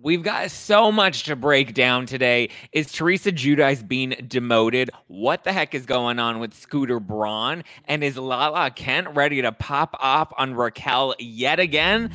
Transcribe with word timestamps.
We've 0.00 0.22
got 0.22 0.52
so 0.52 0.92
much 0.92 1.24
to 1.24 1.34
break 1.34 1.74
down 1.74 2.06
today. 2.06 2.50
Is 2.72 2.92
Teresa 2.92 3.32
Giudice 3.32 3.86
being 3.86 4.10
demoted? 4.28 4.90
What 5.08 5.42
the 5.42 5.52
heck 5.52 5.74
is 5.74 5.86
going 5.86 6.20
on 6.20 6.38
with 6.38 6.54
Scooter 6.54 7.00
Braun? 7.00 7.64
And 7.84 8.04
is 8.04 8.16
Lala 8.16 8.70
Kent 8.70 9.08
ready 9.16 9.42
to 9.42 9.50
pop 9.50 9.96
off 9.98 10.32
on 10.38 10.54
Raquel 10.54 11.16
yet 11.18 11.58
again? 11.58 12.12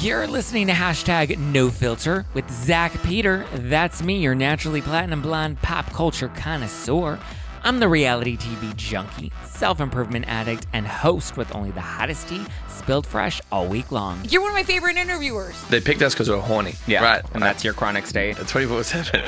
You're 0.00 0.26
listening 0.26 0.68
to 0.68 0.72
hashtag 0.72 1.36
no 1.36 1.68
filter 1.68 2.24
with 2.32 2.50
Zack 2.50 2.92
Peter. 3.02 3.44
That's 3.52 4.02
me, 4.02 4.20
your 4.22 4.34
naturally 4.34 4.80
platinum 4.80 5.20
blonde 5.20 5.60
pop 5.60 5.92
culture 5.92 6.28
connoisseur. 6.28 7.18
I'm 7.62 7.78
the 7.78 7.88
reality 7.88 8.36
TV 8.36 8.74
junkie, 8.76 9.32
self 9.44 9.80
improvement 9.80 10.24
addict, 10.28 10.66
and 10.72 10.86
host 10.86 11.36
with 11.36 11.54
only 11.54 11.70
the 11.70 11.80
hottest 11.80 12.28
tea 12.28 12.44
spilled 12.68 13.06
fresh 13.06 13.40
all 13.52 13.66
week 13.66 13.92
long. 13.92 14.20
You're 14.28 14.40
one 14.40 14.50
of 14.50 14.54
my 14.54 14.62
favorite 14.62 14.96
interviewers. 14.96 15.60
They 15.68 15.80
picked 15.80 16.00
us 16.02 16.14
because 16.14 16.30
we're 16.30 16.38
horny. 16.38 16.74
Yeah. 16.86 17.02
Right. 17.04 17.22
And 17.34 17.42
that's 17.42 17.62
your 17.62 17.74
chronic 17.74 18.06
state. 18.06 18.36
24 18.46 18.82
7. 18.84 19.22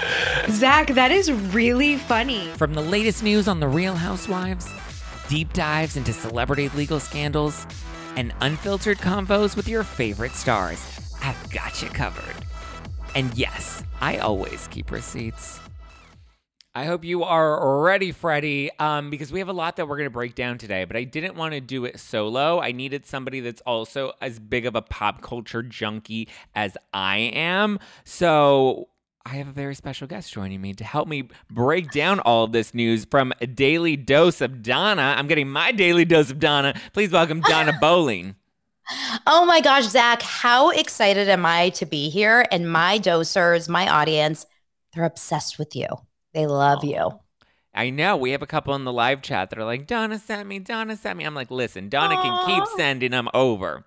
Zack, 0.50 0.88
that 0.94 1.12
is 1.12 1.30
really 1.30 1.96
funny. 1.96 2.48
From 2.56 2.74
the 2.74 2.80
latest 2.82 3.22
news 3.22 3.48
on 3.48 3.60
the 3.60 3.68
Real 3.68 3.94
Housewives, 3.94 4.68
deep 5.28 5.52
dives 5.52 5.96
into 5.96 6.12
celebrity 6.12 6.70
legal 6.70 7.00
scandals, 7.00 7.66
and 8.16 8.32
unfiltered 8.40 8.98
convos 8.98 9.56
with 9.56 9.68
your 9.68 9.82
favorite 9.84 10.32
stars, 10.32 10.82
I've 11.22 11.50
got 11.50 11.82
you 11.82 11.88
covered. 11.88 12.44
And 13.14 13.32
yes, 13.34 13.82
I 14.00 14.18
always 14.18 14.68
keep 14.68 14.90
receipts. 14.90 15.61
I 16.74 16.86
hope 16.86 17.04
you 17.04 17.22
are 17.22 17.82
ready, 17.82 18.12
Freddie, 18.12 18.70
um, 18.78 19.10
because 19.10 19.30
we 19.30 19.40
have 19.40 19.50
a 19.50 19.52
lot 19.52 19.76
that 19.76 19.86
we're 19.86 19.98
going 19.98 20.06
to 20.06 20.10
break 20.10 20.34
down 20.34 20.56
today. 20.56 20.86
But 20.86 20.96
I 20.96 21.04
didn't 21.04 21.34
want 21.34 21.52
to 21.52 21.60
do 21.60 21.84
it 21.84 22.00
solo. 22.00 22.62
I 22.62 22.72
needed 22.72 23.04
somebody 23.04 23.40
that's 23.40 23.60
also 23.66 24.12
as 24.22 24.38
big 24.38 24.64
of 24.64 24.74
a 24.74 24.80
pop 24.80 25.20
culture 25.20 25.62
junkie 25.62 26.28
as 26.54 26.78
I 26.94 27.18
am. 27.34 27.78
So 28.04 28.88
I 29.26 29.34
have 29.34 29.48
a 29.48 29.52
very 29.52 29.74
special 29.74 30.06
guest 30.06 30.32
joining 30.32 30.62
me 30.62 30.72
to 30.72 30.84
help 30.84 31.08
me 31.08 31.28
break 31.50 31.90
down 31.90 32.20
all 32.20 32.44
of 32.44 32.52
this 32.52 32.72
news 32.72 33.04
from 33.04 33.34
a 33.42 33.46
daily 33.46 33.94
dose 33.94 34.40
of 34.40 34.62
Dana. 34.62 35.14
I'm 35.18 35.26
getting 35.26 35.50
my 35.50 35.72
daily 35.72 36.06
dose 36.06 36.30
of 36.30 36.38
Dana. 36.38 36.74
Please 36.94 37.10
welcome 37.10 37.42
Dana 37.42 37.76
Bowling. 37.82 38.34
Oh 39.26 39.44
my 39.44 39.60
gosh, 39.60 39.88
Zack, 39.88 40.22
how 40.22 40.70
excited 40.70 41.28
am 41.28 41.44
I 41.44 41.68
to 41.70 41.84
be 41.84 42.08
here? 42.08 42.46
And 42.50 42.72
my 42.72 42.98
dosers, 42.98 43.68
my 43.68 43.86
audience, 43.86 44.46
they're 44.94 45.04
obsessed 45.04 45.58
with 45.58 45.76
you. 45.76 45.86
They 46.32 46.46
love 46.46 46.80
oh. 46.82 46.86
you. 46.86 47.20
I 47.74 47.90
know. 47.90 48.16
We 48.16 48.32
have 48.32 48.42
a 48.42 48.46
couple 48.46 48.74
in 48.74 48.84
the 48.84 48.92
live 48.92 49.22
chat 49.22 49.50
that 49.50 49.58
are 49.58 49.64
like, 49.64 49.86
Dana 49.86 50.18
sent 50.18 50.46
me, 50.46 50.58
Dana 50.58 50.96
sent 50.96 51.16
me. 51.16 51.24
I'm 51.24 51.34
like, 51.34 51.50
listen, 51.50 51.88
Dana 51.88 52.20
can 52.20 52.46
keep 52.46 52.64
sending 52.76 53.12
them 53.12 53.28
over. 53.32 53.86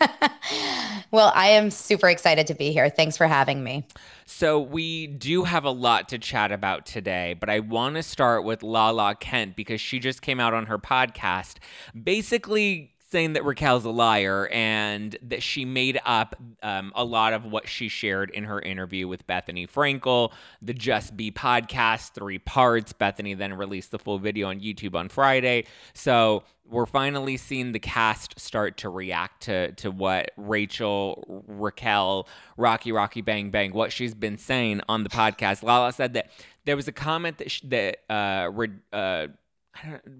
well, 1.10 1.32
I 1.34 1.48
am 1.48 1.70
super 1.70 2.08
excited 2.08 2.46
to 2.46 2.54
be 2.54 2.72
here. 2.72 2.88
Thanks 2.88 3.16
for 3.16 3.26
having 3.26 3.64
me. 3.64 3.84
So, 4.26 4.60
we 4.60 5.08
do 5.08 5.42
have 5.42 5.64
a 5.64 5.70
lot 5.70 6.08
to 6.10 6.18
chat 6.18 6.52
about 6.52 6.86
today, 6.86 7.34
but 7.38 7.50
I 7.50 7.58
want 7.58 7.96
to 7.96 8.02
start 8.04 8.44
with 8.44 8.62
Lala 8.62 9.16
Kent 9.16 9.56
because 9.56 9.80
she 9.80 9.98
just 9.98 10.22
came 10.22 10.38
out 10.38 10.54
on 10.54 10.66
her 10.66 10.78
podcast 10.78 11.56
basically 12.00 12.94
saying 13.10 13.32
that 13.32 13.44
Raquel's 13.44 13.84
a 13.84 13.90
liar 13.90 14.48
and 14.52 15.16
that 15.22 15.42
she 15.42 15.64
made 15.64 16.00
up 16.04 16.36
um, 16.62 16.92
a 16.94 17.04
lot 17.04 17.32
of 17.32 17.44
what 17.44 17.68
she 17.68 17.88
shared 17.88 18.30
in 18.30 18.44
her 18.44 18.60
interview 18.60 19.08
with 19.08 19.26
Bethenny 19.26 19.68
Frankel, 19.68 20.32
the 20.62 20.74
Just 20.74 21.16
B 21.16 21.32
podcast, 21.32 22.12
three 22.12 22.38
parts. 22.38 22.92
Bethenny 22.92 23.36
then 23.36 23.54
released 23.54 23.90
the 23.90 23.98
full 23.98 24.18
video 24.18 24.48
on 24.48 24.60
YouTube 24.60 24.94
on 24.94 25.08
Friday. 25.08 25.64
So 25.92 26.44
we're 26.68 26.86
finally 26.86 27.36
seeing 27.36 27.72
the 27.72 27.80
cast 27.80 28.38
start 28.38 28.76
to 28.78 28.88
react 28.88 29.42
to 29.42 29.72
to 29.72 29.90
what 29.90 30.30
Rachel, 30.36 31.44
Raquel, 31.48 32.28
Rocky, 32.56 32.92
Rocky, 32.92 33.22
Bang, 33.22 33.50
Bang, 33.50 33.72
what 33.72 33.92
she's 33.92 34.14
been 34.14 34.38
saying 34.38 34.80
on 34.88 35.02
the 35.02 35.10
podcast. 35.10 35.64
Lala 35.64 35.92
said 35.92 36.14
that 36.14 36.30
there 36.64 36.76
was 36.76 36.86
a 36.86 36.92
comment 36.92 37.38
that 37.38 37.50
she, 37.50 37.66
that 37.66 37.98
uh, 38.08 38.50
uh, 38.92 39.26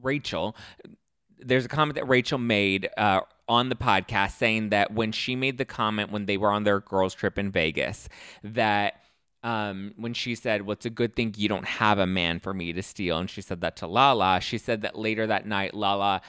Rachel 0.02 0.56
there's 1.42 1.64
a 1.64 1.68
comment 1.68 1.96
that 1.96 2.08
Rachel 2.08 2.38
made 2.38 2.88
uh, 2.96 3.20
on 3.48 3.68
the 3.68 3.76
podcast 3.76 4.32
saying 4.32 4.70
that 4.70 4.92
when 4.92 5.12
she 5.12 5.34
made 5.36 5.58
the 5.58 5.64
comment 5.64 6.10
when 6.10 6.26
they 6.26 6.36
were 6.36 6.50
on 6.50 6.64
their 6.64 6.80
girls' 6.80 7.14
trip 7.14 7.38
in 7.38 7.50
Vegas, 7.50 8.08
that 8.44 9.02
um, 9.42 9.92
when 9.96 10.14
she 10.14 10.34
said, 10.34 10.62
Well, 10.62 10.76
a 10.84 10.90
good 10.90 11.16
thing 11.16 11.34
you 11.36 11.48
don't 11.48 11.66
have 11.66 11.98
a 11.98 12.06
man 12.06 12.40
for 12.40 12.52
me 12.52 12.72
to 12.72 12.82
steal. 12.82 13.18
And 13.18 13.30
she 13.30 13.40
said 13.40 13.60
that 13.62 13.76
to 13.76 13.86
Lala. 13.86 14.40
She 14.40 14.58
said 14.58 14.82
that 14.82 14.98
later 14.98 15.26
that 15.26 15.46
night, 15.46 15.74
Lala 15.74 16.20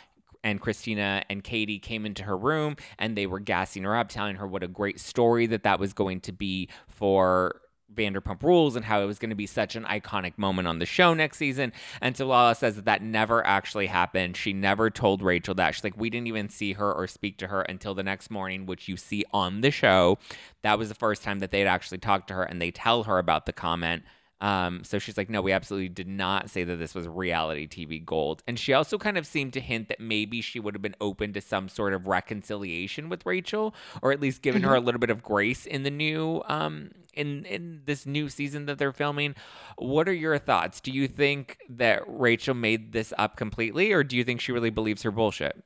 and 0.43 0.59
Christina 0.59 1.23
and 1.29 1.43
Katie 1.43 1.79
came 1.79 2.05
into 2.05 2.23
her 2.23 2.37
room 2.37 2.75
and 2.97 3.15
they 3.15 3.27
were 3.27 3.39
gassing 3.39 3.83
her 3.83 3.95
up, 3.95 4.09
telling 4.09 4.37
her 4.37 4.47
what 4.47 4.63
a 4.63 4.67
great 4.67 4.99
story 4.99 5.45
that 5.47 5.63
that 5.63 5.79
was 5.79 5.93
going 5.93 6.21
to 6.21 6.31
be 6.31 6.69
for 6.87 7.61
Vanderpump 7.95 8.43
Rules 8.43 8.75
and 8.75 8.85
how 8.85 9.01
it 9.01 9.05
was 9.05 9.19
going 9.19 9.29
to 9.29 9.35
be 9.35 9.45
such 9.45 9.75
an 9.75 9.83
iconic 9.85 10.37
moment 10.37 10.67
on 10.67 10.79
the 10.79 10.85
show 10.85 11.13
next 11.13 11.37
season. 11.37 11.73
And 12.01 12.15
so 12.15 12.27
Lala 12.27 12.55
says 12.55 12.75
that 12.75 12.85
that 12.85 13.01
never 13.01 13.45
actually 13.45 13.87
happened. 13.87 14.37
She 14.37 14.53
never 14.53 14.89
told 14.89 15.21
Rachel 15.21 15.55
that. 15.55 15.75
She's 15.75 15.83
like, 15.83 15.97
we 15.97 16.09
didn't 16.09 16.27
even 16.27 16.49
see 16.49 16.73
her 16.73 16.91
or 16.91 17.07
speak 17.07 17.37
to 17.37 17.47
her 17.47 17.61
until 17.61 17.93
the 17.93 18.03
next 18.03 18.31
morning, 18.31 18.65
which 18.65 18.87
you 18.87 18.97
see 18.97 19.25
on 19.31 19.61
the 19.61 19.71
show. 19.71 20.17
That 20.61 20.77
was 20.77 20.89
the 20.89 20.95
first 20.95 21.23
time 21.23 21.39
that 21.39 21.51
they 21.51 21.59
had 21.59 21.67
actually 21.67 21.99
talked 21.99 22.27
to 22.29 22.33
her 22.35 22.43
and 22.43 22.61
they 22.61 22.71
tell 22.71 23.03
her 23.03 23.17
about 23.17 23.45
the 23.45 23.53
comment. 23.53 24.03
Um, 24.41 24.83
so 24.83 24.97
she's 24.97 25.17
like, 25.17 25.29
no, 25.29 25.41
we 25.41 25.51
absolutely 25.51 25.89
did 25.89 26.07
not 26.07 26.49
say 26.49 26.63
that 26.63 26.77
this 26.77 26.95
was 26.95 27.07
reality 27.07 27.67
TV 27.67 28.03
gold. 28.03 28.41
And 28.47 28.57
she 28.57 28.73
also 28.73 28.97
kind 28.97 29.17
of 29.17 29.27
seemed 29.27 29.53
to 29.53 29.59
hint 29.59 29.87
that 29.89 29.99
maybe 29.99 30.41
she 30.41 30.59
would 30.59 30.73
have 30.73 30.81
been 30.81 30.95
open 30.99 31.31
to 31.33 31.41
some 31.41 31.69
sort 31.69 31.93
of 31.93 32.07
reconciliation 32.07 33.07
with 33.07 33.23
Rachel, 33.23 33.75
or 34.01 34.11
at 34.11 34.19
least 34.19 34.41
given 34.41 34.63
mm-hmm. 34.63 34.69
her 34.71 34.75
a 34.75 34.79
little 34.79 34.99
bit 34.99 35.11
of 35.11 35.21
grace 35.21 35.67
in 35.67 35.83
the 35.83 35.91
new 35.91 36.41
um 36.47 36.89
in 37.13 37.45
in 37.45 37.81
this 37.85 38.05
new 38.05 38.29
season 38.29 38.65
that 38.65 38.77
they're 38.77 38.91
filming. 38.91 39.35
What 39.77 40.07
are 40.07 40.13
your 40.13 40.37
thoughts? 40.37 40.79
Do 40.79 40.91
you 40.91 41.07
think 41.07 41.57
that 41.69 42.03
Rachel 42.07 42.55
made 42.55 42.93
this 42.93 43.13
up 43.17 43.35
completely, 43.35 43.91
or 43.91 44.03
do 44.03 44.15
you 44.15 44.23
think 44.23 44.41
she 44.41 44.51
really 44.51 44.69
believes 44.69 45.03
her 45.03 45.11
bullshit? 45.11 45.63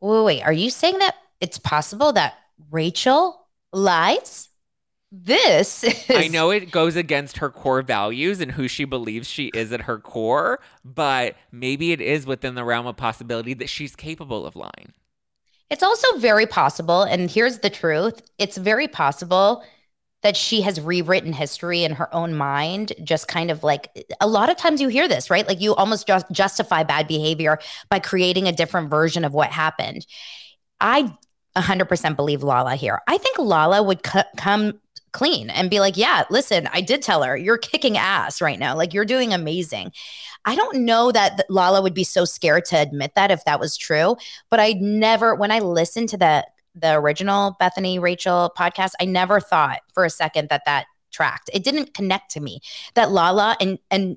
Wait, 0.00 0.22
wait, 0.22 0.42
are 0.42 0.52
you 0.52 0.70
saying 0.70 0.98
that 0.98 1.16
it's 1.40 1.58
possible 1.58 2.12
that 2.12 2.34
Rachel 2.70 3.46
lies? 3.72 4.50
this 5.12 5.84
is... 5.84 6.04
I 6.10 6.28
know 6.28 6.50
it 6.50 6.70
goes 6.70 6.96
against 6.96 7.38
her 7.38 7.50
core 7.50 7.82
values 7.82 8.40
and 8.40 8.52
who 8.52 8.68
she 8.68 8.84
believes 8.84 9.28
she 9.28 9.50
is 9.54 9.72
at 9.72 9.82
her 9.82 9.98
core, 9.98 10.60
but 10.84 11.36
maybe 11.50 11.92
it 11.92 12.00
is 12.00 12.26
within 12.26 12.54
the 12.54 12.64
realm 12.64 12.86
of 12.86 12.96
possibility 12.96 13.54
that 13.54 13.68
she's 13.68 13.96
capable 13.96 14.46
of 14.46 14.56
lying. 14.56 14.92
It's 15.70 15.82
also 15.82 16.18
very 16.18 16.46
possible, 16.46 17.02
and 17.02 17.30
here's 17.30 17.58
the 17.58 17.70
truth 17.70 18.22
it's 18.38 18.56
very 18.56 18.88
possible 18.88 19.62
that 20.22 20.36
she 20.36 20.60
has 20.62 20.80
rewritten 20.80 21.32
history 21.32 21.84
in 21.84 21.92
her 21.92 22.14
own 22.14 22.34
mind, 22.34 22.92
just 23.02 23.28
kind 23.28 23.50
of 23.50 23.62
like 23.62 24.06
a 24.20 24.26
lot 24.26 24.50
of 24.50 24.56
times 24.56 24.80
you 24.80 24.88
hear 24.88 25.08
this, 25.08 25.30
right? 25.30 25.46
Like 25.46 25.60
you 25.60 25.74
almost 25.74 26.06
just 26.06 26.26
justify 26.30 26.82
bad 26.82 27.08
behavior 27.08 27.58
by 27.88 28.00
creating 28.00 28.46
a 28.46 28.52
different 28.52 28.90
version 28.90 29.24
of 29.24 29.32
what 29.32 29.50
happened. 29.50 30.06
I 30.80 31.14
100% 31.56 32.16
believe 32.16 32.42
Lala 32.42 32.76
here. 32.76 33.00
I 33.08 33.18
think 33.18 33.38
Lala 33.38 33.82
would 33.82 34.06
c- 34.06 34.20
come 34.36 34.80
clean 35.12 35.50
and 35.50 35.70
be 35.70 35.80
like, 35.80 35.96
yeah, 35.96 36.24
listen, 36.30 36.68
I 36.72 36.80
did 36.80 37.02
tell 37.02 37.22
her 37.22 37.36
you're 37.36 37.58
kicking 37.58 37.96
ass 37.96 38.40
right 38.40 38.58
now. 38.58 38.76
Like 38.76 38.94
you're 38.94 39.04
doing 39.04 39.32
amazing. 39.32 39.92
I 40.44 40.54
don't 40.54 40.84
know 40.84 41.12
that 41.12 41.44
Lala 41.50 41.82
would 41.82 41.94
be 41.94 42.04
so 42.04 42.24
scared 42.24 42.64
to 42.66 42.76
admit 42.76 43.12
that 43.14 43.30
if 43.30 43.44
that 43.44 43.60
was 43.60 43.76
true, 43.76 44.16
but 44.50 44.60
I 44.60 44.72
never, 44.72 45.34
when 45.34 45.50
I 45.50 45.58
listened 45.58 46.08
to 46.10 46.16
the 46.16 46.46
the 46.74 46.94
original 46.94 47.56
Bethenny 47.60 48.00
Rachel 48.00 48.52
podcast, 48.56 48.92
I 49.00 49.04
never 49.04 49.40
thought 49.40 49.80
for 49.92 50.04
a 50.04 50.10
second 50.10 50.48
that 50.48 50.62
that 50.66 50.86
tracked. 51.10 51.50
It 51.52 51.64
didn't 51.64 51.94
connect 51.94 52.30
to 52.32 52.40
me 52.40 52.60
that 52.94 53.10
Lala 53.10 53.56
and 53.60 53.78
and 53.90 54.16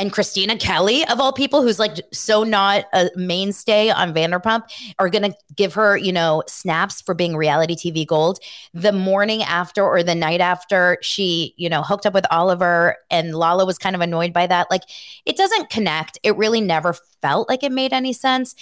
and 0.00 0.10
Kristina 0.10 0.58
Kelly, 0.58 1.06
of 1.08 1.20
all 1.20 1.30
people, 1.30 1.60
who's 1.60 1.78
like 1.78 1.98
so 2.10 2.42
not 2.42 2.86
a 2.94 3.10
mainstay 3.16 3.90
on 3.90 4.14
Vanderpump, 4.14 4.62
are 4.98 5.10
to 5.10 5.34
give 5.54 5.74
her, 5.74 5.94
you 5.94 6.10
know, 6.10 6.42
snaps 6.48 7.02
for 7.02 7.14
being 7.14 7.36
reality 7.36 7.76
TV 7.76 8.06
gold 8.06 8.38
the 8.72 8.92
morning 8.92 9.42
after 9.42 9.84
or 9.84 10.02
the 10.02 10.14
night 10.14 10.40
after 10.40 10.96
she, 11.02 11.52
you 11.58 11.68
know, 11.68 11.82
hooked 11.82 12.06
up 12.06 12.14
with 12.14 12.24
Oliver 12.30 12.96
and 13.10 13.34
Lala 13.34 13.66
was 13.66 13.76
kind 13.76 13.94
of 13.94 14.00
annoyed 14.00 14.32
by 14.32 14.46
that. 14.46 14.70
Like, 14.70 14.84
it 15.26 15.36
doesn't 15.36 15.68
connect. 15.68 16.18
It 16.22 16.34
really 16.34 16.62
never 16.62 16.94
felt 17.20 17.50
like 17.50 17.62
it 17.62 17.70
made 17.70 17.92
any 17.92 18.14
sense. 18.14 18.54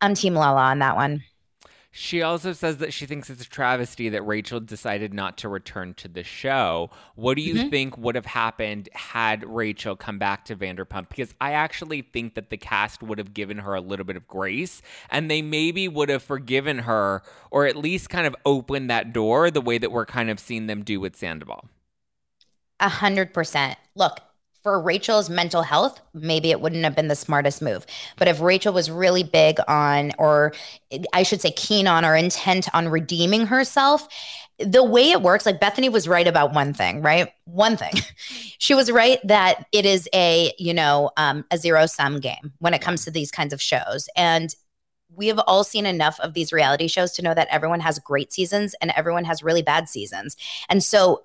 I'm 0.00 0.14
Team 0.14 0.34
Lala 0.34 0.66
on 0.66 0.78
that 0.78 0.94
one. 0.94 1.24
She 1.98 2.20
also 2.20 2.52
says 2.52 2.76
that 2.76 2.92
she 2.92 3.06
thinks 3.06 3.30
it's 3.30 3.40
a 3.40 3.48
travesty 3.48 4.10
that 4.10 4.20
Rachel 4.20 4.60
decided 4.60 5.14
not 5.14 5.38
to 5.38 5.48
return 5.48 5.94
to 5.94 6.08
the 6.08 6.22
show. 6.22 6.90
What 7.14 7.36
do 7.36 7.42
you 7.42 7.54
mm-hmm. 7.54 7.70
think 7.70 7.96
would 7.96 8.16
have 8.16 8.26
happened 8.26 8.90
had 8.92 9.42
Rachel 9.48 9.96
come 9.96 10.18
back 10.18 10.44
to 10.44 10.56
Vanderpump? 10.56 11.08
Because 11.08 11.34
I 11.40 11.52
actually 11.52 12.02
think 12.02 12.34
that 12.34 12.50
the 12.50 12.58
cast 12.58 13.02
would 13.02 13.16
have 13.16 13.32
given 13.32 13.56
her 13.56 13.74
a 13.74 13.80
little 13.80 14.04
bit 14.04 14.16
of 14.16 14.28
grace 14.28 14.82
and 15.08 15.30
they 15.30 15.40
maybe 15.40 15.88
would 15.88 16.10
have 16.10 16.22
forgiven 16.22 16.80
her 16.80 17.22
or 17.50 17.64
at 17.64 17.76
least 17.76 18.10
kind 18.10 18.26
of 18.26 18.36
opened 18.44 18.90
that 18.90 19.14
door 19.14 19.50
the 19.50 19.62
way 19.62 19.78
that 19.78 19.90
we're 19.90 20.04
kind 20.04 20.28
of 20.28 20.38
seeing 20.38 20.66
them 20.66 20.84
do 20.84 21.00
with 21.00 21.16
Sandoval. 21.16 21.66
A 22.78 22.90
hundred 22.90 23.32
percent. 23.32 23.78
Look, 23.94 24.20
for 24.66 24.80
Rachel's 24.80 25.30
mental 25.30 25.62
health, 25.62 26.00
maybe 26.12 26.50
it 26.50 26.60
wouldn't 26.60 26.82
have 26.82 26.96
been 26.96 27.06
the 27.06 27.14
smartest 27.14 27.62
move. 27.62 27.86
But 28.16 28.26
if 28.26 28.40
Rachel 28.40 28.72
was 28.72 28.90
really 28.90 29.22
big 29.22 29.58
on, 29.68 30.10
or 30.18 30.54
I 31.12 31.22
should 31.22 31.40
say, 31.40 31.52
keen 31.52 31.86
on 31.86 32.04
or 32.04 32.16
intent 32.16 32.66
on 32.74 32.88
redeeming 32.88 33.46
herself, 33.46 34.08
the 34.58 34.82
way 34.82 35.12
it 35.12 35.22
works, 35.22 35.46
like 35.46 35.60
Bethenny 35.60 35.88
was 35.88 36.08
right 36.08 36.26
about 36.26 36.52
one 36.52 36.74
thing, 36.74 37.00
right? 37.00 37.28
One 37.44 37.76
thing. 37.76 37.92
she 38.58 38.74
was 38.74 38.90
right 38.90 39.20
that 39.22 39.68
it 39.70 39.86
is 39.86 40.08
a, 40.12 40.52
you 40.58 40.74
know, 40.74 41.12
um, 41.16 41.44
a 41.52 41.58
zero 41.58 41.86
sum 41.86 42.18
game 42.18 42.52
when 42.58 42.74
it 42.74 42.82
comes 42.82 43.04
to 43.04 43.12
these 43.12 43.30
kinds 43.30 43.52
of 43.52 43.62
shows. 43.62 44.08
And 44.16 44.52
we 45.14 45.28
have 45.28 45.38
all 45.46 45.62
seen 45.62 45.86
enough 45.86 46.18
of 46.18 46.34
these 46.34 46.52
reality 46.52 46.88
shows 46.88 47.12
to 47.12 47.22
know 47.22 47.34
that 47.34 47.46
everyone 47.52 47.78
has 47.78 48.00
great 48.00 48.32
seasons 48.32 48.74
and 48.80 48.92
everyone 48.96 49.26
has 49.26 49.44
really 49.44 49.62
bad 49.62 49.88
seasons. 49.88 50.36
And 50.68 50.82
so 50.82 51.22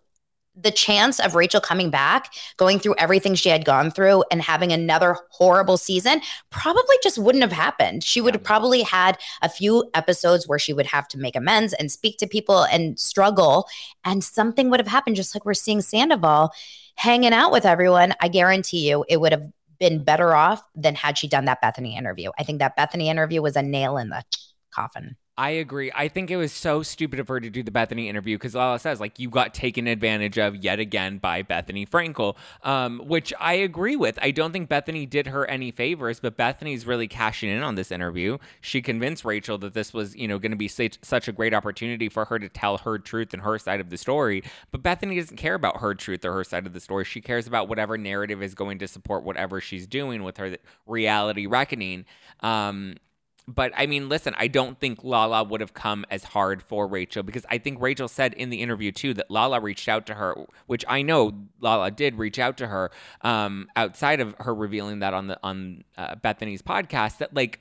the 0.61 0.71
chance 0.71 1.19
of 1.19 1.35
Rachel 1.35 1.61
coming 1.61 1.89
back, 1.89 2.33
going 2.57 2.79
through 2.79 2.95
everything 2.97 3.35
she 3.35 3.49
had 3.49 3.65
gone 3.65 3.91
through 3.91 4.23
and 4.31 4.41
having 4.41 4.71
another 4.71 5.17
horrible 5.29 5.77
season 5.77 6.21
probably 6.49 6.95
just 7.03 7.17
wouldn't 7.17 7.43
have 7.43 7.51
happened. 7.51 8.03
She 8.03 8.21
would 8.21 8.33
have 8.33 8.43
probably 8.43 8.81
had 8.81 9.17
a 9.41 9.49
few 9.49 9.89
episodes 9.93 10.47
where 10.47 10.59
she 10.59 10.73
would 10.73 10.87
have 10.87 11.07
to 11.09 11.17
make 11.17 11.35
amends 11.35 11.73
and 11.73 11.91
speak 11.91 12.17
to 12.17 12.27
people 12.27 12.63
and 12.63 12.99
struggle 12.99 13.67
and 14.03 14.23
something 14.23 14.69
would 14.69 14.79
have 14.79 14.87
happened 14.87 15.15
just 15.15 15.35
like 15.35 15.45
we're 15.45 15.53
seeing 15.53 15.81
Sandoval 15.81 16.51
hanging 16.95 17.33
out 17.33 17.51
with 17.51 17.65
everyone. 17.65 18.13
I 18.21 18.27
guarantee 18.27 18.89
you 18.89 19.05
it 19.07 19.17
would 19.19 19.31
have 19.31 19.47
been 19.79 20.03
better 20.03 20.35
off 20.35 20.61
than 20.75 20.95
had 20.95 21.17
she 21.17 21.27
done 21.27 21.45
that 21.45 21.61
Bethenny 21.61 21.97
interview. 21.97 22.31
I 22.37 22.43
think 22.43 22.59
that 22.59 22.77
Bethenny 22.77 23.07
interview 23.07 23.41
was 23.41 23.55
a 23.55 23.63
nail 23.63 23.97
in 23.97 24.09
the 24.09 24.23
coffin. 24.69 25.17
I 25.37 25.51
agree. 25.51 25.91
I 25.95 26.09
think 26.09 26.29
it 26.29 26.35
was 26.35 26.51
so 26.51 26.83
stupid 26.83 27.19
of 27.19 27.29
her 27.29 27.39
to 27.39 27.49
do 27.49 27.63
the 27.63 27.71
Bethenny 27.71 28.07
interview 28.07 28.37
because 28.37 28.53
Lala 28.53 28.79
says 28.79 28.99
like 28.99 29.17
you 29.17 29.29
got 29.29 29.53
taken 29.53 29.87
advantage 29.87 30.37
of 30.37 30.57
yet 30.57 30.79
again 30.79 31.19
by 31.19 31.41
Bethenny 31.41 31.87
Frankel, 31.87 32.35
um, 32.63 33.01
which 33.05 33.33
I 33.39 33.53
agree 33.53 33.95
with. 33.95 34.19
I 34.21 34.31
don't 34.31 34.51
think 34.51 34.69
Bethenny 34.69 35.09
did 35.09 35.27
her 35.27 35.49
any 35.49 35.71
favors, 35.71 36.19
but 36.19 36.37
Bethenny's 36.37 36.85
really 36.85 37.07
cashing 37.07 37.49
in 37.49 37.63
on 37.63 37.75
this 37.75 37.91
interview. 37.91 38.39
She 38.59 38.81
convinced 38.81 39.23
Rachel 39.23 39.57
that 39.59 39.73
this 39.73 39.93
was 39.93 40.15
you 40.15 40.27
know 40.27 40.37
going 40.37 40.51
to 40.51 40.57
be 40.57 40.67
such, 40.67 40.97
such 41.01 41.29
a 41.29 41.31
great 41.31 41.53
opportunity 41.53 42.09
for 42.09 42.25
her 42.25 42.37
to 42.37 42.49
tell 42.49 42.79
her 42.79 42.99
truth 42.99 43.33
and 43.33 43.41
her 43.41 43.57
side 43.57 43.79
of 43.79 43.89
the 43.89 43.97
story. 43.97 44.43
But 44.71 44.83
Bethenny 44.83 45.17
doesn't 45.17 45.37
care 45.37 45.55
about 45.55 45.79
her 45.79 45.95
truth 45.95 46.25
or 46.25 46.33
her 46.33 46.43
side 46.43 46.67
of 46.67 46.73
the 46.73 46.81
story. 46.81 47.05
She 47.05 47.21
cares 47.21 47.47
about 47.47 47.69
whatever 47.69 47.97
narrative 47.97 48.43
is 48.43 48.53
going 48.53 48.79
to 48.79 48.87
support 48.87 49.23
whatever 49.23 49.61
she's 49.61 49.87
doing 49.87 50.23
with 50.23 50.37
her 50.37 50.57
reality 50.85 51.45
reckoning. 51.45 52.05
Um, 52.41 52.97
but 53.47 53.71
I 53.75 53.85
mean, 53.85 54.09
listen, 54.09 54.33
I 54.37 54.47
don't 54.47 54.79
think 54.79 55.03
Lala 55.03 55.43
would 55.43 55.61
have 55.61 55.73
come 55.73 56.05
as 56.09 56.23
hard 56.23 56.61
for 56.61 56.87
Rachel 56.87 57.23
because 57.23 57.45
I 57.49 57.57
think 57.57 57.81
Rachel 57.81 58.07
said 58.07 58.33
in 58.33 58.49
the 58.49 58.61
interview 58.61 58.91
too 58.91 59.13
that 59.15 59.29
Lala 59.29 59.59
reached 59.59 59.87
out 59.87 60.05
to 60.07 60.13
her, 60.15 60.35
which 60.67 60.85
I 60.87 61.01
know 61.01 61.33
Lala 61.59 61.91
did 61.91 62.15
reach 62.15 62.39
out 62.39 62.57
to 62.57 62.67
her 62.67 62.91
um, 63.21 63.67
outside 63.75 64.19
of 64.19 64.35
her 64.39 64.53
revealing 64.53 64.99
that 64.99 65.13
on 65.13 65.27
the 65.27 65.39
on 65.43 65.83
uh, 65.97 66.15
Bethenny's 66.15 66.61
podcast 66.61 67.17
that 67.19 67.33
like 67.33 67.59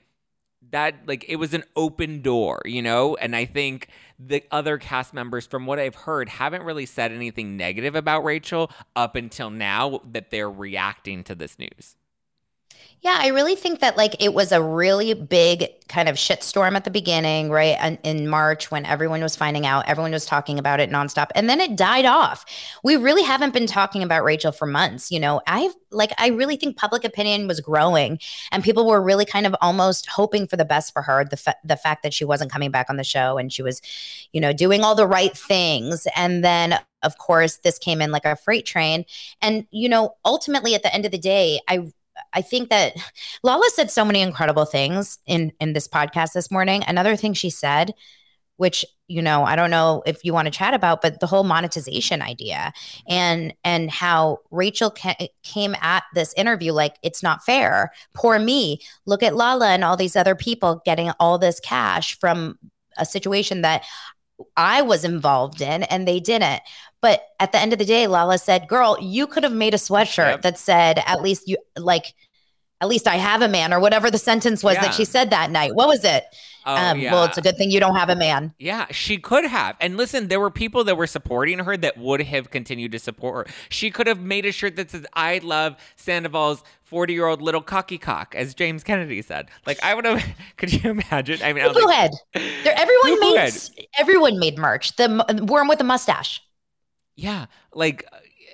that 0.70 1.06
like 1.06 1.24
it 1.28 1.36
was 1.36 1.54
an 1.54 1.64
open 1.76 2.22
door, 2.22 2.60
you 2.64 2.82
know? 2.82 3.16
And 3.16 3.34
I 3.34 3.44
think 3.44 3.88
the 4.18 4.44
other 4.50 4.78
cast 4.78 5.14
members 5.14 5.46
from 5.46 5.66
what 5.66 5.78
I've 5.78 5.94
heard 5.94 6.28
haven't 6.28 6.62
really 6.62 6.86
said 6.86 7.12
anything 7.12 7.56
negative 7.56 7.94
about 7.94 8.24
Rachel 8.24 8.70
up 8.94 9.16
until 9.16 9.50
now 9.50 10.00
that 10.10 10.30
they're 10.30 10.50
reacting 10.50 11.24
to 11.24 11.34
this 11.34 11.58
news. 11.58 11.96
Yeah, 13.02 13.16
I 13.18 13.28
really 13.28 13.56
think 13.56 13.80
that 13.80 13.96
like 13.96 14.14
it 14.22 14.34
was 14.34 14.52
a 14.52 14.62
really 14.62 15.14
big 15.14 15.68
kind 15.88 16.06
of 16.06 16.16
shitstorm 16.16 16.76
at 16.76 16.84
the 16.84 16.90
beginning, 16.90 17.48
right? 17.50 17.76
And 17.80 17.98
in 18.02 18.28
March 18.28 18.70
when 18.70 18.84
everyone 18.84 19.22
was 19.22 19.34
finding 19.34 19.64
out, 19.64 19.88
everyone 19.88 20.12
was 20.12 20.26
talking 20.26 20.58
about 20.58 20.80
it 20.80 20.90
nonstop. 20.90 21.28
And 21.34 21.48
then 21.48 21.60
it 21.60 21.76
died 21.76 22.04
off. 22.04 22.44
We 22.84 22.96
really 22.96 23.22
haven't 23.22 23.54
been 23.54 23.66
talking 23.66 24.02
about 24.02 24.22
Rachel 24.22 24.52
for 24.52 24.66
months. 24.66 25.10
You 25.10 25.18
know, 25.18 25.40
I've 25.46 25.74
like 25.90 26.12
I 26.18 26.28
really 26.28 26.56
think 26.56 26.76
public 26.76 27.02
opinion 27.04 27.48
was 27.48 27.58
growing 27.60 28.18
and 28.52 28.62
people 28.62 28.86
were 28.86 29.02
really 29.02 29.24
kind 29.24 29.46
of 29.46 29.56
almost 29.62 30.06
hoping 30.06 30.46
for 30.46 30.58
the 30.58 30.66
best 30.66 30.92
for 30.92 31.00
her. 31.00 31.24
The 31.24 31.38
fa- 31.38 31.56
the 31.64 31.78
fact 31.78 32.02
that 32.02 32.12
she 32.12 32.26
wasn't 32.26 32.52
coming 32.52 32.70
back 32.70 32.90
on 32.90 32.98
the 32.98 33.04
show 33.04 33.38
and 33.38 33.50
she 33.50 33.62
was, 33.62 33.80
you 34.32 34.42
know, 34.42 34.52
doing 34.52 34.84
all 34.84 34.94
the 34.94 35.06
right 35.06 35.34
things. 35.34 36.06
And 36.14 36.44
then 36.44 36.78
of 37.02 37.16
course, 37.16 37.56
this 37.58 37.78
came 37.78 38.02
in 38.02 38.10
like 38.10 38.26
a 38.26 38.36
freight 38.36 38.66
train. 38.66 39.06
And, 39.40 39.66
you 39.70 39.88
know, 39.88 40.16
ultimately 40.24 40.74
at 40.74 40.82
the 40.82 40.94
end 40.94 41.06
of 41.06 41.12
the 41.12 41.18
day, 41.18 41.60
I 41.66 41.90
I 42.32 42.42
think 42.42 42.70
that 42.70 42.94
Lala 43.42 43.68
said 43.74 43.90
so 43.90 44.04
many 44.04 44.20
incredible 44.20 44.64
things 44.64 45.18
in 45.26 45.52
in 45.60 45.72
this 45.72 45.88
podcast 45.88 46.32
this 46.32 46.50
morning. 46.50 46.82
Another 46.86 47.16
thing 47.16 47.32
she 47.32 47.50
said, 47.50 47.94
which 48.56 48.84
you 49.10 49.20
know, 49.20 49.42
I 49.42 49.56
don't 49.56 49.70
know 49.70 50.04
if 50.06 50.24
you 50.24 50.32
want 50.32 50.46
to 50.46 50.52
chat 50.52 50.72
about, 50.72 51.02
but 51.02 51.18
the 51.18 51.26
whole 51.26 51.42
monetization 51.42 52.22
idea 52.22 52.72
and 53.08 53.52
and 53.64 53.90
how 53.90 54.38
Rachel 54.52 54.92
ca- 54.92 55.28
came 55.42 55.74
at 55.80 56.04
this 56.14 56.32
interview 56.34 56.72
like 56.72 56.94
it's 57.02 57.22
not 57.22 57.44
fair. 57.44 57.90
Poor 58.14 58.38
me. 58.38 58.80
Look 59.06 59.24
at 59.24 59.34
Lala 59.34 59.70
and 59.70 59.82
all 59.82 59.96
these 59.96 60.14
other 60.14 60.36
people 60.36 60.80
getting 60.84 61.10
all 61.18 61.38
this 61.38 61.58
cash 61.58 62.18
from 62.20 62.56
a 62.98 63.04
situation 63.04 63.62
that 63.62 63.82
I 64.56 64.82
was 64.82 65.04
involved 65.04 65.60
in 65.60 65.82
and 65.84 66.06
they 66.06 66.20
didn't. 66.20 66.62
But 67.00 67.22
at 67.38 67.52
the 67.52 67.58
end 67.58 67.72
of 67.72 67.78
the 67.78 67.84
day, 67.84 68.06
Lala 68.06 68.38
said, 68.38 68.68
Girl, 68.68 68.96
you 69.00 69.26
could 69.26 69.42
have 69.42 69.52
made 69.52 69.74
a 69.74 69.78
sweatshirt 69.78 70.32
yep. 70.32 70.42
that 70.42 70.58
said, 70.58 71.02
At 71.06 71.22
least 71.22 71.48
you 71.48 71.56
like, 71.76 72.14
at 72.80 72.88
least 72.88 73.06
I 73.06 73.16
have 73.16 73.42
a 73.42 73.48
man, 73.48 73.72
or 73.74 73.80
whatever 73.80 74.10
the 74.10 74.18
sentence 74.18 74.62
was 74.62 74.74
yeah. 74.74 74.82
that 74.82 74.94
she 74.94 75.04
said 75.04 75.30
that 75.30 75.50
night. 75.50 75.74
What 75.74 75.88
was 75.88 76.04
it? 76.04 76.24
Oh, 76.66 76.76
um, 76.76 76.98
yeah. 76.98 77.12
Well, 77.12 77.24
it's 77.24 77.38
a 77.38 77.42
good 77.42 77.56
thing 77.56 77.70
you 77.70 77.80
don't 77.80 77.96
have 77.96 78.10
a 78.10 78.16
man. 78.16 78.54
Yeah, 78.58 78.86
she 78.90 79.18
could 79.18 79.44
have. 79.44 79.76
And 79.80 79.96
listen, 79.96 80.28
there 80.28 80.40
were 80.40 80.50
people 80.50 80.84
that 80.84 80.96
were 80.96 81.06
supporting 81.06 81.58
her 81.60 81.76
that 81.76 81.98
would 81.98 82.22
have 82.22 82.50
continued 82.50 82.92
to 82.92 82.98
support 82.98 83.48
her. 83.48 83.54
She 83.70 83.90
could 83.90 84.06
have 84.06 84.20
made 84.20 84.44
a 84.44 84.52
shirt 84.52 84.76
that 84.76 84.90
says, 84.90 85.06
I 85.14 85.40
love 85.42 85.76
Sandoval's 85.96 86.62
40 86.90 87.12
year 87.12 87.26
old 87.26 87.40
little 87.40 87.62
cocky 87.62 87.98
cock, 87.98 88.34
as 88.36 88.52
James 88.52 88.82
Kennedy 88.82 89.22
said. 89.22 89.48
Like, 89.64 89.82
I 89.82 89.94
would 89.94 90.04
have, 90.04 90.22
could 90.56 90.72
you 90.72 90.90
imagine? 90.90 91.40
I 91.42 91.52
mean, 91.52 91.64
go 91.72 91.80
like, 91.80 91.88
ahead. 91.88 92.10
There, 92.34 92.74
everyone 92.76 93.20
made, 93.20 93.52
everyone 93.96 94.38
made 94.38 94.58
merch. 94.58 94.96
The 94.96 95.44
worm 95.48 95.68
with 95.68 95.78
the 95.78 95.84
mustache. 95.84 96.42
Yeah, 97.14 97.46
like 97.72 98.04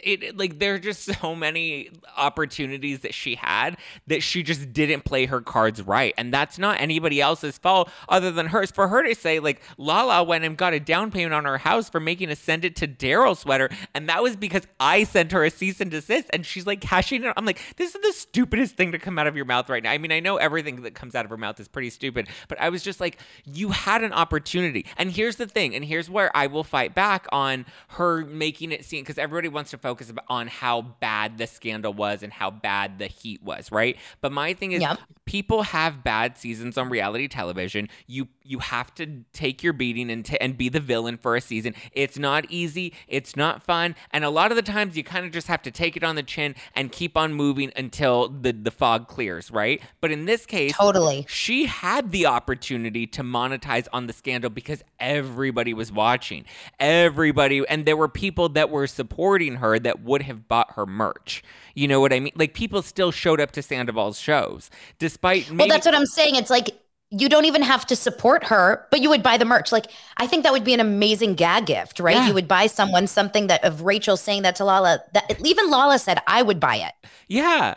it 0.03 0.37
like 0.37 0.59
there 0.59 0.75
are 0.75 0.79
just 0.79 1.05
so 1.21 1.35
many 1.35 1.91
opportunities 2.17 3.01
that 3.01 3.15
she 3.15 3.35
had 3.35 3.77
that 4.07 4.23
she 4.23 4.43
just 4.43 4.73
didn't 4.73 5.05
play 5.05 5.27
her 5.27 5.41
cards 5.41 5.83
right. 5.83 6.15
And 6.17 6.33
that's 6.33 6.59
not 6.59 6.81
anybody 6.81 7.21
else's 7.21 7.59
fault 7.59 7.91
other 8.09 8.31
than 8.31 8.47
hers. 8.47 8.71
For 8.71 8.89
her 8.89 9.03
to 9.03 9.15
say, 9.15 9.39
like, 9.39 9.63
Lala 9.79 10.23
went 10.25 10.45
and 10.45 10.57
got 10.57 10.73
a 10.73 10.81
down 10.81 11.11
payment 11.11 11.35
on 11.35 11.45
her 11.45 11.59
house 11.59 11.89
for 11.89 12.01
making 12.01 12.31
a 12.31 12.37
send 12.37 12.65
it 12.65 12.77
to 12.77 12.89
Daryl 12.89 13.37
sweater. 13.37 13.71
And 13.95 14.09
that 14.09 14.23
was 14.23 14.37
because 14.37 14.63
I 14.81 15.05
sent 15.05 15.33
her 15.33 15.45
a 15.45 15.51
cease 15.51 15.81
and 15.81 15.91
desist. 15.91 16.29
And 16.33 16.45
she's 16.45 16.67
like 16.67 16.81
cashing 16.81 17.25
it. 17.25 17.33
I'm 17.37 17.45
like, 17.45 17.61
this 17.77 17.95
is 17.95 18.03
the 18.03 18.13
stupidest 18.13 18.77
thing 18.77 18.93
to 18.93 18.99
come 18.99 19.19
out 19.19 19.27
of 19.27 19.37
your 19.37 19.45
mouth 19.45 19.69
right 19.69 19.83
now. 19.83 19.91
I 19.91 19.99
mean, 19.99 20.13
I 20.13 20.21
know 20.21 20.37
everything 20.37 20.83
that 20.83 20.95
comes 20.95 21.15
out 21.15 21.25
of 21.25 21.31
her 21.31 21.37
mouth 21.37 21.59
is 21.61 21.69
pretty 21.69 21.91
stupid, 21.91 22.29
but 22.49 22.61
I 22.61 22.69
was 22.69 22.83
just 22.83 23.01
like, 23.01 23.19
you 23.45 23.71
had 23.71 24.03
an 24.03 24.13
opportunity. 24.13 24.87
And 24.97 25.11
here's 25.11 25.37
the 25.37 25.47
thing, 25.47 25.75
and 25.75 25.85
here's 25.85 26.11
where 26.11 26.35
I 26.37 26.47
will 26.47 26.65
fight 26.65 26.95
back 26.95 27.27
on 27.33 27.67
her 27.89 28.25
making 28.25 28.73
it 28.73 28.85
seem 28.85 29.03
because 29.03 29.19
everybody 29.19 29.49
wants 29.49 29.71
to 29.71 29.79
focus 29.79 29.96
on 30.29 30.49
how 30.49 30.83
bad 30.83 31.39
the 31.39 31.47
scandal 31.47 31.93
was 31.93 32.23
and 32.23 32.33
how 32.33 32.51
bad 32.51 32.99
the 32.99 33.07
heat 33.07 33.43
was, 33.43 33.71
right? 33.73 33.97
But 34.21 34.33
my 34.33 34.55
thing 34.55 34.73
is 34.73 34.81
yep. 34.81 34.99
people 35.25 35.63
have 35.63 36.03
bad 36.03 36.39
seasons 36.39 36.79
on 36.79 36.89
reality 36.89 37.29
television. 37.29 37.89
You 38.07 38.29
you 38.43 38.61
have 38.61 38.95
to 38.95 39.25
take 39.33 39.63
your 39.63 39.73
beating 39.73 40.11
and 40.11 40.25
t- 40.25 40.39
and 40.41 40.57
be 40.57 40.69
the 40.69 40.81
villain 40.81 41.17
for 41.17 41.37
a 41.37 41.41
season. 41.41 41.75
It's 41.93 42.19
not 42.19 42.47
easy, 42.49 42.95
it's 43.09 43.37
not 43.37 43.63
fun, 43.63 43.95
and 44.13 44.25
a 44.25 44.31
lot 44.31 44.51
of 44.51 44.57
the 44.57 44.63
times 44.63 44.97
you 44.97 45.05
kind 45.05 45.27
of 45.27 45.33
just 45.33 45.49
have 45.49 45.63
to 45.63 45.71
take 45.71 45.97
it 45.97 46.05
on 46.05 46.15
the 46.15 46.23
chin 46.23 46.55
and 46.75 46.93
keep 46.93 47.17
on 47.17 47.35
moving 47.35 47.73
until 47.77 48.29
the 48.29 48.53
the 48.53 48.71
fog 48.71 49.09
clears, 49.09 49.51
right? 49.51 49.83
But 50.01 50.11
in 50.11 50.25
this 50.25 50.47
case, 50.47 50.73
totally. 50.77 51.27
She 51.29 51.67
had 51.67 52.13
the 52.13 52.27
opportunity 52.27 53.07
to 53.09 53.23
monetize 53.23 53.89
on 53.93 54.07
the 54.07 54.13
scandal 54.13 54.51
because 54.51 54.83
everybody 54.99 55.75
was 55.75 55.91
watching. 55.93 56.45
Everybody 56.79 57.67
and 57.69 57.85
there 57.85 57.97
were 57.97 58.09
people 58.09 58.49
that 58.51 58.71
were 58.71 58.87
supporting 58.87 59.57
her 59.57 59.76
that 59.79 60.03
would 60.03 60.23
have 60.23 60.49
bought 60.49 60.73
her 60.73 60.87
merch. 60.87 61.43
You 61.75 61.89
know 61.89 62.01
what 62.01 62.13
I 62.13 62.21
mean? 62.21 62.33
Like 62.37 62.55
people 62.55 62.83
still 62.83 63.11
showed 63.11 63.41
up 63.41 63.53
to 63.53 63.63
Sandoval's 63.63 64.19
shows 64.19 64.71
despite. 64.99 65.51
Maybe- 65.51 65.59
well, 65.59 65.69
that's 65.69 65.87
what 65.87 65.95
I'm 65.95 66.07
saying. 66.07 66.37
It's 66.37 66.51
like 66.51 66.71
you 67.11 67.29
don't 67.29 67.45
even 67.45 67.63
have 67.63 67.87
to 67.87 67.95
support 67.97 68.45
her, 68.45 68.85
but 68.91 69.01
you 69.01 69.09
would 69.09 69.23
buy 69.23 69.37
the 69.37 69.45
merch. 69.45 69.71
Like 69.71 69.87
I 70.17 70.27
think 70.27 70.43
that 70.43 70.53
would 70.53 70.65
be 70.65 70.75
an 70.75 70.81
amazing 70.81 71.35
gag 71.35 71.67
gift, 71.67 72.01
right? 72.01 72.17
Yeah. 72.17 72.29
You 72.29 72.35
would 72.35 72.49
buy 72.49 72.67
someone 72.67 73.07
something 73.07 73.47
that 73.47 73.63
of 73.65 73.83
Rachel 73.83 74.17
saying 74.17 74.43
that 74.43 74.57
to 74.57 74.65
Lala. 74.65 75.01
That 75.13 75.41
even 75.45 75.71
Lala 75.71 75.99
said 75.99 76.19
I 76.27 76.43
would 76.43 76.59
buy 76.59 76.77
it. 76.77 76.93
Yeah. 77.29 77.75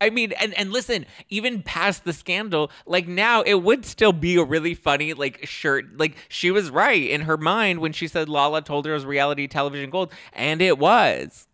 I 0.00 0.10
mean, 0.10 0.32
and, 0.32 0.54
and 0.54 0.72
listen, 0.72 1.06
even 1.28 1.62
past 1.62 2.04
the 2.04 2.12
scandal, 2.12 2.70
like 2.86 3.08
now 3.08 3.42
it 3.42 3.62
would 3.62 3.84
still 3.84 4.12
be 4.12 4.36
a 4.36 4.44
really 4.44 4.74
funny 4.74 5.12
like 5.12 5.46
shirt. 5.46 5.98
Like 5.98 6.16
she 6.28 6.50
was 6.50 6.70
right 6.70 7.08
in 7.08 7.22
her 7.22 7.36
mind 7.36 7.80
when 7.80 7.92
she 7.92 8.06
said 8.06 8.28
Lala 8.28 8.62
told 8.62 8.86
her 8.86 8.92
it 8.92 8.94
was 8.94 9.06
reality 9.06 9.48
television 9.48 9.90
gold, 9.90 10.12
and 10.32 10.62
it 10.62 10.78
was. 10.78 11.48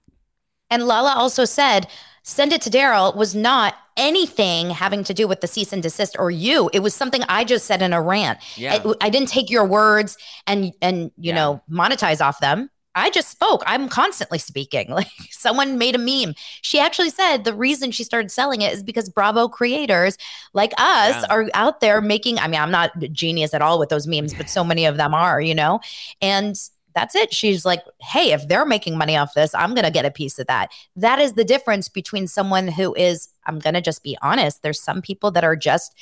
And 0.70 0.86
Lala 0.86 1.14
also 1.14 1.44
said, 1.44 1.88
send 2.22 2.52
it 2.52 2.60
to 2.62 2.70
Daryl 2.70 3.14
was 3.14 3.34
not 3.34 3.76
anything 3.96 4.70
having 4.70 5.04
to 5.04 5.14
do 5.14 5.28
with 5.28 5.40
the 5.40 5.46
cease 5.46 5.72
and 5.72 5.82
desist 5.82 6.16
or 6.18 6.30
you. 6.30 6.68
It 6.72 6.80
was 6.80 6.94
something 6.94 7.22
I 7.28 7.44
just 7.44 7.66
said 7.66 7.80
in 7.80 7.92
a 7.92 8.02
rant. 8.02 8.40
Yeah. 8.56 8.82
I, 8.84 9.06
I 9.06 9.10
didn't 9.10 9.28
take 9.28 9.50
your 9.50 9.64
words 9.64 10.16
and 10.46 10.72
and 10.82 11.12
you 11.16 11.28
yeah. 11.28 11.34
know 11.34 11.62
monetize 11.70 12.20
off 12.20 12.40
them. 12.40 12.70
I 12.96 13.10
just 13.10 13.28
spoke. 13.30 13.62
I'm 13.66 13.88
constantly 13.88 14.38
speaking. 14.38 14.88
Like 14.94 15.08
someone 15.30 15.76
made 15.78 15.94
a 15.96 15.98
meme. 15.98 16.34
She 16.62 16.78
actually 16.78 17.10
said 17.10 17.44
the 17.44 17.54
reason 17.54 17.90
she 17.90 18.04
started 18.04 18.30
selling 18.30 18.62
it 18.62 18.72
is 18.72 18.82
because 18.82 19.08
Bravo 19.08 19.48
creators 19.48 20.16
like 20.52 20.72
us 20.78 21.22
Yeah. 21.22 21.26
are 21.30 21.48
out 21.54 21.80
there 21.80 22.00
making. 22.00 22.38
I 22.38 22.46
mean, 22.48 22.60
I'm 22.60 22.70
not 22.70 22.92
genius 23.12 23.52
at 23.54 23.62
all 23.62 23.78
with 23.78 23.88
those 23.88 24.06
memes, 24.06 24.34
but 24.34 24.48
so 24.48 24.62
many 24.64 24.84
of 24.84 24.96
them 24.96 25.12
are, 25.14 25.40
you 25.40 25.54
know? 25.54 25.80
And 26.22 26.56
that's 26.94 27.16
it. 27.16 27.34
She's 27.34 27.64
like, 27.64 27.82
hey, 28.00 28.30
if 28.32 28.46
they're 28.46 28.64
making 28.64 28.96
money 28.96 29.16
off 29.16 29.34
this, 29.34 29.52
I'm 29.56 29.74
going 29.74 29.84
to 29.84 29.90
get 29.90 30.04
a 30.04 30.12
piece 30.12 30.38
of 30.38 30.46
that. 30.46 30.70
That 30.94 31.18
is 31.18 31.32
the 31.32 31.42
difference 31.44 31.88
between 31.88 32.28
someone 32.28 32.68
who 32.68 32.94
is, 32.94 33.28
I'm 33.46 33.58
going 33.58 33.74
to 33.74 33.80
just 33.80 34.04
be 34.04 34.16
honest, 34.22 34.62
there's 34.62 34.80
some 34.80 35.02
people 35.02 35.32
that 35.32 35.42
are 35.42 35.56
just 35.56 35.92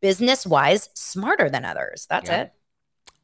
business 0.00 0.46
wise 0.46 0.88
smarter 0.94 1.50
than 1.50 1.64
others. 1.64 2.06
That's 2.08 2.30
Yeah. 2.30 2.42
it. 2.42 2.52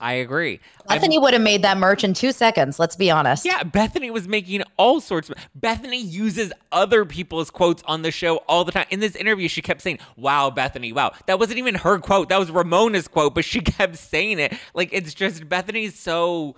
I 0.00 0.12
agree. 0.14 0.60
Bethenny 0.88 1.20
would 1.20 1.32
have 1.32 1.42
made 1.42 1.62
that 1.62 1.76
merch 1.76 2.04
in 2.04 2.14
two 2.14 2.30
seconds. 2.30 2.78
Let's 2.78 2.94
be 2.94 3.10
honest. 3.10 3.44
Yeah, 3.44 3.64
Bethenny 3.64 4.12
was 4.12 4.28
making 4.28 4.62
all 4.76 5.00
sorts 5.00 5.28
of. 5.28 5.36
Bethenny 5.58 6.00
uses 6.00 6.52
other 6.70 7.04
people's 7.04 7.50
quotes 7.50 7.82
on 7.84 8.02
the 8.02 8.12
show 8.12 8.36
all 8.48 8.64
the 8.64 8.70
time. 8.70 8.86
In 8.90 9.00
this 9.00 9.16
interview, 9.16 9.48
she 9.48 9.60
kept 9.60 9.82
saying, 9.82 9.98
Wow, 10.16 10.50
Bethenny, 10.50 10.94
wow. 10.94 11.12
That 11.26 11.40
wasn't 11.40 11.58
even 11.58 11.74
her 11.76 11.98
quote. 11.98 12.28
That 12.28 12.38
was 12.38 12.50
Ramona's 12.50 13.08
quote, 13.08 13.34
but 13.34 13.44
she 13.44 13.60
kept 13.60 13.96
saying 13.96 14.38
it. 14.38 14.54
Like, 14.72 14.90
it's 14.92 15.14
just 15.14 15.48
Bethenny's 15.48 15.98
so. 15.98 16.54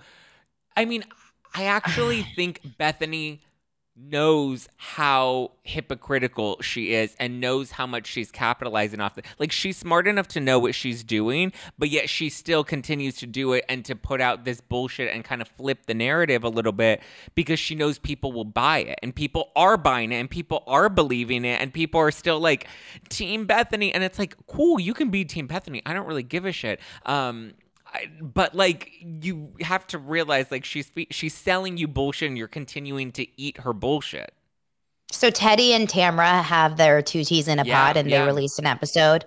I 0.77 0.85
mean, 0.85 1.03
I 1.55 1.65
actually 1.65 2.21
think 2.35 2.61
Bethenny 2.79 3.39
knows 3.95 4.69
how 4.77 5.51
hypocritical 5.63 6.61
she 6.61 6.93
is 6.93 7.15
and 7.19 7.41
knows 7.41 7.71
how 7.71 7.85
much 7.85 8.07
she's 8.07 8.31
capitalizing 8.31 8.99
off 9.01 9.17
it. 9.17 9.25
Like 9.37 9.51
she's 9.51 9.77
smart 9.77 10.07
enough 10.07 10.27
to 10.29 10.39
know 10.39 10.59
what 10.59 10.75
she's 10.75 11.03
doing, 11.03 11.51
but 11.77 11.89
yet 11.89 12.09
she 12.09 12.29
still 12.29 12.63
continues 12.63 13.15
to 13.17 13.27
do 13.27 13.53
it 13.53 13.65
and 13.67 13.83
to 13.85 13.95
put 13.95 14.21
out 14.21 14.45
this 14.45 14.61
bullshit 14.61 15.13
and 15.13 15.23
kind 15.23 15.41
of 15.41 15.47
flip 15.49 15.85
the 15.87 15.93
narrative 15.93 16.43
a 16.43 16.49
little 16.49 16.71
bit 16.71 17.01
because 17.35 17.59
she 17.59 17.75
knows 17.75 17.99
people 17.99 18.31
will 18.31 18.45
buy 18.45 18.79
it 18.79 18.97
and 19.03 19.13
people 19.13 19.51
are 19.55 19.77
buying 19.77 20.11
it 20.11 20.15
and 20.15 20.29
people 20.29 20.63
are 20.67 20.89
believing 20.89 21.43
it 21.43 21.61
and 21.61 21.73
people 21.73 21.99
are 21.99 22.11
still 22.11 22.39
like 22.39 22.67
team 23.09 23.45
Bethenny 23.45 23.91
and 23.93 24.03
it's 24.03 24.17
like 24.17 24.35
cool, 24.47 24.79
you 24.79 24.93
can 24.93 25.09
be 25.09 25.25
team 25.25 25.47
Bethenny. 25.47 25.81
I 25.85 25.93
don't 25.93 26.07
really 26.07 26.23
give 26.23 26.45
a 26.45 26.51
shit. 26.51 26.79
Um 27.05 27.53
I, 27.93 28.07
but 28.21 28.55
like 28.55 28.91
you 29.01 29.53
have 29.61 29.85
to 29.87 29.97
realize 29.97 30.49
like 30.51 30.63
she's 30.65 30.91
she's 31.09 31.33
selling 31.33 31.77
you 31.77 31.87
bullshit 31.87 32.29
and 32.29 32.37
you're 32.37 32.47
continuing 32.47 33.11
to 33.13 33.27
eat 33.39 33.57
her 33.59 33.73
bullshit. 33.73 34.33
So 35.11 35.29
Teddi 35.29 35.71
and 35.71 35.89
Tamra 35.89 36.41
have 36.41 36.77
their 36.77 37.01
two 37.01 37.23
teas 37.25 37.47
in 37.47 37.59
a 37.59 37.65
Yeah, 37.65 37.87
pod, 37.87 37.97
and 37.97 38.09
yeah. 38.09 38.21
they 38.21 38.27
released 38.27 38.59
an 38.59 38.65
episode 38.65 39.25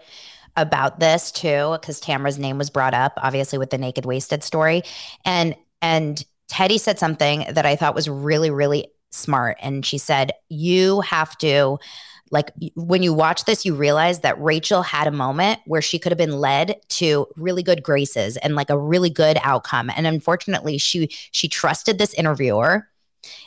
about 0.56 0.98
this 0.98 1.30
too, 1.30 1.76
because 1.80 2.00
Tamra's 2.00 2.38
name 2.38 2.56
was 2.58 2.70
brought 2.70 2.94
up, 2.94 3.12
obviously 3.18 3.58
with 3.58 3.70
the 3.70 3.78
naked 3.78 4.06
wasted 4.06 4.42
story, 4.42 4.82
and 5.24 5.54
and 5.82 6.24
Teddi 6.50 6.80
said 6.80 6.98
something 6.98 7.44
that 7.50 7.66
I 7.66 7.76
thought 7.76 7.94
was 7.94 8.08
really 8.08 8.50
really 8.50 8.88
smart, 9.10 9.58
and 9.60 9.84
she 9.84 9.98
said 9.98 10.32
you 10.48 11.02
have 11.02 11.36
to. 11.38 11.78
Like 12.34 12.50
when 12.74 13.02
you 13.02 13.14
watch 13.14 13.44
this, 13.44 13.64
you 13.64 13.74
realize 13.74 14.20
that 14.20 14.40
Rachel 14.42 14.82
had 14.82 15.06
a 15.06 15.10
moment 15.12 15.60
where 15.66 15.80
she 15.80 15.98
could 15.98 16.12
have 16.12 16.18
been 16.18 16.38
led 16.38 16.76
to 17.00 17.26
really 17.36 17.62
good 17.62 17.82
graces 17.82 18.36
and 18.38 18.54
like 18.56 18.70
a 18.70 18.78
really 18.78 19.10
good 19.10 19.38
outcome. 19.42 19.90
And 19.96 20.06
unfortunately, 20.06 20.76
she 20.78 21.08
she 21.30 21.48
trusted 21.48 21.96
this 21.98 22.12
interviewer, 22.14 22.88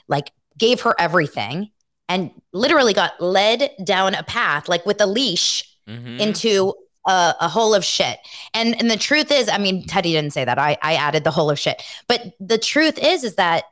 like 0.07 0.31
gave 0.57 0.81
her 0.81 0.95
everything, 0.97 1.69
and 2.09 2.31
literally 2.53 2.93
got 2.93 3.19
led 3.21 3.69
down 3.83 4.15
a 4.15 4.23
path 4.23 4.67
like 4.69 4.85
with 4.85 4.99
a 5.01 5.05
leash 5.05 5.63
Mhm. 5.87 6.19
into 6.19 6.73
a, 7.07 7.33
a 7.39 7.47
hole 7.47 7.73
of 7.73 7.85
shit 7.85 8.19
and 8.53 8.75
and 8.79 8.91
the 8.91 8.97
truth 8.97 9.31
is 9.31 9.47
i 9.47 9.57
mean 9.57 9.85
teddi 9.85 10.11
didn't 10.11 10.33
say 10.33 10.43
that 10.43 10.59
i 10.59 10.77
i 10.81 10.95
added 10.95 11.23
the 11.23 11.31
hole 11.31 11.49
of 11.49 11.57
shit 11.57 11.81
but 12.09 12.19
the 12.41 12.57
truth 12.57 12.97
is 13.01 13.23
is 13.23 13.35
that 13.35 13.63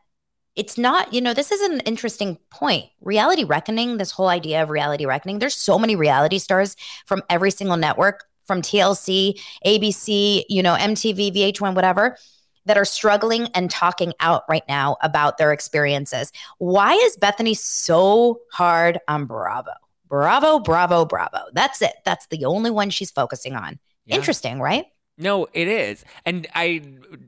it's 0.55 0.77
not 0.77 1.13
you 1.13 1.21
know 1.21 1.33
this 1.33 1.51
is 1.51 1.61
an 1.61 1.79
interesting 1.81 2.37
point 2.49 2.85
reality 3.01 3.43
reckoning 3.43 3.97
this 3.97 4.11
whole 4.11 4.29
idea 4.29 4.61
of 4.61 4.69
reality 4.69 5.05
reckoning 5.05 5.39
there's 5.39 5.55
so 5.55 5.77
many 5.77 5.95
reality 5.95 6.39
stars 6.39 6.75
from 7.05 7.21
every 7.29 7.51
single 7.51 7.77
network 7.77 8.25
from 8.45 8.61
tlc 8.61 9.39
abc 9.65 10.43
you 10.49 10.63
know 10.63 10.75
mtv 10.75 11.33
vh1 11.35 11.75
whatever 11.75 12.17
that 12.65 12.77
are 12.77 12.85
struggling 12.85 13.47
and 13.53 13.69
talking 13.69 14.13
out 14.19 14.43
right 14.49 14.63
now 14.67 14.97
about 15.01 15.37
their 15.37 15.51
experiences 15.51 16.31
why 16.57 16.93
is 16.93 17.17
Bethenny 17.17 17.55
so 17.55 18.39
hard 18.51 18.99
on 19.07 19.25
Bravo? 19.25 19.71
Bravo, 20.07 20.59
Bravo, 20.59 21.05
Bravo. 21.05 21.39
That's 21.53 21.81
it. 21.81 21.93
That's 22.05 22.27
the 22.27 22.45
only 22.45 22.71
one 22.71 22.89
she's 22.89 23.11
focusing 23.11 23.55
on. 23.55 23.79
Yeah. 24.05 24.15
Interesting, 24.15 24.59
right? 24.59 24.85
No, 25.17 25.47
it 25.53 25.69
is, 25.69 26.03
and 26.25 26.45
I 26.53 26.81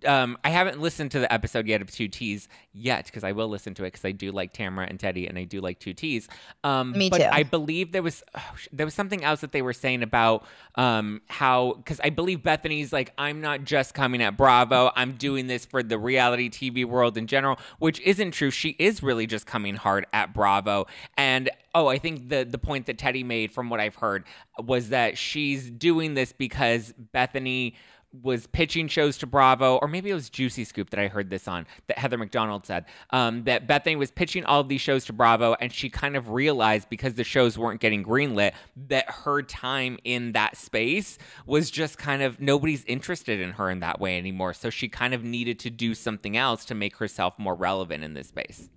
um 0.05 0.37
I 0.43 0.49
haven't 0.49 0.81
listened 0.81 1.11
to 1.11 1.19
the 1.19 1.31
episode 1.31 1.67
yet 1.67 1.81
of 1.81 1.89
Two 1.89 2.09
T's 2.09 2.49
yet 2.73 3.05
because 3.05 3.23
I 3.23 3.31
will 3.31 3.47
listen 3.47 3.73
to 3.75 3.83
it 3.83 3.93
because 3.93 4.03
I 4.03 4.11
do 4.11 4.33
like 4.33 4.53
Tamra 4.53 4.89
and 4.89 4.99
Teddi 4.99 5.29
and 5.29 5.37
I 5.37 5.45
do 5.45 5.61
like 5.61 5.79
Two 5.79 5.93
T's. 5.93 6.27
Um, 6.65 6.91
Me 6.91 7.09
but 7.09 7.19
too. 7.19 7.29
I 7.31 7.43
believe 7.43 7.93
there 7.93 8.03
was 8.03 8.23
oh, 8.35 8.55
there 8.73 8.85
was 8.85 8.93
something 8.93 9.23
else 9.23 9.39
that 9.39 9.53
they 9.53 9.61
were 9.61 9.71
saying 9.71 10.03
about 10.03 10.45
um 10.75 11.21
how 11.27 11.75
because 11.77 12.01
I 12.03 12.09
believe 12.09 12.39
Bethenny's 12.39 12.91
like 12.91 13.13
I'm 13.17 13.39
not 13.39 13.63
just 13.63 13.93
coming 13.93 14.21
at 14.21 14.35
Bravo, 14.35 14.91
I'm 14.93 15.13
doing 15.13 15.47
this 15.47 15.63
for 15.63 15.81
the 15.81 15.97
reality 15.97 16.49
TV 16.49 16.83
world 16.83 17.17
in 17.17 17.25
general, 17.25 17.57
which 17.79 18.01
isn't 18.01 18.31
true. 18.31 18.51
She 18.51 18.75
is 18.79 19.01
really 19.01 19.27
just 19.27 19.45
coming 19.45 19.75
hard 19.75 20.05
at 20.11 20.33
Bravo, 20.33 20.87
and 21.15 21.49
oh, 21.77 21.87
I 21.87 21.99
think 21.99 22.29
the 22.29 22.43
the 22.43 22.57
point 22.57 22.87
that 22.87 22.97
Teddi 22.97 23.23
made 23.23 23.51
from 23.51 23.69
what 23.69 23.79
I've 23.79 23.95
heard 23.95 24.23
was 24.57 24.89
that 24.89 25.17
she's 25.17 25.69
doing 25.69 26.15
this 26.15 26.33
because 26.33 26.93
Bethenny 27.13 27.75
was 28.23 28.47
pitching 28.47 28.87
shows 28.87 29.17
to 29.19 29.27
Bravo, 29.27 29.75
or 29.75 29.87
maybe 29.87 30.09
it 30.09 30.15
was 30.15 30.29
Juicy 30.29 30.63
Scoop 30.63 30.89
that 30.89 30.99
I 30.99 31.07
heard 31.07 31.29
this 31.29 31.47
on, 31.47 31.67
that 31.85 31.99
Heather 31.99 32.17
McDonald 32.17 32.65
said, 32.65 32.85
um, 33.11 33.43
that 33.43 33.67
Bethenny 33.67 33.95
was 33.97 34.09
pitching 34.09 34.43
all 34.45 34.61
of 34.61 34.69
these 34.69 34.81
shows 34.81 35.05
to 35.05 35.13
Bravo, 35.13 35.55
and 35.59 35.71
she 35.71 35.89
kind 35.89 36.15
of 36.15 36.29
realized 36.29 36.89
because 36.89 37.13
the 37.13 37.23
shows 37.23 37.59
weren't 37.59 37.81
getting 37.81 38.03
greenlit 38.03 38.53
that 38.87 39.07
her 39.09 39.43
time 39.43 39.99
in 40.03 40.31
that 40.31 40.57
space 40.57 41.19
was 41.45 41.69
just 41.69 41.99
kind 41.99 42.23
of 42.23 42.39
nobody's 42.39 42.83
interested 42.85 43.39
in 43.39 43.51
her 43.51 43.69
in 43.69 43.81
that 43.81 43.99
way 43.99 44.17
anymore. 44.17 44.53
So 44.53 44.71
she 44.71 44.87
kind 44.87 45.13
of 45.13 45.23
needed 45.23 45.59
to 45.59 45.69
do 45.69 45.93
something 45.93 46.35
else 46.35 46.65
to 46.65 46.75
make 46.75 46.95
herself 46.95 47.37
more 47.37 47.55
relevant 47.55 48.03
in 48.03 48.15
this 48.15 48.29
space. 48.29 48.69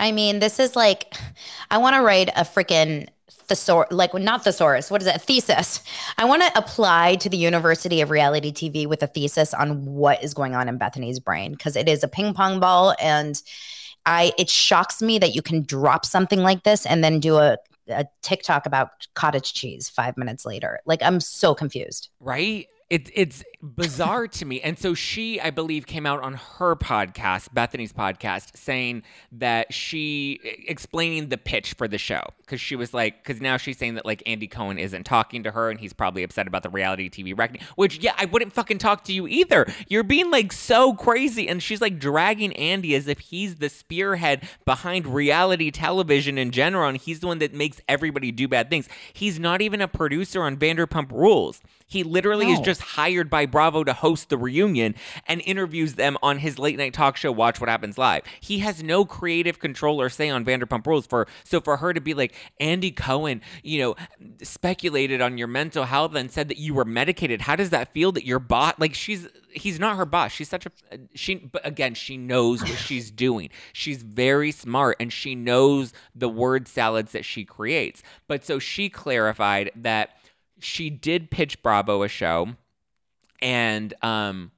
I 0.00 0.12
mean, 0.12 0.38
this 0.38 0.58
is 0.58 0.74
like, 0.74 1.14
I 1.70 1.78
want 1.78 1.94
to 1.94 2.02
write 2.02 2.30
a 2.30 2.42
freaking 2.42 3.06
thesaurus, 3.28 3.92
like 3.92 4.14
not 4.14 4.42
thesaurus, 4.42 4.90
what 4.90 5.02
is 5.02 5.06
it? 5.06 5.16
A 5.16 5.18
thesis. 5.18 5.82
I 6.16 6.24
want 6.24 6.42
to 6.42 6.50
apply 6.58 7.16
to 7.16 7.28
the 7.28 7.36
University 7.36 8.00
of 8.00 8.10
Reality 8.10 8.50
TV 8.50 8.86
with 8.86 9.02
a 9.02 9.06
thesis 9.06 9.52
on 9.52 9.84
what 9.84 10.24
is 10.24 10.32
going 10.32 10.54
on 10.54 10.68
in 10.68 10.78
Bethenny's 10.78 11.20
brain 11.20 11.52
because 11.52 11.76
it 11.76 11.86
is 11.86 12.02
a 12.02 12.08
ping 12.08 12.32
pong 12.32 12.60
ball. 12.60 12.94
And 12.98 13.40
I, 14.06 14.32
it 14.38 14.48
shocks 14.48 15.02
me 15.02 15.18
that 15.18 15.34
you 15.34 15.42
can 15.42 15.64
drop 15.64 16.06
something 16.06 16.40
like 16.40 16.62
this 16.62 16.86
and 16.86 17.04
then 17.04 17.20
do 17.20 17.36
a, 17.36 17.58
a 17.88 18.06
TikTok 18.22 18.64
about 18.64 19.06
cottage 19.14 19.52
cheese 19.52 19.90
five 19.90 20.16
minutes 20.16 20.46
later. 20.46 20.80
Like, 20.86 21.02
I'm 21.02 21.20
so 21.20 21.54
confused. 21.54 22.08
Right? 22.20 22.68
It's 22.90 23.08
it's 23.14 23.44
bizarre 23.62 24.26
to 24.26 24.44
me. 24.44 24.60
And 24.60 24.76
so 24.76 24.94
she, 24.94 25.40
I 25.40 25.50
believe, 25.50 25.86
came 25.86 26.06
out 26.06 26.22
on 26.22 26.34
her 26.34 26.74
podcast, 26.74 27.50
Bethenny's 27.54 27.92
podcast, 27.92 28.56
saying 28.56 29.04
that 29.32 29.72
she 29.72 30.40
explaining 30.66 31.28
the 31.28 31.38
pitch 31.38 31.74
for 31.74 31.86
the 31.86 31.98
show 31.98 32.22
because 32.40 32.60
she 32.60 32.74
was 32.74 32.92
like, 32.92 33.22
because 33.22 33.40
now 33.40 33.56
she's 33.56 33.78
saying 33.78 33.94
that 33.94 34.04
like 34.04 34.24
Andy 34.26 34.48
Cohen 34.48 34.76
isn't 34.76 35.04
talking 35.04 35.44
to 35.44 35.52
her 35.52 35.70
and 35.70 35.78
he's 35.78 35.92
probably 35.92 36.24
upset 36.24 36.48
about 36.48 36.64
the 36.64 36.68
reality 36.68 37.08
TV 37.08 37.36
reckoning. 37.38 37.62
Which 37.76 37.98
yeah, 37.98 38.14
I 38.18 38.24
wouldn't 38.24 38.52
fucking 38.52 38.78
talk 38.78 39.04
to 39.04 39.12
you 39.12 39.28
either. 39.28 39.66
You're 39.86 40.02
being 40.02 40.32
like 40.32 40.52
so 40.52 40.94
crazy, 40.94 41.48
and 41.48 41.62
she's 41.62 41.80
like 41.80 42.00
dragging 42.00 42.52
Andy 42.56 42.96
as 42.96 43.06
if 43.06 43.20
he's 43.20 43.56
the 43.56 43.68
spearhead 43.68 44.48
behind 44.64 45.06
reality 45.06 45.70
television 45.70 46.38
in 46.38 46.50
general, 46.50 46.88
and 46.88 46.98
he's 46.98 47.20
the 47.20 47.28
one 47.28 47.38
that 47.38 47.54
makes 47.54 47.80
everybody 47.88 48.32
do 48.32 48.48
bad 48.48 48.68
things. 48.68 48.88
He's 49.12 49.38
not 49.38 49.62
even 49.62 49.80
a 49.80 49.86
producer 49.86 50.42
on 50.42 50.56
Vanderpump 50.56 51.12
Rules. 51.12 51.60
He 51.90 52.04
literally 52.04 52.52
is 52.52 52.60
just 52.60 52.80
hired 52.80 53.28
by 53.28 53.46
Bravo 53.46 53.82
to 53.82 53.92
host 53.92 54.28
the 54.28 54.38
reunion 54.38 54.94
and 55.26 55.42
interviews 55.44 55.94
them 55.94 56.16
on 56.22 56.38
his 56.38 56.58
late 56.58 56.78
night 56.78 56.94
talk 56.94 57.16
show 57.16 57.32
Watch 57.32 57.60
What 57.60 57.68
Happens 57.68 57.98
Live. 57.98 58.22
He 58.38 58.60
has 58.60 58.82
no 58.82 59.04
creative 59.04 59.58
control 59.58 60.00
or 60.00 60.08
say 60.08 60.30
on 60.30 60.44
Vanderpump 60.44 60.86
Rules 60.86 61.06
for 61.06 61.26
so 61.42 61.60
for 61.60 61.78
her 61.78 61.92
to 61.92 62.00
be 62.00 62.14
like 62.14 62.34
Andy 62.60 62.92
Cohen, 62.92 63.42
you 63.64 63.80
know, 63.80 63.96
speculated 64.40 65.20
on 65.20 65.36
your 65.36 65.48
mental 65.48 65.84
health 65.84 66.14
and 66.14 66.30
said 66.30 66.48
that 66.48 66.58
you 66.58 66.74
were 66.74 66.84
medicated. 66.84 67.42
How 67.42 67.56
does 67.56 67.70
that 67.70 67.92
feel 67.92 68.12
that 68.12 68.24
your 68.24 68.38
bot? 68.38 68.78
like 68.78 68.94
she's 68.94 69.26
he's 69.52 69.80
not 69.80 69.96
her 69.96 70.06
boss. 70.06 70.30
She's 70.30 70.48
such 70.48 70.66
a 70.66 70.70
she 71.14 71.34
but 71.34 71.66
again, 71.66 71.94
she 71.94 72.16
knows 72.16 72.62
what 72.62 72.78
she's 72.78 73.10
doing. 73.26 73.50
She's 73.72 74.04
very 74.04 74.52
smart 74.52 74.96
and 75.00 75.12
she 75.12 75.34
knows 75.34 75.92
the 76.14 76.28
word 76.28 76.68
salads 76.68 77.10
that 77.12 77.24
she 77.24 77.44
creates. 77.44 78.02
But 78.28 78.44
so 78.44 78.60
she 78.60 78.88
clarified 78.88 79.72
that 79.74 80.19
she 80.62 80.90
did 80.90 81.30
pitch 81.30 81.62
Bravo 81.62 82.02
a 82.02 82.08
show 82.08 82.50
and 83.42 83.94
um 84.02 84.50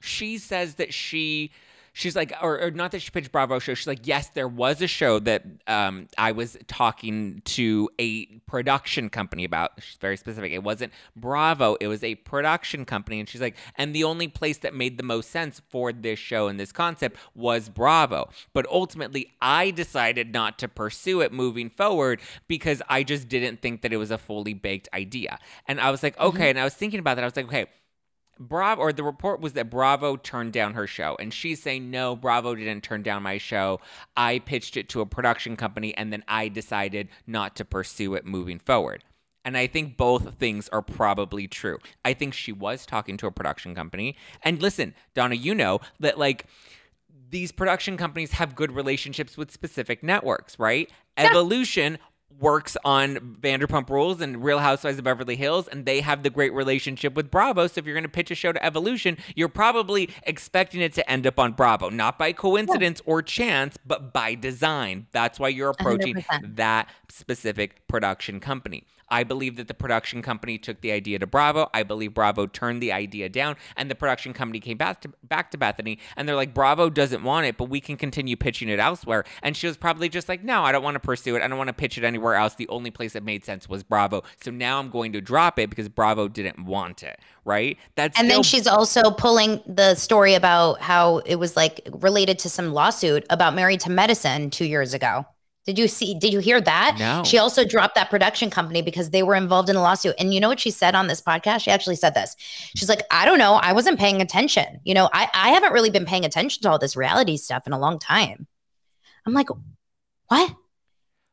she 0.00 0.38
says 0.38 0.76
that 0.76 0.94
she 0.94 1.50
she's 1.92 2.16
like, 2.16 2.32
or, 2.42 2.60
or 2.60 2.70
not 2.70 2.92
that 2.92 3.02
she 3.02 3.10
pitched 3.10 3.32
Bravo 3.32 3.58
show. 3.58 3.74
She's 3.74 3.86
like, 3.86 4.06
yes, 4.06 4.28
there 4.30 4.48
was 4.48 4.80
a 4.82 4.86
show 4.86 5.18
that 5.20 5.44
um, 5.66 6.08
I 6.16 6.32
was 6.32 6.56
talking 6.66 7.42
to 7.46 7.88
a 7.98 8.26
production 8.46 9.10
company 9.10 9.44
about. 9.44 9.72
She's 9.80 9.96
very 9.96 10.16
specific. 10.16 10.52
It 10.52 10.62
wasn't 10.62 10.92
Bravo. 11.16 11.76
It 11.80 11.88
was 11.88 12.02
a 12.04 12.14
production 12.16 12.84
company, 12.84 13.20
and 13.20 13.28
she's 13.28 13.40
like, 13.40 13.56
and 13.76 13.94
the 13.94 14.04
only 14.04 14.28
place 14.28 14.58
that 14.58 14.74
made 14.74 14.96
the 14.96 15.02
most 15.02 15.30
sense 15.30 15.60
for 15.68 15.92
this 15.92 16.18
show 16.18 16.48
and 16.48 16.58
this 16.58 16.72
concept 16.72 17.16
was 17.34 17.68
Bravo. 17.68 18.30
But 18.52 18.66
ultimately, 18.70 19.32
I 19.40 19.70
decided 19.70 20.32
not 20.32 20.58
to 20.60 20.68
pursue 20.68 21.20
it 21.20 21.32
moving 21.32 21.70
forward 21.70 22.20
because 22.48 22.82
I 22.88 23.02
just 23.02 23.28
didn't 23.28 23.62
think 23.62 23.82
that 23.82 23.92
it 23.92 23.96
was 23.96 24.10
a 24.10 24.18
fully 24.18 24.54
baked 24.54 24.88
idea. 24.94 25.38
And 25.66 25.80
I 25.80 25.90
was 25.90 26.02
like, 26.02 26.18
okay. 26.18 26.50
And 26.50 26.58
I 26.58 26.64
was 26.64 26.74
thinking 26.74 27.00
about 27.00 27.16
that. 27.16 27.22
I 27.22 27.26
was 27.26 27.36
like, 27.36 27.46
okay. 27.46 27.66
Bravo, 28.40 28.80
or 28.80 28.92
the 28.92 29.04
report 29.04 29.40
was 29.40 29.52
that 29.52 29.68
Bravo 29.68 30.16
turned 30.16 30.54
down 30.54 30.72
her 30.72 30.86
show. 30.86 31.14
And 31.20 31.32
she's 31.32 31.62
saying, 31.62 31.90
no, 31.90 32.16
Bravo 32.16 32.54
didn't 32.54 32.82
turn 32.82 33.02
down 33.02 33.22
my 33.22 33.36
show. 33.36 33.80
I 34.16 34.38
pitched 34.38 34.78
it 34.78 34.88
to 34.90 35.02
a 35.02 35.06
production 35.06 35.56
company 35.56 35.94
and 35.94 36.10
then 36.10 36.24
I 36.26 36.48
decided 36.48 37.10
not 37.26 37.54
to 37.56 37.66
pursue 37.66 38.14
it 38.14 38.24
moving 38.24 38.58
forward. 38.58 39.04
And 39.44 39.56
I 39.56 39.66
think 39.66 39.96
both 39.96 40.34
things 40.34 40.68
are 40.70 40.82
probably 40.82 41.46
true. 41.48 41.78
I 42.04 42.14
think 42.14 42.34
she 42.34 42.52
was 42.52 42.86
talking 42.86 43.16
to 43.18 43.26
a 43.26 43.32
production 43.32 43.74
company. 43.74 44.16
And 44.42 44.60
listen, 44.60 44.94
Dana, 45.14 45.34
you 45.34 45.54
know 45.54 45.80
that 45.98 46.18
like 46.18 46.46
these 47.30 47.52
production 47.52 47.96
companies 47.96 48.32
have 48.32 48.54
good 48.54 48.72
relationships 48.72 49.36
with 49.36 49.50
specific 49.50 50.02
networks, 50.02 50.58
right? 50.58 50.90
Evolution 51.16 51.98
works 52.38 52.76
on 52.84 53.36
Vanderpump 53.40 53.90
Rules 53.90 54.20
and 54.20 54.42
Real 54.42 54.58
Housewives 54.58 54.98
of 54.98 55.04
Beverly 55.04 55.36
Hills, 55.36 55.68
and 55.68 55.84
they 55.84 56.00
have 56.00 56.22
the 56.22 56.30
great 56.30 56.52
relationship 56.52 57.14
with 57.14 57.30
Bravo. 57.30 57.66
So 57.66 57.78
if 57.78 57.86
you're 57.86 57.94
going 57.94 58.04
to 58.04 58.08
pitch 58.08 58.30
a 58.30 58.34
show 58.34 58.52
to 58.52 58.64
Evolution, 58.64 59.18
you're 59.34 59.48
probably 59.48 60.08
expecting 60.22 60.80
it 60.80 60.92
to 60.94 61.10
end 61.10 61.26
up 61.26 61.38
on 61.38 61.52
Bravo, 61.52 61.90
not 61.90 62.18
by 62.18 62.32
coincidence 62.32 63.02
or 63.04 63.22
chance, 63.22 63.76
but 63.84 64.12
by 64.12 64.34
design. 64.34 65.06
That's 65.12 65.38
why 65.38 65.48
you're 65.48 65.70
approaching 65.70 66.16
100%. 66.16 66.56
that 66.56 66.88
specific 67.08 67.86
production 67.88 68.40
company. 68.40 68.86
I 69.10 69.24
believe 69.24 69.56
that 69.56 69.68
the 69.68 69.74
production 69.74 70.22
company 70.22 70.56
took 70.56 70.80
the 70.80 70.92
idea 70.92 71.18
to 71.18 71.26
Bravo. 71.26 71.68
I 71.74 71.82
believe 71.82 72.14
Bravo 72.14 72.46
turned 72.46 72.80
the 72.80 72.92
idea 72.92 73.28
down, 73.28 73.56
and 73.76 73.90
the 73.90 73.94
production 73.94 74.32
company 74.32 74.60
came 74.60 74.76
back 74.76 75.00
to 75.02 75.10
back 75.24 75.50
to 75.50 75.58
Bethenny, 75.58 75.98
and 76.16 76.28
they're 76.28 76.36
like, 76.36 76.54
Bravo 76.54 76.88
doesn't 76.88 77.24
want 77.24 77.46
it, 77.46 77.56
but 77.56 77.68
we 77.68 77.80
can 77.80 77.96
continue 77.96 78.36
pitching 78.36 78.68
it 78.68 78.78
elsewhere. 78.78 79.24
And 79.42 79.56
she 79.56 79.66
was 79.66 79.76
probably 79.76 80.08
just 80.08 80.28
like, 80.28 80.44
No, 80.44 80.62
I 80.62 80.72
don't 80.72 80.84
want 80.84 80.94
to 80.94 81.00
pursue 81.00 81.34
it. 81.34 81.42
I 81.42 81.48
don't 81.48 81.58
want 81.58 81.68
to 81.68 81.74
pitch 81.74 81.98
it 81.98 82.04
anywhere 82.04 82.19
else. 82.34 82.54
The 82.54 82.68
only 82.68 82.90
place 82.90 83.12
that 83.14 83.22
made 83.22 83.44
sense 83.44 83.68
was 83.68 83.82
Bravo. 83.82 84.22
So 84.42 84.50
now 84.50 84.78
I'm 84.78 84.90
going 84.90 85.12
to 85.12 85.20
drop 85.20 85.58
it 85.58 85.70
because 85.70 85.88
Bravo 85.88 86.28
didn't 86.28 86.64
want 86.64 87.02
it. 87.02 87.18
Right? 87.44 87.78
That's 87.96 88.18
And 88.18 88.30
then 88.30 88.42
she's 88.42 88.66
also 88.66 89.10
pulling 89.10 89.60
the 89.66 89.94
story 89.94 90.34
about 90.34 90.80
how 90.80 91.18
it 91.18 91.36
was 91.36 91.56
like 91.56 91.80
related 91.92 92.38
to 92.40 92.50
some 92.50 92.72
lawsuit 92.72 93.24
about 93.30 93.54
Married 93.54 93.80
to 93.80 93.90
Medicine 93.90 94.50
two 94.50 94.66
years 94.66 94.94
ago. 94.94 95.26
Did 95.66 95.78
you 95.78 95.88
see? 95.88 96.14
Did 96.14 96.32
you 96.32 96.40
hear 96.40 96.60
that? 96.60 96.96
No. 96.98 97.22
She 97.24 97.36
also 97.36 97.64
dropped 97.64 97.94
that 97.94 98.08
production 98.08 98.50
company 98.50 98.80
because 98.80 99.10
they 99.10 99.22
were 99.22 99.34
involved 99.34 99.68
in 99.68 99.76
a 99.76 99.82
lawsuit. 99.82 100.14
And 100.18 100.32
you 100.32 100.40
know 100.40 100.48
what 100.48 100.58
she 100.58 100.70
said 100.70 100.94
on 100.94 101.06
this 101.06 101.20
podcast? 101.20 101.60
She 101.60 101.70
actually 101.70 101.96
said 101.96 102.14
this. 102.14 102.34
She's 102.74 102.88
like, 102.88 103.02
I 103.10 103.26
don't 103.26 103.38
know. 103.38 103.54
I 103.54 103.72
wasn't 103.72 103.98
paying 103.98 104.22
attention. 104.22 104.80
You 104.84 104.94
know, 104.94 105.10
I, 105.12 105.28
I 105.34 105.50
haven't 105.50 105.72
really 105.72 105.90
been 105.90 106.06
paying 106.06 106.24
attention 106.24 106.62
to 106.62 106.70
all 106.70 106.78
this 106.78 106.96
reality 106.96 107.36
stuff 107.36 107.66
in 107.66 107.72
a 107.74 107.78
long 107.78 107.98
time. 107.98 108.46
I'm 109.26 109.34
like, 109.34 109.48
what? 110.28 110.54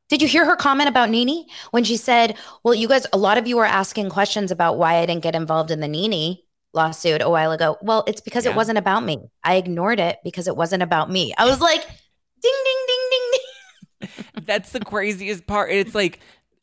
Did 0.10 0.22
you 0.22 0.28
hear 0.28 0.46
her 0.46 0.56
comment 0.56 0.88
about 0.90 1.10
NeNe 1.10 1.46
when 1.72 1.84
she 1.84 1.98
said, 1.98 2.38
Well, 2.64 2.74
you 2.74 2.88
guys, 2.88 3.06
a 3.12 3.18
lot 3.18 3.38
of 3.38 3.48
you 3.48 3.58
are 3.60 3.66
asking 3.66 4.10
questions 4.10 4.52
about 4.52 4.78
why 4.78 4.96
I 4.96 5.06
didn't 5.06 5.24
get 5.24 5.36
involved 5.36 5.72
in 5.72 5.80
the 5.82 5.88
NeNe 5.88 6.38
lawsuit 6.74 7.22
a 7.22 7.30
while 7.30 7.52
ago. 7.52 7.78
Well, 7.82 8.04
it's 8.08 8.22
because 8.22 8.46
Yeah. 8.46 8.52
it 8.52 8.56
wasn't 8.56 8.78
about 8.78 9.04
me. 9.04 9.20
I 9.44 9.56
ignored 9.56 10.00
it 10.00 10.20
because 10.24 10.48
it 10.48 10.56
wasn't 10.56 10.84
about 10.84 11.12
me. 11.12 11.34
I 11.38 11.46
was 11.46 11.60
like, 11.60 11.82
ding, 11.82 12.54
ding, 12.64 12.86
ding, 12.88 13.10
ding, 13.12 13.32
ding. 13.32 14.10
that's 14.46 14.72
the 14.72 14.80
craziest 14.80 15.46
part. 15.48 15.72
It's 15.72 15.96
like 15.96 16.20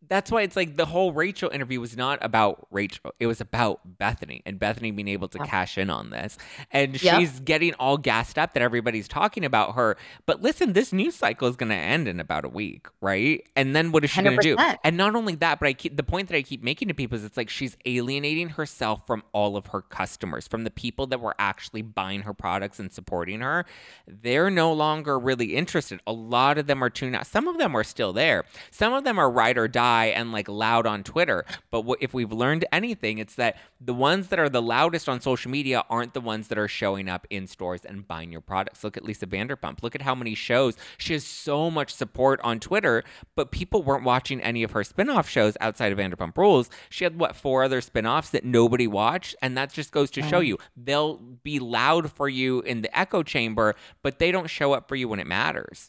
that's 0.09 0.31
why 0.31 0.43
it's 0.43 0.57
like 0.57 0.77
the 0.77 0.87
whole 0.87 1.13
Rachel 1.13 1.51
interview 1.51 1.81
was 1.81 1.97
not 1.97 2.19
about 2.23 2.67
Rachel. 2.71 3.13
It 3.21 3.27
was 3.27 3.41
about 3.41 3.99
Bethenny 3.99 4.43
and 4.45 4.59
Bethenny 4.59 4.95
being 4.95 5.09
able 5.09 5.29
to 5.29 5.39
Yeah. 5.39 5.47
cash 5.47 5.79
in 5.79 5.91
on 5.91 6.11
this. 6.11 6.37
And 6.71 7.01
Yep. 7.01 7.19
she's 7.21 7.41
getting 7.41 7.75
all 7.75 7.97
gassed 7.99 8.39
up 8.39 8.55
that 8.55 8.63
everybody's 8.63 9.09
talking 9.09 9.45
about 9.45 9.75
her. 9.75 9.97
But 10.27 10.43
listen, 10.43 10.73
this 10.73 10.93
news 10.93 11.15
cycle 11.15 11.49
is 11.49 11.57
going 11.57 11.71
to 11.71 11.75
end 11.77 12.09
in 12.09 12.21
about 12.21 12.45
a 12.45 12.49
week, 12.49 12.87
right? 13.01 13.47
And 13.57 13.75
then 13.75 13.93
what 13.93 14.05
is 14.05 14.11
she 14.11 14.23
going 14.23 14.37
to 14.37 14.43
do? 14.43 14.57
And 14.85 14.97
not 14.97 15.15
only 15.15 15.35
that, 15.37 15.61
but 15.61 15.69
I 15.69 15.73
keep 15.73 15.97
the 15.97 16.03
point 16.03 16.29
that 16.29 16.37
I 16.37 16.43
keep 16.43 16.63
making 16.63 16.89
to 16.89 16.95
people 16.95 17.17
is 17.17 17.25
it's 17.25 17.37
like 17.37 17.49
she's 17.49 17.77
alienating 17.87 18.51
herself 18.51 19.07
from 19.07 19.23
all 19.33 19.57
of 19.57 19.67
her 19.69 19.81
customers, 19.83 20.49
from 20.49 20.65
the 20.65 20.71
people 20.71 21.07
that 21.09 21.21
were 21.21 21.35
actually 21.39 21.83
buying 21.83 22.23
her 22.23 22.35
products 22.35 22.79
and 22.79 22.93
supporting 22.93 23.41
her. 23.41 23.65
They're 24.07 24.51
no 24.51 24.73
longer 24.73 25.19
really 25.19 25.55
interested. 25.57 26.01
A 26.07 26.13
lot 26.13 26.59
of 26.59 26.67
them 26.67 26.83
are 26.83 26.91
tuning 26.91 27.15
out. 27.15 27.27
Some 27.27 27.49
of 27.49 27.59
them 27.59 27.75
are 27.77 27.85
still 27.85 28.13
there. 28.13 28.45
Some 28.71 28.93
of 28.93 29.05
them 29.05 29.19
are 29.19 29.31
ride 29.31 29.57
or 29.57 29.69
die 29.69 29.94
and 30.03 30.33
like 30.33 30.49
loud 30.49 30.87
on 30.87 31.03
Twitter. 31.03 31.45
But 31.71 31.83
what, 31.83 31.99
if 32.01 32.13
we've 32.15 32.33
learned 32.33 32.65
anything, 32.73 33.19
it's 33.19 33.35
that 33.37 33.57
the 33.81 33.95
ones 33.95 34.29
that 34.29 34.39
are 34.39 34.49
the 34.49 34.63
loudest 34.63 35.09
on 35.09 35.21
social 35.21 35.51
media 35.51 35.85
aren't 35.89 36.15
the 36.15 36.21
ones 36.21 36.49
that 36.49 36.59
are 36.59 36.69
showing 36.69 37.09
up 37.09 37.27
in 37.31 37.47
stores 37.47 37.85
and 37.85 38.07
buying 38.07 38.33
your 38.33 38.41
products. 38.41 38.85
Look 38.85 38.97
at 38.97 39.05
Lisa 39.05 39.27
Vanderpump. 39.27 39.83
Look 39.83 39.95
at 39.95 40.03
how 40.03 40.15
many 40.15 40.35
shows 40.35 40.77
she 40.99 41.13
has 41.13 41.25
so 41.25 41.71
much 41.71 41.93
support 41.95 42.41
on 42.43 42.61
Twitter, 42.61 43.05
but 43.35 43.51
people 43.51 43.83
weren't 43.83 44.05
watching 44.05 44.41
any 44.41 44.63
of 44.63 44.73
her 44.73 44.85
spin-off 44.85 45.29
shows 45.29 45.57
outside 45.61 45.93
of 45.93 45.99
Vanderpump 45.99 46.37
Rules. 46.37 46.71
She 46.91 47.05
had 47.05 47.19
what 47.19 47.37
four 47.37 47.65
other 47.65 47.81
spin-offs 47.81 48.31
that 48.31 48.45
nobody 48.45 48.87
watched, 48.87 49.37
and 49.41 49.57
that 49.57 49.73
just 49.73 49.93
goes 49.93 50.11
to 50.13 50.23
show 50.23 50.41
you 50.41 50.59
they'll 50.77 51.17
be 51.17 51.59
loud 51.59 52.11
for 52.13 52.29
you 52.29 52.61
in 52.63 52.83
the 52.83 52.99
echo 52.99 53.23
chamber, 53.23 53.75
but 54.03 54.19
they 54.19 54.31
don't 54.31 54.49
show 54.49 54.73
up 54.73 54.89
for 54.89 54.97
you 54.97 55.09
when 55.09 55.21
it 55.21 55.27
matters. 55.27 55.89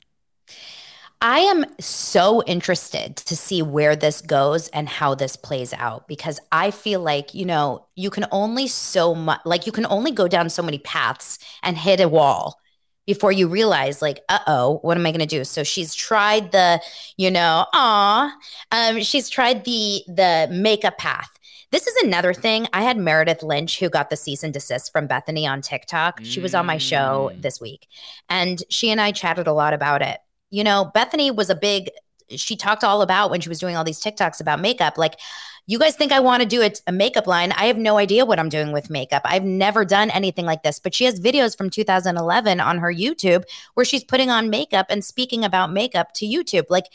I 1.22 1.40
am 1.40 1.66
so 1.80 2.44
interested 2.44 3.16
to 3.18 3.36
see 3.36 3.62
where 3.62 3.96
this 3.96 4.22
goes 4.22 4.68
and 4.70 4.88
how 4.88 5.16
this 5.16 5.36
plays 5.36 5.74
out 5.74 6.08
because 6.08 6.40
I 6.52 6.72
feel 6.72 7.00
like, 7.00 7.34
you 7.34 7.46
know, 7.46 7.88
you 7.96 8.10
can 8.10 8.26
only 8.32 8.68
so 8.68 9.16
much, 9.16 9.40
like, 9.46 9.66
you 9.66 9.72
can 9.72 9.86
only 9.88 10.12
go 10.12 10.28
down 10.28 10.50
so 10.50 10.62
many 10.62 10.78
paths 10.78 11.40
and 11.64 11.78
hit 11.78 12.00
a 12.00 12.08
wall 12.10 12.60
before 13.08 13.32
you 13.32 13.48
realize, 13.48 14.02
like, 14.02 14.20
uh 14.30 14.40
oh, 14.48 14.80
what 14.82 14.98
am 14.98 15.06
I 15.06 15.12
going 15.12 15.20
to 15.20 15.26
do? 15.26 15.44
So 15.46 15.64
she's 15.64 15.96
tried 15.96 16.52
the, 16.52 16.82
you 17.18 17.32
know, 17.32 17.66
aw, 17.74 18.32
um, 18.72 19.02
she's 19.02 19.30
tried 19.30 19.64
the 19.64 20.04
the 20.08 20.48
makeup 20.52 20.98
path. 20.98 21.30
This 21.72 21.88
is 21.88 21.96
another 22.04 22.34
thing. 22.34 22.68
I 22.74 22.84
had 22.84 22.98
Meredith 22.98 23.44
Lynch 23.44 23.80
who 23.80 23.90
got 23.90 24.10
the 24.10 24.16
cease 24.18 24.44
and 24.44 24.54
desist 24.54 24.92
from 24.92 25.08
Bethenny 25.08 25.48
on 25.50 25.62
TikTok. 25.62 26.20
She 26.24 26.40
was 26.40 26.54
on 26.56 26.66
my 26.66 26.78
show 26.78 27.32
Mm. 27.34 27.42
this 27.42 27.60
week, 27.62 27.88
and 28.30 28.62
she 28.70 28.92
and 28.92 29.02
I 29.02 29.12
chatted 29.12 29.48
a 29.48 29.54
lot 29.54 29.74
about 29.74 30.02
it 30.02 30.20
you 30.50 30.64
know, 30.64 30.92
Bethenny 30.96 31.36
was 31.36 31.50
a 31.50 31.56
big, 31.56 31.90
she 32.30 32.56
talked 32.56 32.84
all 32.84 33.02
about 33.02 33.30
when 33.30 33.42
she 33.42 33.50
was 33.50 33.60
doing 33.60 33.76
all 33.76 33.84
these 33.84 34.02
TikToks 34.02 34.42
about 34.42 34.60
makeup. 34.62 34.98
Like, 34.98 35.20
you 35.68 35.80
guys 35.80 35.96
think 35.96 36.12
I 36.12 36.20
want 36.20 36.44
to 36.44 36.48
do 36.48 36.62
a, 36.62 36.72
a 36.86 36.92
makeup 36.92 37.26
line? 37.26 37.52
I 37.54 37.66
have 37.66 37.78
no 37.78 37.98
idea 37.98 38.26
what 38.26 38.40
I'm 38.40 38.50
doing 38.50 38.72
with 38.72 38.90
makeup. 38.90 39.24
I've 39.26 39.44
never 39.44 39.84
done 39.84 40.12
anything 40.12 40.46
like 40.46 40.62
this. 40.62 40.78
But 40.80 40.94
she 40.94 41.06
has 41.06 41.20
videos 41.20 41.58
from 41.58 41.70
2011 41.72 42.60
on 42.60 42.78
her 42.78 42.94
YouTube 42.94 43.44
where 43.74 43.86
she's 43.86 44.04
putting 44.04 44.30
on 44.30 44.50
makeup 44.50 44.86
and 44.90 45.04
speaking 45.04 45.44
about 45.44 45.74
makeup 45.74 46.14
to 46.16 46.26
YouTube. 46.26 46.66
Like, 46.70 46.86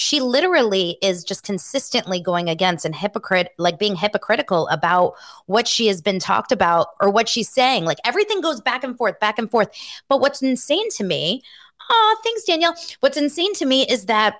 she 0.00 0.18
literally 0.18 0.96
is 1.02 1.24
just 1.24 1.44
consistently 1.44 2.20
going 2.20 2.48
against 2.48 2.86
and 2.86 2.94
hypocrite, 2.94 3.52
like 3.58 3.78
being 3.78 3.96
hypocritical 3.96 4.66
about 4.68 5.14
what 5.44 5.68
she 5.68 5.88
has 5.88 6.00
been 6.00 6.18
talked 6.18 6.52
about 6.52 6.88
or 7.00 7.10
what 7.10 7.28
she's 7.28 7.50
saying. 7.50 7.84
Like 7.84 7.98
everything 8.04 8.40
goes 8.40 8.62
back 8.62 8.82
and 8.82 8.96
forth, 8.96 9.20
back 9.20 9.38
and 9.38 9.50
forth. 9.50 9.68
But 10.08 10.20
what's 10.20 10.40
insane 10.40 10.88
to 10.92 11.04
me 11.04 11.42
Oh, 11.90 12.16
thanks, 12.22 12.44
Danielle. 12.44 12.74
What's 13.00 13.16
insane 13.16 13.54
to 13.54 13.66
me 13.66 13.82
is 13.86 14.06
that 14.06 14.36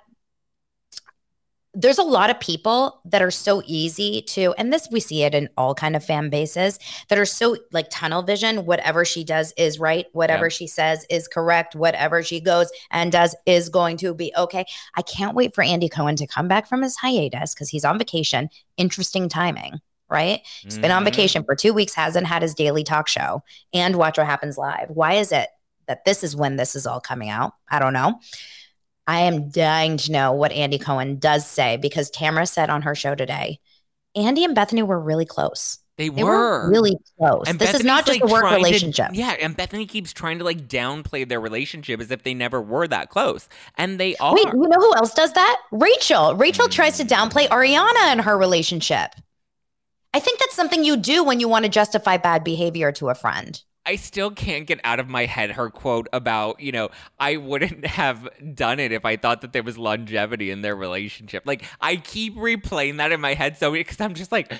there's 1.73 1.97
a 1.97 2.03
lot 2.03 2.29
of 2.29 2.37
people 2.39 2.99
that 3.05 3.21
are 3.21 3.31
so 3.31 3.61
easy 3.65 4.21
to, 4.23 4.53
and 4.57 4.73
this 4.73 4.89
we 4.91 4.99
see 4.99 5.23
it 5.23 5.33
in 5.33 5.47
all 5.55 5.73
kind 5.73 5.95
of 5.95 6.03
fan 6.03 6.29
bases 6.29 6.77
that 7.07 7.17
are 7.17 7.25
so 7.25 7.55
like 7.71 7.87
tunnel 7.89 8.23
vision. 8.23 8.65
Whatever 8.65 9.05
she 9.05 9.23
does 9.23 9.53
is 9.55 9.79
right. 9.79 10.05
Whatever 10.11 10.47
Yeah. 10.47 10.49
she 10.49 10.67
says 10.67 11.05
is 11.09 11.29
correct. 11.29 11.73
Whatever 11.73 12.23
she 12.23 12.41
goes 12.41 12.69
and 12.89 13.09
does 13.09 13.35
is 13.45 13.69
going 13.69 13.95
to 13.97 14.13
be 14.13 14.33
okay. 14.37 14.65
I 14.97 15.01
can't 15.01 15.33
wait 15.33 15.55
for 15.55 15.63
Andy 15.63 15.87
Cohen 15.87 16.17
to 16.17 16.27
come 16.27 16.49
back 16.49 16.67
from 16.67 16.81
his 16.81 16.97
hiatus 16.97 17.53
because 17.53 17.69
he's 17.69 17.85
on 17.85 17.97
vacation. 17.97 18.49
Interesting 18.75 19.29
timing, 19.29 19.79
right? 20.09 20.41
He's 20.63 20.77
been 20.77 20.91
on 20.91 21.03
Mhm. 21.03 21.05
vacation 21.05 21.45
for 21.45 21.55
two 21.55 21.71
weeks, 21.73 21.93
hasn't 21.93 22.27
had 22.27 22.41
his 22.41 22.53
daily 22.53 22.83
talk 22.83 23.07
show 23.07 23.43
and 23.73 23.95
Watch 23.95 24.17
What 24.17 24.27
Happens 24.27 24.57
Live. 24.57 24.89
Why 24.89 25.13
is 25.13 25.31
it 25.31 25.47
that 25.91 26.05
this 26.05 26.23
is 26.23 26.37
when 26.37 26.55
this 26.55 26.73
is 26.73 26.87
all 26.87 27.01
coming 27.01 27.29
out? 27.29 27.53
I 27.69 27.79
don't 27.79 27.91
know. 27.91 28.19
I 29.05 29.21
am 29.21 29.49
dying 29.49 29.97
to 29.97 30.11
know 30.13 30.31
what 30.31 30.53
Andy 30.53 30.79
Cohen 30.79 31.19
does 31.19 31.45
say 31.45 31.75
because 31.75 32.09
Tamra 32.09 32.47
said 32.47 32.69
on 32.69 32.83
her 32.83 32.95
show 32.95 33.13
today, 33.13 33.59
Andy 34.15 34.45
and 34.45 34.55
Bethenny 34.55 34.87
were 34.87 34.99
really 34.99 35.25
close. 35.25 35.79
They, 35.97 36.07
They 36.07 36.23
were 36.23 36.29
were 36.31 36.69
really 36.69 36.97
close. 37.17 37.43
And 37.45 37.59
this 37.59 37.73
is 37.73 37.83
not 37.83 38.05
just 38.05 38.21
like, 38.21 38.29
a 38.29 38.31
work 38.31 38.43
trying 38.43 38.59
to- 38.59 38.65
relationship. 38.65 39.09
yeah, 39.11 39.35
and 39.41 39.55
Bethenny 39.57 39.87
keeps 39.87 40.13
trying 40.13 40.39
to 40.39 40.45
like 40.45 40.69
downplay 40.69 41.27
their 41.27 41.41
relationship 41.41 41.99
as 41.99 42.09
if 42.09 42.23
they 42.23 42.33
never 42.33 42.61
were 42.61 42.87
that 42.87 43.09
close, 43.09 43.49
and 43.77 43.99
they 43.99 44.15
are. 44.15 44.33
Wait, 44.33 44.45
you 44.45 44.67
know 44.67 44.79
who 44.79 44.95
else 44.95 45.13
does 45.13 45.33
that? 45.33 45.57
Rachel. 45.71 46.35
Rachel 46.35 46.67
hmm. 46.67 46.71
tries 46.71 46.97
to 46.97 47.03
downplay 47.03 47.49
Ariana 47.49 48.05
and 48.05 48.21
her 48.21 48.37
relationship. 48.37 49.11
I 50.13 50.21
think 50.21 50.39
that's 50.39 50.55
something 50.55 50.85
you 50.85 50.95
do 50.95 51.25
when 51.25 51.41
you 51.41 51.49
want 51.49 51.65
to 51.65 51.69
justify 51.69 52.15
bad 52.15 52.45
behavior 52.45 52.93
to 52.93 53.09
a 53.09 53.15
friend. 53.15 53.61
I 53.85 53.95
still 53.95 54.31
can't 54.31 54.67
get 54.67 54.79
out 54.83 54.99
of 54.99 55.09
my 55.09 55.25
head 55.25 55.51
her 55.51 55.69
quote 55.69 56.07
about, 56.13 56.59
you 56.59 56.71
know, 56.71 56.89
I 57.19 57.37
wouldn't 57.37 57.85
have 57.85 58.27
done 58.53 58.79
it 58.79 58.91
if 58.91 59.05
I 59.05 59.15
thought 59.15 59.41
that 59.41 59.53
there 59.53 59.63
was 59.63 59.77
longevity 59.77 60.51
in 60.51 60.61
their 60.61 60.75
relationship. 60.75 61.43
Like, 61.45 61.63
I 61.79 61.95
keep 61.95 62.35
replaying 62.35 62.97
that 62.97 63.11
in 63.11 63.19
my 63.21 63.33
head 63.33 63.57
so 63.57 63.71
because 63.71 63.99
I'm 63.99 64.13
just 64.13 64.31
like, 64.31 64.53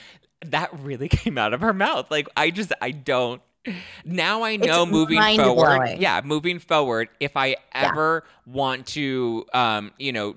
that 0.46 0.78
really 0.80 1.08
came 1.10 1.38
out 1.38 1.54
of 1.54 1.62
her 1.62 1.74
mouth. 1.74 2.10
Like, 2.10 2.28
I 2.36 2.50
just, 2.50 2.74
I 2.82 2.92
don't. 2.92 3.42
Now 4.04 4.42
I 4.42 4.56
know 4.56 4.84
It's 4.84 4.92
moving 4.92 5.20
forward. 5.38 6.00
Yeah, 6.00 6.22
moving 6.24 6.58
forward, 6.58 7.10
if 7.20 7.38
I 7.38 7.58
ever 7.74 8.24
want 8.48 8.88
to, 8.88 9.46
um, 9.54 9.92
you 10.00 10.12
know, 10.12 10.36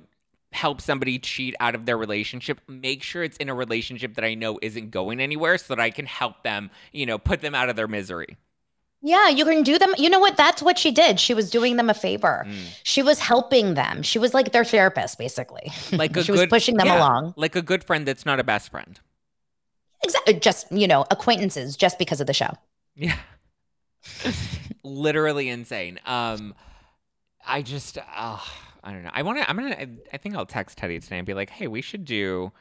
help 0.52 0.80
somebody 0.80 1.18
cheat 1.18 1.54
out 1.58 1.74
of 1.74 1.86
their 1.86 1.96
relationship, 1.96 2.60
make 2.68 3.02
sure 3.02 3.24
it's 3.24 3.38
in 3.38 3.48
a 3.48 3.54
relationship 3.54 4.14
that 4.14 4.24
I 4.24 4.34
know 4.34 4.58
isn't 4.60 4.90
going 4.90 5.20
anywhere 5.20 5.56
so 5.56 5.74
that 5.74 5.80
I 5.80 5.90
can 5.90 6.06
help 6.06 6.42
them, 6.42 6.70
you 6.92 7.06
know, 7.06 7.18
put 7.18 7.40
them 7.40 7.54
out 7.54 7.70
of 7.70 7.76
their 7.76 7.88
misery. 7.88 8.36
Yeah, 9.06 9.28
you 9.28 9.44
can 9.44 9.62
do 9.62 9.78
them. 9.78 9.92
You 9.98 10.08
know 10.08 10.18
what? 10.18 10.38
That's 10.38 10.62
what 10.62 10.78
she 10.78 10.90
did. 10.90 11.20
She 11.20 11.34
was 11.34 11.50
doing 11.50 11.76
them 11.76 11.90
a 11.90 11.94
favor. 11.94 12.46
Mm. 12.48 12.54
She 12.84 13.02
was 13.02 13.18
helping 13.18 13.74
them. 13.74 14.02
She 14.02 14.18
was 14.18 14.32
like 14.32 14.52
their 14.52 14.64
therapist, 14.64 15.18
basically. 15.18 15.70
Like 15.92 16.16
a 16.16 16.24
she 16.24 16.32
good, 16.32 16.40
was 16.40 16.46
pushing 16.46 16.78
them 16.78 16.86
yeah, 16.86 16.98
along. 16.98 17.34
Like 17.36 17.54
a 17.54 17.60
good 17.60 17.84
friend 17.84 18.08
that's 18.08 18.24
not 18.24 18.40
a 18.40 18.44
best 18.44 18.70
friend. 18.70 18.98
Exactly. 20.02 20.34
Just, 20.40 20.72
you 20.72 20.88
know, 20.88 21.04
acquaintances 21.10 21.76
just 21.76 21.98
because 21.98 22.22
of 22.22 22.26
the 22.26 22.32
show. 22.32 22.48
Yeah. 22.96 23.18
Literally 24.82 25.50
insane. 25.50 26.00
Um 26.06 26.54
I 27.46 27.60
just 27.60 27.98
uh, 27.98 28.38
I 28.82 28.92
don't 28.92 29.02
know. 29.02 29.10
I 29.12 29.22
want 29.22 29.38
to 29.38 29.50
I'm 29.50 29.58
going 29.58 29.70
to 29.70 30.14
I 30.14 30.16
think 30.16 30.34
I'll 30.34 30.46
text 30.46 30.78
Teddi 30.78 31.02
today 31.02 31.18
and 31.18 31.26
be 31.26 31.34
like, 31.34 31.50
"Hey, 31.50 31.66
we 31.66 31.82
should 31.82 32.06
do 32.06 32.52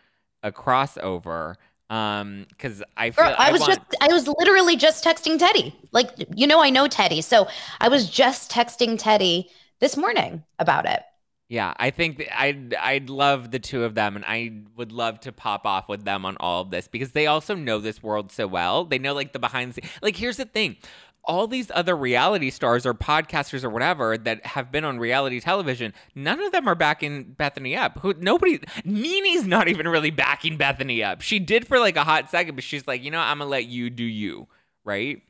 a 0.41 0.51
crossover." 0.51 1.56
Um 1.89 2.48
cuz 2.58 2.82
I 2.98 3.12
feel 3.12 3.36
I, 3.38 3.52
was 3.52 3.62
want, 3.62 3.74
just, 3.74 3.82
I 4.02 4.08
was 4.08 4.28
literally 4.28 4.76
just 4.76 5.04
texting 5.04 5.38
Teddi. 5.38 5.74
Like, 5.91 6.10
you 6.36 6.48
know, 6.48 6.62
I 6.62 6.69
know 6.69 6.88
Teddi. 6.88 7.24
So 7.24 7.48
I 7.80 7.89
was 7.89 8.10
just 8.10 8.52
texting 8.52 8.98
Teddi 9.00 9.50
this 9.80 9.98
morning 9.98 10.43
about 10.60 10.86
it. 10.86 11.04
Yeah, 11.50 11.74
I 11.78 11.91
think 11.91 12.28
I'd 12.36 12.74
I'd 12.74 13.10
love 13.12 13.52
the 13.52 13.60
two 13.60 13.84
of 13.84 13.93
them, 13.93 14.15
and 14.15 14.26
I 14.26 14.63
would 14.76 14.91
love 14.91 15.19
to 15.19 15.32
pop 15.32 15.67
off 15.67 15.88
with 15.88 16.04
them 16.04 16.26
on 16.26 16.36
all 16.39 16.62
of 16.62 16.72
this 16.72 16.88
because 16.88 17.12
they 17.12 17.28
also 17.28 17.54
know 17.54 17.78
this 17.80 18.02
world 18.02 18.32
so 18.32 18.48
well. 18.48 18.86
They 18.86 18.98
know 18.98 19.13
like 19.13 19.34
the 19.34 19.39
behind 19.39 19.74
the 19.74 19.84
like. 20.02 20.15
Here's 20.15 20.38
the 20.38 20.46
thing. 20.46 20.78
All 21.26 21.48
these 21.48 21.72
other 21.74 21.96
reality 21.96 22.50
stars 22.50 22.86
or 22.86 22.94
podcasters 22.94 23.64
or 23.64 23.70
whatever 23.70 24.18
that 24.18 24.46
have 24.46 24.72
been 24.72 24.84
on 24.84 25.00
reality 25.00 25.40
television, 25.40 25.94
none 26.16 26.42
of 26.42 26.52
them 26.52 26.68
are 26.68 26.76
backing 26.76 27.36
Bethenny 27.40 27.78
up. 27.78 28.00
Who 28.00 28.14
nobody 28.18 28.60
NeNe's 28.84 29.48
not 29.48 29.68
even 29.68 29.88
really 29.88 30.12
backing 30.12 30.58
Bethenny 30.58 31.04
up. 31.04 31.22
She 31.22 31.40
did 31.40 31.68
for 31.68 31.80
like 31.80 31.96
a 31.96 32.04
hot 32.04 32.30
second, 32.30 32.56
but 32.56 32.64
she's 32.64 32.88
like, 32.88 33.04
you 33.04 33.12
know, 33.12 33.20
I'm 33.20 33.40
gonna 33.40 33.50
let 33.50 33.66
you 33.66 33.90
do 33.90 34.04
you, 34.04 34.48
right? 34.84 35.22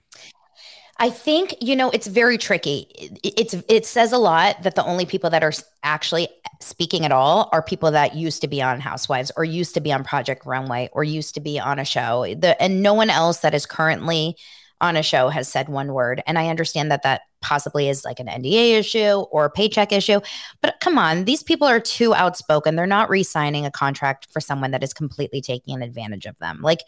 I 0.98 1.10
think 1.10 1.56
you 1.60 1.76
know 1.76 1.90
it's 1.90 2.08
very 2.08 2.38
tricky. 2.38 2.88
It, 2.96 3.34
it's 3.38 3.56
it 3.68 3.86
says 3.86 4.12
a 4.12 4.18
lot 4.18 4.62
that 4.64 4.76
the 4.76 4.86
only 4.86 5.06
people 5.06 5.30
that 5.32 5.44
are 5.44 5.52
actually 5.84 6.28
speaking 6.62 7.04
at 7.04 7.12
all 7.12 7.50
are 7.52 7.62
people 7.62 7.92
that 7.92 8.16
used 8.16 8.42
to 8.42 8.48
be 8.48 8.62
on 8.62 8.80
Housewives 8.80 9.32
or 9.36 9.44
used 9.44 9.74
to 9.74 9.82
be 9.82 9.92
on 9.92 10.04
Project 10.04 10.46
Runway 10.46 10.90
or 10.94 11.04
used 11.04 11.34
to 11.34 11.42
be 11.42 11.60
on 11.60 11.80
a 11.80 11.86
show. 11.86 12.34
The 12.36 12.62
and 12.62 12.82
no 12.82 12.94
one 12.94 13.10
else 13.10 13.40
that 13.40 13.54
is 13.54 13.66
currently 13.66 14.38
on 14.84 14.98
a 14.98 15.02
show 15.02 15.30
has 15.30 15.48
said 15.48 15.69
one 15.69 15.93
word. 15.93 16.22
And 16.28 16.38
I 16.38 16.50
understand 16.50 16.91
that 16.91 17.04
that 17.04 17.22
possibly 17.41 17.89
is 17.89 18.04
like 18.06 18.19
an 18.19 18.28
NDA 18.28 18.78
issue 18.78 19.24
or 19.32 19.46
a 19.46 19.50
paycheck 19.50 19.91
issue. 19.91 20.19
But 20.62 20.76
come 20.82 20.98
on, 20.98 21.26
these 21.26 21.41
people 21.41 21.67
are 21.67 21.80
too 21.80 22.13
outspoken. 22.13 22.76
They're 22.76 22.86
not 22.86 23.10
re-signing 23.10 23.65
a 23.65 23.72
contract 23.72 24.28
for 24.32 24.39
someone 24.41 24.72
that 24.72 24.84
is 24.84 24.93
completely 24.93 25.41
taking 25.41 25.82
advantage 25.82 26.26
of 26.26 26.38
them. 26.39 26.60
Like 26.62 26.82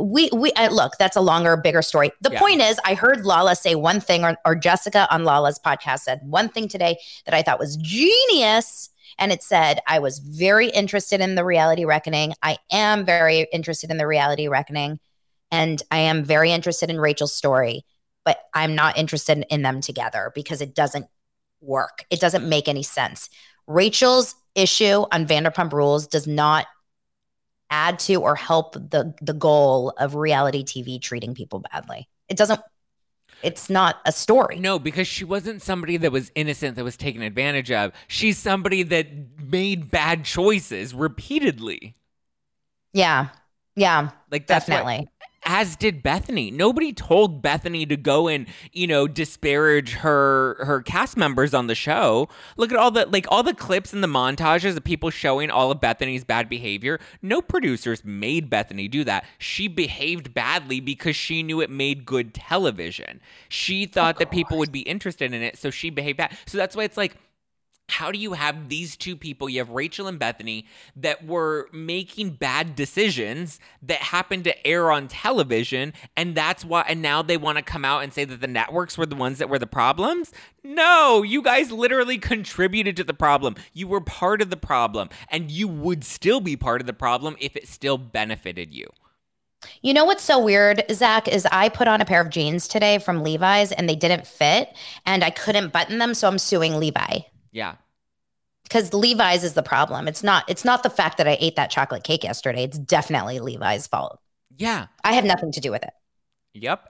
we 0.00 0.30
we 0.32 0.52
uh, 0.52 0.70
look 0.70 0.94
that's 0.98 1.16
a 1.16 1.20
longer 1.20 1.56
bigger 1.56 1.80
story 1.80 2.10
the 2.22 2.32
Yeah. 2.32 2.40
point 2.40 2.60
is 2.60 2.80
i 2.84 2.94
heard 2.94 3.24
lala 3.24 3.54
say 3.54 3.76
one 3.76 4.00
thing 4.00 4.24
or, 4.24 4.36
or 4.44 4.56
jessica 4.56 5.06
on 5.14 5.22
lala's 5.22 5.60
podcast 5.64 6.00
said 6.00 6.18
one 6.24 6.48
thing 6.48 6.66
today 6.66 6.98
that 7.24 7.34
i 7.34 7.42
thought 7.42 7.60
was 7.60 7.76
genius 7.76 8.90
and 9.16 9.30
it 9.30 9.44
said 9.44 9.78
i 9.86 10.00
was 10.00 10.18
very 10.18 10.70
interested 10.70 11.20
in 11.20 11.36
the 11.36 11.44
reality 11.44 11.84
reckoning 11.84 12.34
i 12.42 12.58
am 12.72 13.04
very 13.04 13.46
interested 13.52 13.92
in 13.92 13.96
the 13.96 14.08
reality 14.08 14.48
reckoning 14.48 14.98
and 15.50 15.82
i 15.90 15.98
am 15.98 16.24
very 16.24 16.50
interested 16.50 16.90
in 16.90 17.00
rachel's 17.00 17.34
story 17.34 17.84
but 18.24 18.38
i'm 18.54 18.74
not 18.74 18.96
interested 18.96 19.44
in 19.50 19.62
them 19.62 19.80
together 19.80 20.32
because 20.34 20.60
it 20.60 20.74
doesn't 20.74 21.06
work 21.60 22.04
it 22.10 22.20
doesn't 22.20 22.48
make 22.48 22.68
any 22.68 22.82
sense 22.82 23.30
rachel's 23.66 24.34
issue 24.54 25.04
on 25.12 25.26
vanderpump 25.26 25.72
rules 25.72 26.06
does 26.06 26.26
not 26.26 26.66
add 27.74 27.98
to 27.98 28.14
or 28.16 28.36
help 28.36 28.74
the 28.74 29.14
the 29.20 29.32
goal 29.32 29.92
of 29.98 30.14
reality 30.14 30.64
TV 30.64 31.00
treating 31.00 31.34
people 31.34 31.58
badly. 31.72 32.08
It 32.28 32.36
doesn't 32.36 32.60
it's 33.42 33.68
not 33.68 34.00
a 34.06 34.12
story. 34.12 34.58
No, 34.58 34.78
because 34.78 35.06
she 35.06 35.24
wasn't 35.24 35.60
somebody 35.60 35.96
that 35.98 36.12
was 36.12 36.30
innocent 36.34 36.76
that 36.76 36.84
was 36.84 36.96
taken 36.96 37.20
advantage 37.20 37.70
of. 37.70 37.92
She's 38.08 38.38
somebody 38.38 38.84
that 38.84 39.08
made 39.42 39.90
bad 39.90 40.24
choices 40.24 40.94
repeatedly. 40.94 41.96
Yeah. 42.92 43.28
Yeah, 43.76 44.10
Like 44.30 44.46
that's 44.46 44.68
what- 44.68 44.76
definitely. 44.84 45.08
as 45.46 45.76
did 45.76 46.02
Bethenny. 46.02 46.50
Nobody 46.52 46.92
told 46.92 47.42
Bethenny 47.42 47.86
to 47.88 47.96
go 47.98 48.28
and, 48.28 48.46
you 48.72 48.86
know, 48.86 49.06
disparage 49.06 49.94
her 49.96 50.56
her 50.64 50.80
cast 50.80 51.16
members 51.18 51.52
on 51.52 51.66
the 51.66 51.74
show. 51.74 52.28
Look 52.56 52.70
at 52.72 52.78
all 52.78 52.90
the 52.90 53.04
like 53.06 53.26
all 53.30 53.42
the 53.42 53.52
clips 53.52 53.92
and 53.92 54.02
the 54.02 54.06
montages 54.08 54.76
of 54.76 54.84
people 54.84 55.10
showing 55.10 55.50
all 55.50 55.70
of 55.70 55.80
Bethenny's 55.80 56.24
bad 56.24 56.48
behavior. 56.48 56.98
No 57.20 57.42
producers 57.42 58.02
made 58.04 58.48
Bethenny 58.48 58.90
do 58.90 59.04
that. 59.04 59.26
She 59.38 59.68
behaved 59.68 60.32
badly 60.32 60.80
because 60.80 61.16
she 61.16 61.42
knew 61.42 61.60
it 61.60 61.68
made 61.68 62.06
good 62.06 62.32
television. 62.32 63.20
She 63.50 63.84
thought 63.86 64.18
that 64.20 64.30
people 64.30 64.56
would 64.58 64.72
be 64.72 64.80
interested 64.80 65.34
in 65.34 65.42
it, 65.42 65.58
so 65.58 65.70
she 65.70 65.90
behaved 65.90 66.16
bad. 66.18 66.38
So 66.46 66.56
that's 66.56 66.74
why 66.74 66.84
it's 66.84 66.96
like 66.96 67.16
how 67.88 68.10
do 68.10 68.18
you 68.18 68.32
have 68.32 68.68
these 68.68 68.96
two 68.96 69.14
people? 69.14 69.48
You 69.48 69.58
have 69.58 69.70
rachel 69.70 70.06
and 70.06 70.18
bethenny 70.18 70.64
that 70.96 71.26
were 71.26 71.68
making 71.72 72.30
bad 72.30 72.74
decisions 72.74 73.60
that 73.82 73.98
happened 73.98 74.44
to 74.44 74.66
air 74.66 74.90
on 74.90 75.06
television 75.06 75.92
and 76.16 76.34
that's 76.34 76.64
why 76.64 76.84
and 76.88 77.02
now 77.02 77.22
they 77.22 77.36
want 77.36 77.58
to 77.58 77.62
come 77.62 77.84
out 77.84 78.02
and 78.02 78.12
say 78.12 78.24
that 78.24 78.40
the 78.40 78.46
networks 78.46 78.96
were 78.96 79.06
the 79.06 79.16
ones 79.16 79.38
that 79.38 79.50
were 79.50 79.58
the 79.58 79.66
problems? 79.66 80.32
No 80.62 81.22
you 81.22 81.42
guys 81.42 81.70
literally 81.70 82.16
contributed 82.18 82.96
to 82.96 83.04
the 83.04 83.14
problem. 83.14 83.54
You 83.74 83.86
were 83.86 84.00
part 84.00 84.40
of 84.40 84.50
the 84.50 84.56
problem 84.56 85.10
and 85.28 85.50
you 85.50 85.68
would 85.68 86.04
still 86.04 86.40
be 86.40 86.56
part 86.56 86.80
of 86.80 86.86
the 86.86 86.94
problem 86.94 87.36
if 87.38 87.54
it 87.54 87.68
still 87.68 87.98
benefited 87.98 88.72
you. 88.72 88.88
You 89.82 89.94
know 89.94 90.04
what's 90.04 90.22
so 90.22 90.38
weird, 90.38 90.84
Zack, 90.90 91.28
is 91.28 91.46
I 91.50 91.68
put 91.68 91.88
on 91.88 92.00
a 92.00 92.04
pair 92.04 92.20
of 92.20 92.30
jeans 92.30 92.68
today 92.68 92.98
from 92.98 93.22
Levi's 93.22 93.72
and 93.72 93.88
they 93.88 93.96
didn't 93.96 94.26
fit 94.26 94.74
and 95.04 95.22
I 95.22 95.30
couldn't 95.30 95.72
button 95.72 95.98
them, 95.98 96.14
so 96.14 96.28
I'm 96.28 96.38
suing 96.38 96.78
Levi. 96.78 97.20
Yeah 97.54 97.76
Because 98.64 98.92
Levi's 98.92 99.44
is 99.44 99.54
the 99.54 99.62
problem. 99.62 100.06
It's 100.08 100.22
not 100.22 100.44
it's 100.48 100.64
not 100.64 100.82
the 100.82 100.90
fact 100.90 101.16
that 101.18 101.26
I 101.26 101.38
ate 101.40 101.56
that 101.56 101.70
chocolate 101.70 102.04
cake 102.04 102.22
yesterday. 102.24 102.64
It's 102.64 102.78
definitely 102.78 103.38
Levi's 103.40 103.86
fault. 103.86 104.20
yeah 104.58 104.88
I 105.02 105.14
have 105.14 105.24
nothing 105.24 105.52
to 105.52 105.60
do 105.60 105.70
with 105.70 105.82
it. 105.82 105.94
Yep. 106.52 106.80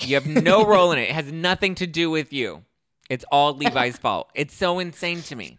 You 0.00 0.14
have 0.14 0.26
no 0.26 0.64
role 0.72 0.90
in 0.92 0.98
it. 0.98 1.10
It 1.10 1.14
has 1.14 1.30
nothing 1.30 1.74
to 1.76 1.86
do 1.86 2.08
with 2.10 2.32
you. 2.32 2.64
It's 3.10 3.24
all 3.30 3.54
Levi's 3.54 3.98
fault. 3.98 4.30
It's 4.34 4.54
so 4.54 4.78
insane 4.78 5.20
to 5.22 5.36
me. 5.36 5.58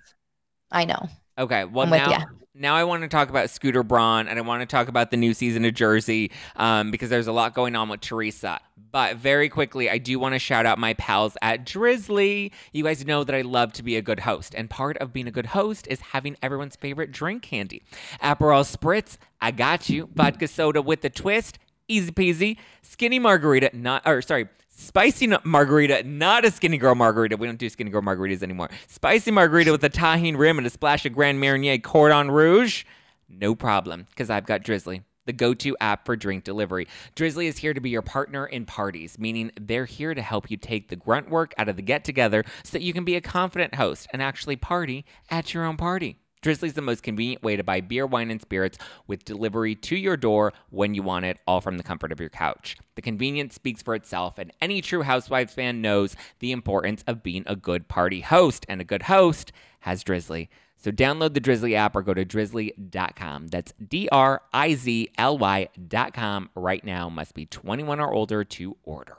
I 0.71 0.85
know. 0.85 1.07
Okay, 1.37 1.65
well 1.65 1.85
I'm 1.85 1.91
now. 1.91 2.25
Now 2.55 2.75
I 2.75 2.83
want 2.83 3.01
to 3.01 3.07
talk 3.07 3.29
about 3.29 3.49
Scooter 3.49 3.81
Braun 3.81 4.27
and 4.27 4.37
I 4.37 4.41
want 4.43 4.61
to 4.61 4.67
talk 4.67 4.87
about 4.87 5.09
the 5.09 5.17
new 5.17 5.33
season 5.33 5.65
of 5.65 5.73
Jersey 5.73 6.29
um, 6.55 6.91
because 6.91 7.09
there's 7.09 7.25
a 7.25 7.31
lot 7.31 7.55
going 7.55 7.75
on 7.75 7.89
with 7.89 8.01
Teresa. 8.01 8.59
But 8.91 9.17
very 9.17 9.49
quickly, 9.49 9.89
I 9.89 9.97
do 9.97 10.19
want 10.19 10.35
to 10.35 10.39
shout 10.39 10.67
out 10.67 10.77
my 10.77 10.93
pals 10.93 11.35
at 11.41 11.65
Drizly. 11.65 12.51
You 12.71 12.83
guys 12.83 13.03
know 13.07 13.23
that 13.23 13.33
I 13.33 13.41
love 13.41 13.73
to 13.73 13.83
be 13.83 13.95
a 13.95 14.03
good 14.03 14.19
host, 14.19 14.53
and 14.53 14.69
part 14.69 14.97
of 14.97 15.11
being 15.11 15.27
a 15.27 15.31
good 15.31 15.47
host 15.47 15.87
is 15.87 15.99
having 15.99 16.37
everyone's 16.43 16.75
favorite 16.75 17.11
drink 17.11 17.45
handy. 17.45 17.81
Aperol 18.21 18.63
Spritz, 18.63 19.17
I 19.41 19.49
got 19.49 19.89
you. 19.89 20.09
Vodka 20.13 20.47
soda 20.47 20.79
with 20.83 21.03
a 21.05 21.09
twist, 21.09 21.57
easy 21.87 22.11
peasy. 22.11 22.57
Skinny 22.83 23.17
margarita, 23.17 23.71
not 23.73 24.03
or 24.05 24.21
sorry. 24.21 24.47
Spicy 24.75 25.27
margarita, 25.43 26.03
not 26.03 26.45
a 26.45 26.51
skinny 26.51 26.77
girl 26.77 26.95
margarita. 26.95 27.37
We 27.37 27.45
don't 27.47 27.59
do 27.59 27.69
skinny 27.69 27.91
girl 27.91 28.01
margaritas 28.01 28.41
anymore. 28.41 28.69
Spicy 28.87 29.29
margarita 29.29 29.71
with 29.71 29.83
a 29.83 29.89
Tajin 29.89 30.37
rim 30.37 30.57
and 30.57 30.65
a 30.65 30.69
splash 30.69 31.05
of 31.05 31.13
Grand 31.13 31.39
Marnier 31.39 31.77
Cordon 31.77 32.31
Rouge. 32.31 32.83
No 33.29 33.53
problem, 33.53 34.07
because 34.09 34.29
I've 34.29 34.47
got 34.47 34.63
Drizly, 34.63 35.03
the 35.25 35.33
go 35.33 35.53
to 35.53 35.77
app 35.79 36.05
for 36.05 36.15
drink 36.15 36.43
delivery. 36.43 36.87
Drizly 37.15 37.45
is 37.45 37.59
here 37.59 37.73
to 37.73 37.81
be 37.81 37.91
your 37.91 38.01
partner 38.01 38.47
in 38.47 38.65
parties, 38.65 39.19
meaning 39.19 39.51
they're 39.59 39.85
here 39.85 40.13
to 40.15 40.21
help 40.21 40.49
you 40.49 40.57
take 40.57 40.89
the 40.89 40.95
grunt 40.95 41.29
work 41.29 41.53
out 41.57 41.69
of 41.69 41.75
the 41.75 41.81
get 41.81 42.03
together 42.03 42.43
so 42.63 42.71
that 42.71 42.81
you 42.81 42.93
can 42.93 43.05
be 43.05 43.15
a 43.15 43.21
confident 43.21 43.75
host 43.75 44.07
and 44.11 44.21
actually 44.21 44.55
party 44.55 45.05
at 45.29 45.53
your 45.53 45.65
own 45.65 45.77
party. 45.77 46.17
Drizly's 46.43 46.73
the 46.73 46.81
most 46.81 47.01
convenient 47.01 47.41
way 47.41 47.55
to 47.55 47.63
buy 47.63 47.81
beer, 47.81 48.05
wine, 48.05 48.29
and 48.29 48.41
spirits 48.41 48.77
with 49.07 49.25
delivery 49.25 49.75
to 49.75 49.95
your 49.95 50.17
door 50.17 50.53
when 50.69 50.93
you 50.93 51.01
want 51.01 51.25
it, 51.25 51.39
all 51.47 51.61
from 51.61 51.77
the 51.77 51.83
comfort 51.83 52.11
of 52.11 52.19
your 52.19 52.29
couch. 52.29 52.77
The 52.95 53.01
convenience 53.01 53.55
speaks 53.55 53.81
for 53.81 53.95
itself, 53.95 54.37
and 54.37 54.51
any 54.61 54.81
true 54.81 55.03
Housewives 55.03 55.53
fan 55.53 55.81
knows 55.81 56.15
the 56.39 56.51
importance 56.51 57.03
of 57.07 57.23
being 57.23 57.43
a 57.47 57.55
good 57.55 57.87
party 57.87 58.21
host, 58.21 58.65
and 58.69 58.81
a 58.81 58.85
good 58.85 59.03
host 59.03 59.51
has 59.79 60.03
Drizly. 60.03 60.49
So 60.75 60.91
download 60.91 61.33
the 61.33 61.39
Drizly 61.39 61.75
app 61.75 61.95
or 61.95 62.01
go 62.01 62.13
to 62.13 62.25
drizly.com. 62.25 63.47
That's 63.47 63.73
D 63.87 64.09
R 64.11 64.41
I 64.53 64.73
Z 64.75 65.09
L 65.17 65.37
Y.com 65.37 66.49
right 66.55 66.83
now. 66.83 67.07
Must 67.07 67.33
be 67.33 67.45
21 67.45 68.01
or 68.01 68.13
older 68.13 68.43
to 68.43 68.75
order. 68.83 69.17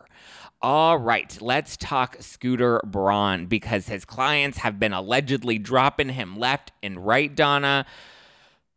All 0.66 0.96
right, 0.96 1.37
let's 1.42 1.77
talk 1.77 2.16
Scooter 2.20 2.81
Braun 2.87 3.44
because 3.44 3.87
his 3.87 4.07
clients 4.07 4.57
have 4.57 4.81
been 4.81 4.94
allegedly 4.94 5.59
dropping 5.59 6.09
him 6.09 6.38
left 6.38 6.72
and 6.83 7.05
right, 7.05 7.35
Dana. 7.35 7.85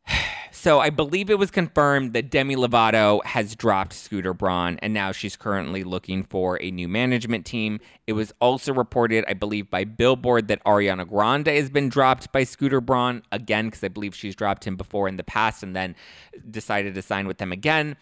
So 0.50 0.80
I 0.80 0.90
believe 0.90 1.30
it 1.30 1.38
was 1.38 1.52
confirmed 1.52 2.14
that 2.14 2.32
Demi 2.32 2.56
Lovato 2.56 3.24
has 3.26 3.56
dropped 3.56 3.94
Scooter 3.94 4.34
Braun, 4.34 4.80
and 4.82 4.92
now 4.92 5.12
she's 5.12 5.36
currently 5.36 5.84
looking 5.84 6.24
for 6.24 6.60
a 6.62 6.72
new 6.72 6.88
management 6.88 7.46
team. 7.46 7.80
It 8.08 8.14
was 8.14 8.34
also 8.42 8.74
reported, 8.74 9.24
I 9.28 9.34
believe, 9.34 9.70
by 9.70 9.84
Billboard 9.84 10.48
that 10.48 10.64
Ariana 10.64 11.08
Grande 11.08 11.48
has 11.48 11.70
been 11.70 11.90
dropped 11.90 12.32
by 12.32 12.44
Scooter 12.44 12.82
Braun 12.82 13.22
again 13.32 13.68
because 13.68 13.84
I 13.84 13.90
believe 13.90 14.16
she's 14.16 14.36
dropped 14.36 14.66
him 14.66 14.78
before 14.78 15.08
in 15.08 15.18
the 15.18 15.24
past 15.24 15.62
and 15.62 15.76
then 15.76 15.96
decided 16.50 16.96
to 16.96 17.04
sign 17.04 17.28
with 17.28 17.38
them 17.38 17.52
again. 17.52 17.96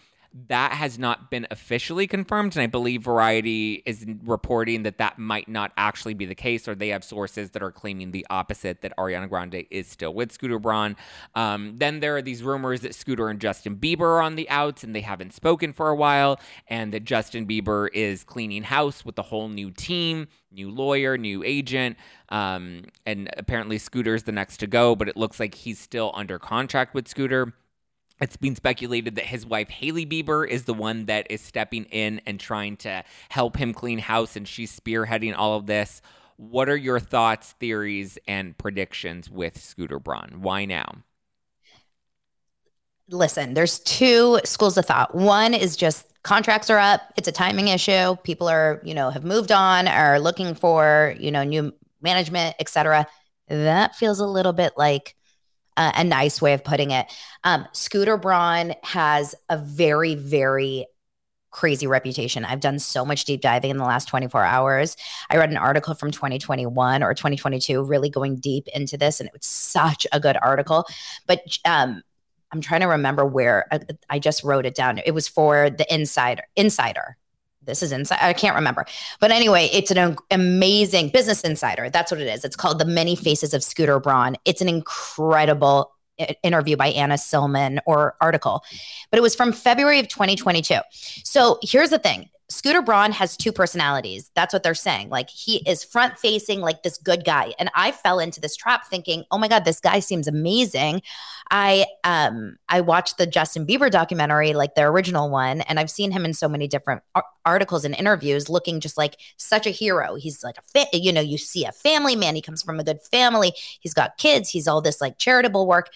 That 0.49 0.73
has 0.73 0.99
not 0.99 1.31
been 1.31 1.47
officially 1.49 2.07
confirmed, 2.07 2.57
and 2.57 2.63
I 2.63 2.67
believe 2.67 3.03
Variety 3.03 3.81
is 3.85 4.05
reporting 4.25 4.83
that 4.83 4.97
that 4.97 5.17
might 5.17 5.47
not 5.47 5.71
actually 5.77 6.13
be 6.13 6.25
the 6.25 6.35
case, 6.35 6.67
or 6.67 6.75
they 6.75 6.89
have 6.89 7.05
sources 7.05 7.51
that 7.51 7.63
are 7.63 7.71
claiming 7.71 8.11
the 8.11 8.27
opposite 8.29 8.81
that 8.81 8.91
Ariana 8.97 9.29
Grande 9.29 9.65
is 9.71 9.87
still 9.87 10.13
with 10.13 10.33
Scooter 10.33 10.59
Braun. 10.59 10.97
Um, 11.35 11.77
then 11.77 12.01
there 12.01 12.17
are 12.17 12.21
these 12.21 12.43
rumors 12.43 12.81
that 12.81 12.93
Scooter 12.93 13.29
and 13.29 13.39
Justin 13.39 13.77
Bieber 13.77 14.01
are 14.01 14.21
on 14.21 14.35
the 14.35 14.49
outs 14.49 14.83
and 14.83 14.93
they 14.93 14.99
haven't 14.99 15.33
spoken 15.33 15.71
for 15.71 15.87
a 15.87 15.95
while, 15.95 16.37
and 16.67 16.93
that 16.93 17.05
Justin 17.05 17.47
Bieber 17.47 17.87
is 17.93 18.25
cleaning 18.25 18.63
house 18.63 19.05
with 19.05 19.17
a 19.17 19.21
whole 19.21 19.47
new 19.47 19.71
team, 19.71 20.27
new 20.51 20.69
lawyer, 20.69 21.17
new 21.17 21.45
agent. 21.45 21.95
Um, 22.27 22.83
and 23.05 23.29
apparently 23.37 23.77
Scooter's 23.77 24.23
the 24.23 24.33
next 24.33 24.57
to 24.57 24.67
go, 24.67 24.97
but 24.97 25.07
it 25.07 25.15
looks 25.15 25.39
like 25.39 25.55
he's 25.55 25.79
still 25.79 26.11
under 26.13 26.39
contract 26.39 26.93
with 26.93 27.07
Scooter. 27.07 27.53
It's 28.21 28.37
been 28.37 28.55
speculated 28.55 29.15
that 29.15 29.25
his 29.25 29.45
wife 29.45 29.69
Hailey 29.69 30.05
Bieber 30.05 30.47
is 30.47 30.63
the 30.63 30.73
one 30.73 31.05
that 31.07 31.27
is 31.29 31.41
stepping 31.41 31.83
in 31.85 32.21
and 32.25 32.39
trying 32.39 32.77
to 32.77 33.03
help 33.29 33.57
him 33.57 33.73
clean 33.73 33.99
house, 33.99 34.35
and 34.35 34.47
she's 34.47 34.77
spearheading 34.77 35.35
all 35.37 35.57
of 35.57 35.65
this. 35.65 36.01
What 36.37 36.69
are 36.69 36.77
your 36.77 36.99
thoughts, 36.99 37.53
theories, 37.59 38.17
and 38.27 38.57
predictions 38.57 39.29
with 39.29 39.61
Scooter 39.61 39.99
Braun? 39.99 40.37
Why 40.41 40.65
now? 40.65 41.03
Listen, 43.09 43.53
there's 43.53 43.79
two 43.79 44.39
schools 44.45 44.77
of 44.77 44.85
thought. 44.85 45.13
One 45.13 45.53
is 45.53 45.75
just 45.75 46.07
contracts 46.23 46.69
are 46.69 46.79
up, 46.79 47.01
it's 47.17 47.27
a 47.27 47.31
timing 47.31 47.67
issue. 47.67 48.15
People 48.23 48.47
are, 48.47 48.81
you 48.83 48.93
know, 48.93 49.11
have 49.11 49.23
moved 49.23 49.51
on, 49.51 49.87
are 49.87 50.19
looking 50.19 50.55
for, 50.55 51.15
you 51.19 51.31
know, 51.31 51.43
new 51.43 51.73
management, 52.01 52.55
etc. 52.59 53.05
That 53.47 53.95
feels 53.95 54.19
a 54.19 54.25
little 54.25 54.53
bit 54.53 54.73
like 54.75 55.15
uh, 55.77 55.91
a 55.95 56.03
nice 56.03 56.41
way 56.41 56.53
of 56.53 56.63
putting 56.63 56.91
it. 56.91 57.07
Um, 57.43 57.67
Scooter 57.73 58.17
Braun 58.17 58.73
has 58.83 59.35
a 59.49 59.57
very, 59.57 60.15
very 60.15 60.85
crazy 61.55 61.87
reputation. 61.87 62.43
I've 62.43 62.59
done 62.59 62.79
so 62.79 63.05
much 63.05 63.23
deep 63.23 63.39
diving 63.39 63.71
in 63.71 63.77
the 63.77 63.85
last 63.85 64.09
24 64.09 64.43
hours. 64.43 64.97
I 65.29 65.37
read 65.37 65.51
an 65.51 65.57
article 65.57 65.95
from 65.95 66.11
2021 66.11 67.01
or 67.01 67.13
2022, 67.13 67.81
really 67.81 68.09
going 68.09 68.35
deep 68.35 68.67
into 68.75 68.97
this, 68.97 69.21
and 69.21 69.27
it 69.27 69.33
was 69.33 69.45
such 69.45 70.05
a 70.11 70.19
good 70.19 70.37
article. 70.41 70.85
But 71.27 71.39
um, 71.63 72.01
I'm 72.51 72.59
trying 72.59 72.81
to 72.81 72.87
remember 72.87 73.25
where 73.25 73.67
I, 73.71 73.79
I 74.09 74.19
just 74.19 74.43
wrote 74.43 74.65
it 74.65 74.75
down. 74.75 74.99
It 75.05 75.11
was 75.11 75.29
for 75.29 75.69
the 75.69 75.85
Insider. 75.93 76.43
Insider. 76.57 77.17
This 77.65 77.83
is 77.83 77.91
inside. 77.91 78.19
I 78.21 78.33
can't 78.33 78.55
remember, 78.55 78.85
but 79.19 79.31
anyway, 79.31 79.69
it's 79.73 79.91
an 79.91 80.17
amazing 80.31 81.09
business 81.09 81.41
insider. 81.41 81.89
That's 81.89 82.11
what 82.11 82.21
it 82.21 82.27
is. 82.27 82.45
It's 82.45 82.55
called 82.55 82.79
"The 82.79 82.85
Many 82.85 83.15
Faces 83.15 83.53
of 83.53 83.63
Scooter 83.63 83.99
Braun." 83.99 84.35
It's 84.45 84.61
an 84.61 84.69
incredible 84.69 85.91
interview 86.43 86.77
by 86.77 86.87
Anna 86.87 87.15
Silman 87.15 87.79
or 87.85 88.15
article, 88.21 88.63
but 89.11 89.17
it 89.17 89.21
was 89.21 89.35
from 89.35 89.51
February 89.51 89.99
of 89.99 90.07
2022. 90.07 90.75
So 91.23 91.59
here's 91.61 91.89
the 91.89 91.99
thing 91.99 92.29
Scooter 92.47 92.83
Braun 92.83 93.11
has 93.11 93.35
two 93.35 93.51
personalities. 93.51 94.29
That's 94.35 94.53
what 94.53 94.61
they're 94.61 94.75
saying. 94.75 95.09
Like 95.09 95.29
he 95.29 95.67
is 95.67 95.83
front 95.83 96.17
facing, 96.17 96.61
like 96.61 96.83
this 96.83 96.97
good 96.97 97.25
guy. 97.25 97.53
And 97.57 97.71
I 97.73 97.91
fell 97.91 98.19
into 98.19 98.39
this 98.39 98.55
trap 98.55 98.85
thinking, 98.87 99.23
oh 99.31 99.39
my 99.39 99.47
God, 99.47 99.65
this 99.65 99.79
guy 99.79 99.99
seems 99.99 100.27
amazing. 100.27 101.01
I 101.49 101.85
um 102.03 102.57
I 102.69 102.81
watched 102.81 103.17
the 103.17 103.25
Justin 103.25 103.65
Bieber 103.65 103.89
documentary, 103.89 104.53
like 104.53 104.75
the 104.75 104.83
original 104.83 105.29
one, 105.29 105.61
and 105.61 105.79
I've 105.79 105.89
seen 105.89 106.11
him 106.11 106.23
in 106.23 106.33
so 106.33 106.47
many 106.47 106.67
different 106.67 107.01
ar- 107.15 107.25
articles 107.45 107.83
and 107.83 107.95
interviews 107.95 108.47
looking 108.47 108.79
just 108.79 108.97
like 108.97 109.17
such 109.37 109.65
a 109.65 109.71
hero. 109.71 110.15
He's 110.15 110.43
like 110.43 110.57
a 110.57 110.61
fit, 110.61 110.87
you 110.93 111.11
know, 111.11 111.21
you 111.21 111.39
see 111.39 111.65
a 111.65 111.71
family 111.71 112.15
man, 112.15 112.35
he 112.35 112.41
comes 112.41 112.61
from 112.61 112.79
a 112.79 112.83
good 112.83 113.01
family, 113.01 113.53
he's 113.79 113.93
got 113.93 114.17
kids, 114.17 114.49
he's 114.49 114.67
all 114.67 114.81
this 114.81 115.01
like 115.01 115.17
charitable 115.17 115.65
work. 115.65 115.89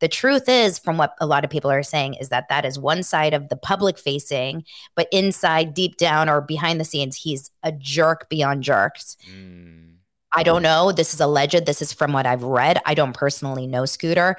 The 0.00 0.08
truth 0.08 0.48
is, 0.48 0.78
from 0.78 0.96
what 0.96 1.14
a 1.20 1.26
lot 1.26 1.44
of 1.44 1.50
people 1.50 1.70
are 1.70 1.82
saying, 1.82 2.14
is 2.14 2.30
that 2.30 2.48
that 2.48 2.64
is 2.64 2.78
one 2.78 3.02
side 3.02 3.34
of 3.34 3.48
the 3.48 3.56
public 3.56 3.98
facing, 3.98 4.64
but 4.96 5.08
inside, 5.12 5.74
deep 5.74 5.96
down, 5.96 6.28
or 6.28 6.40
behind 6.40 6.80
the 6.80 6.84
scenes, 6.84 7.16
he's 7.16 7.50
a 7.62 7.70
jerk 7.70 8.28
beyond 8.28 8.62
jerks. 8.62 9.16
Mm. 9.30 9.96
I 10.32 10.42
don't 10.42 10.62
know. 10.62 10.92
This 10.92 11.12
is 11.12 11.20
alleged. 11.20 11.66
This 11.66 11.82
is 11.82 11.92
from 11.92 12.12
what 12.12 12.24
I've 12.24 12.44
read. 12.44 12.80
I 12.86 12.94
don't 12.94 13.14
personally 13.14 13.66
know 13.66 13.84
Scooter. 13.84 14.36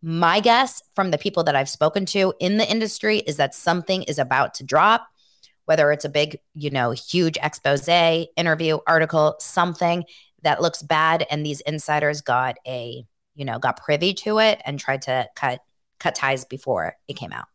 My 0.00 0.40
guess 0.40 0.82
from 0.94 1.10
the 1.10 1.18
people 1.18 1.44
that 1.44 1.56
I've 1.56 1.68
spoken 1.68 2.06
to 2.06 2.32
in 2.40 2.56
the 2.56 2.68
industry 2.68 3.18
is 3.18 3.36
that 3.36 3.54
something 3.54 4.02
is 4.04 4.18
about 4.18 4.54
to 4.54 4.64
drop, 4.64 5.06
whether 5.66 5.92
it's 5.92 6.04
a 6.04 6.08
big, 6.08 6.38
you 6.54 6.70
know, 6.70 6.92
huge 6.92 7.36
expose, 7.42 7.88
interview, 7.88 8.78
article, 8.86 9.36
something 9.40 10.04
that 10.42 10.62
looks 10.62 10.82
bad. 10.82 11.26
And 11.30 11.44
these 11.44 11.60
insiders 11.60 12.20
got 12.20 12.56
a 12.66 13.04
you 13.34 13.44
know, 13.44 13.58
got 13.58 13.82
privy 13.82 14.14
to 14.14 14.38
it 14.38 14.60
and 14.64 14.78
tried 14.78 15.02
to 15.02 15.28
cut 15.34 15.60
cut 15.98 16.14
ties 16.14 16.44
before 16.44 16.96
it 17.06 17.14
came 17.14 17.32
out. 17.32 17.46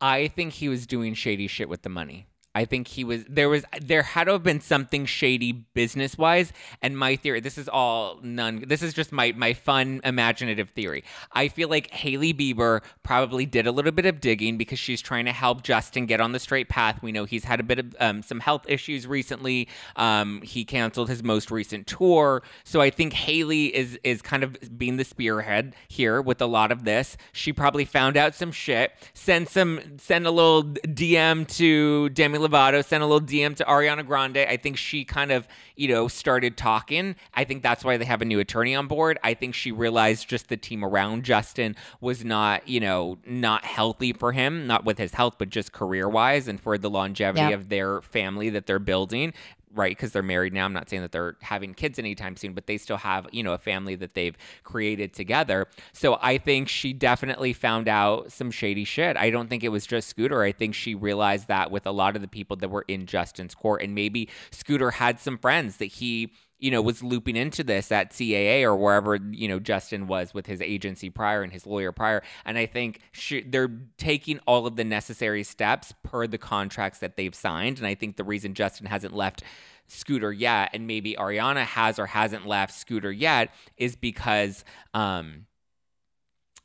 I 0.00 0.28
think 0.28 0.54
he 0.54 0.68
was 0.68 0.86
doing 0.86 1.14
shady 1.14 1.46
shit 1.46 1.68
with 1.68 1.82
the 1.82 1.88
money. 1.88 2.26
I 2.54 2.64
think 2.64 2.88
he 2.88 3.04
was 3.04 3.24
there 3.28 3.48
was 3.48 3.64
there 3.80 4.02
had 4.02 4.24
to 4.24 4.32
have 4.32 4.42
been 4.42 4.60
something 4.60 5.06
shady 5.06 5.52
business 5.52 6.18
wise. 6.18 6.52
And 6.82 6.98
my 6.98 7.16
theory, 7.16 7.40
this 7.40 7.56
is 7.56 7.68
all 7.68 8.18
none. 8.22 8.64
This 8.66 8.82
is 8.82 8.92
just 8.92 9.10
my 9.10 9.32
my 9.32 9.54
fun 9.54 10.00
imaginative 10.04 10.70
theory. 10.70 11.04
I 11.32 11.48
feel 11.48 11.68
like 11.68 11.90
Hailey 11.90 12.34
Bieber 12.34 12.82
probably 13.02 13.46
did 13.46 13.66
a 13.66 13.72
little 13.72 13.92
bit 13.92 14.04
of 14.04 14.20
digging 14.20 14.58
because 14.58 14.78
she's 14.78 15.00
trying 15.00 15.24
to 15.24 15.32
help 15.32 15.62
Justin 15.62 16.06
get 16.06 16.20
on 16.20 16.32
the 16.32 16.38
straight 16.38 16.68
path. 16.68 17.02
We 17.02 17.10
know 17.10 17.24
he's 17.24 17.44
had 17.44 17.58
a 17.58 17.62
bit 17.62 17.78
of 17.78 17.96
um, 17.98 18.22
some 18.22 18.40
health 18.40 18.66
issues 18.68 19.06
recently. 19.06 19.68
Um, 19.96 20.42
he 20.42 20.64
canceled 20.64 21.08
his 21.08 21.22
most 21.22 21.50
recent 21.50 21.86
tour, 21.86 22.42
so 22.64 22.80
I 22.80 22.90
think 22.90 23.14
Haley 23.14 23.74
is 23.74 23.98
is 24.04 24.20
kind 24.20 24.44
of 24.44 24.56
being 24.76 24.98
the 24.98 25.04
spearhead 25.04 25.74
here 25.88 26.20
with 26.20 26.42
a 26.42 26.46
lot 26.46 26.70
of 26.70 26.84
this. 26.84 27.16
She 27.32 27.52
probably 27.52 27.86
found 27.86 28.18
out 28.18 28.34
some 28.34 28.52
shit, 28.52 28.92
send 29.14 29.48
some 29.48 29.80
send 29.98 30.26
a 30.26 30.30
little 30.30 30.64
DM 30.64 31.48
to 31.56 32.10
Demi 32.10 32.41
Lovato 32.42 32.84
sent 32.84 33.02
a 33.02 33.06
little 33.06 33.26
DM 33.26 33.56
to 33.56 33.64
Ariana 33.64 34.06
Grande. 34.06 34.38
I 34.38 34.56
think 34.56 34.76
she 34.76 35.04
kind 35.04 35.30
of, 35.30 35.46
you 35.76 35.88
know, 35.88 36.08
started 36.08 36.56
talking. 36.56 37.16
I 37.34 37.44
think 37.44 37.62
that's 37.62 37.84
why 37.84 37.96
they 37.96 38.04
have 38.04 38.22
a 38.22 38.24
new 38.24 38.40
attorney 38.40 38.74
on 38.74 38.86
board. 38.86 39.18
I 39.22 39.34
think 39.34 39.54
she 39.54 39.72
realized 39.72 40.28
just 40.28 40.48
the 40.48 40.56
team 40.56 40.84
around 40.84 41.24
Justin 41.24 41.76
was 42.00 42.24
not, 42.24 42.68
you 42.68 42.80
know, 42.80 43.18
not 43.26 43.64
healthy 43.64 44.12
for 44.12 44.32
him, 44.32 44.66
not 44.66 44.84
with 44.84 44.98
his 44.98 45.14
health, 45.14 45.34
but 45.38 45.48
just 45.48 45.72
career 45.72 46.08
wise 46.08 46.48
and 46.48 46.60
for 46.60 46.76
the 46.78 46.90
longevity 46.90 47.52
of 47.52 47.68
their 47.68 48.02
family 48.02 48.50
that 48.50 48.66
they're 48.66 48.78
building 48.78 49.32
right 49.74 49.96
because 49.96 50.12
they're 50.12 50.22
married 50.22 50.52
now 50.52 50.64
i'm 50.64 50.72
not 50.72 50.88
saying 50.88 51.02
that 51.02 51.12
they're 51.12 51.36
having 51.40 51.74
kids 51.74 51.98
anytime 51.98 52.36
soon 52.36 52.52
but 52.52 52.66
they 52.66 52.76
still 52.76 52.96
have 52.96 53.26
you 53.32 53.42
know 53.42 53.52
a 53.52 53.58
family 53.58 53.94
that 53.94 54.14
they've 54.14 54.36
created 54.64 55.12
together. 55.12 55.66
So 55.92 56.18
i 56.22 56.38
think 56.38 56.68
she 56.68 56.92
definitely 56.92 57.52
found 57.52 57.88
out 57.88 58.32
some 58.32 58.50
shady 58.50 58.84
shit. 58.84 59.16
I 59.16 59.30
don't 59.30 59.48
think 59.48 59.64
it 59.64 59.68
was 59.70 59.86
just 59.86 60.08
scooter. 60.08 60.42
I 60.42 60.52
think 60.52 60.74
she 60.74 60.94
realized 60.94 61.48
that 61.48 61.70
with 61.70 61.86
a 61.86 61.90
lot 61.90 62.16
of 62.16 62.22
the 62.22 62.28
people 62.28 62.56
that 62.56 62.68
were 62.68 62.84
in 62.88 63.06
justin's 63.06 63.54
court 63.54 63.82
and 63.82 63.94
maybe 63.94 64.28
scooter 64.50 64.92
had 64.92 65.18
some 65.18 65.38
friends 65.38 65.76
that 65.78 65.86
he 65.86 66.32
you 66.62 66.70
know, 66.70 66.80
was 66.80 67.02
looping 67.02 67.34
into 67.34 67.64
this 67.64 67.90
at 67.90 68.12
CAA 68.12 68.62
or 68.62 68.76
wherever, 68.76 69.16
you 69.16 69.48
know, 69.48 69.58
Justin 69.58 70.06
was 70.06 70.32
with 70.32 70.46
his 70.46 70.62
agency 70.62 71.10
prior 71.10 71.42
and 71.42 71.52
his 71.52 71.66
lawyer 71.66 71.90
prior. 71.90 72.22
And 72.44 72.56
I 72.56 72.66
think 72.66 73.00
she, 73.10 73.42
they're 73.42 73.80
taking 73.98 74.38
all 74.46 74.64
of 74.64 74.76
the 74.76 74.84
necessary 74.84 75.42
steps 75.42 75.92
per 76.04 76.28
the 76.28 76.38
contracts 76.38 77.00
that 77.00 77.16
they've 77.16 77.34
signed. 77.34 77.78
And 77.78 77.86
I 77.86 77.96
think 77.96 78.16
the 78.16 78.22
reason 78.22 78.54
Justin 78.54 78.86
hasn't 78.86 79.12
left 79.12 79.42
Scooter 79.88 80.32
yet, 80.32 80.70
and 80.72 80.86
maybe 80.86 81.14
Ariana 81.14 81.64
has 81.64 81.98
or 81.98 82.06
hasn't 82.06 82.46
left 82.46 82.72
Scooter 82.72 83.10
yet, 83.10 83.52
is 83.76 83.96
because 83.96 84.64
um, 84.94 85.46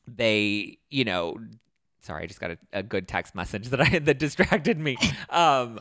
they, 0.06 0.78
you 0.92 1.06
know, 1.06 1.38
sorry, 2.02 2.24
I 2.24 2.28
just 2.28 2.40
got 2.40 2.52
a, 2.52 2.58
a 2.72 2.84
good 2.84 3.08
text 3.08 3.34
message 3.34 3.70
that 3.70 3.82
I 3.82 3.98
that 3.98 4.20
distracted 4.20 4.78
me. 4.78 4.96
Um, 5.32 5.80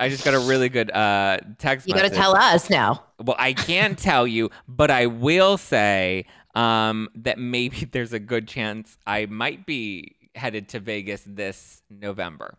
I 0.00 0.08
just 0.08 0.24
got 0.24 0.34
a 0.34 0.40
really 0.40 0.68
good 0.68 0.90
uh, 0.90 1.38
text. 1.58 1.86
You 1.86 1.94
got 1.94 2.02
to 2.02 2.10
tell 2.10 2.34
us 2.34 2.70
now. 2.70 3.04
Well, 3.22 3.36
I 3.38 3.52
can't 3.52 3.98
tell 3.98 4.26
you, 4.26 4.50
but 4.66 4.90
I 4.90 5.06
will 5.06 5.58
say 5.58 6.24
um, 6.54 7.08
that 7.14 7.38
maybe 7.38 7.84
there's 7.92 8.12
a 8.12 8.18
good 8.18 8.48
chance 8.48 8.96
I 9.06 9.26
might 9.26 9.66
be 9.66 10.16
headed 10.34 10.68
to 10.70 10.80
Vegas 10.80 11.22
this 11.26 11.82
November. 11.90 12.56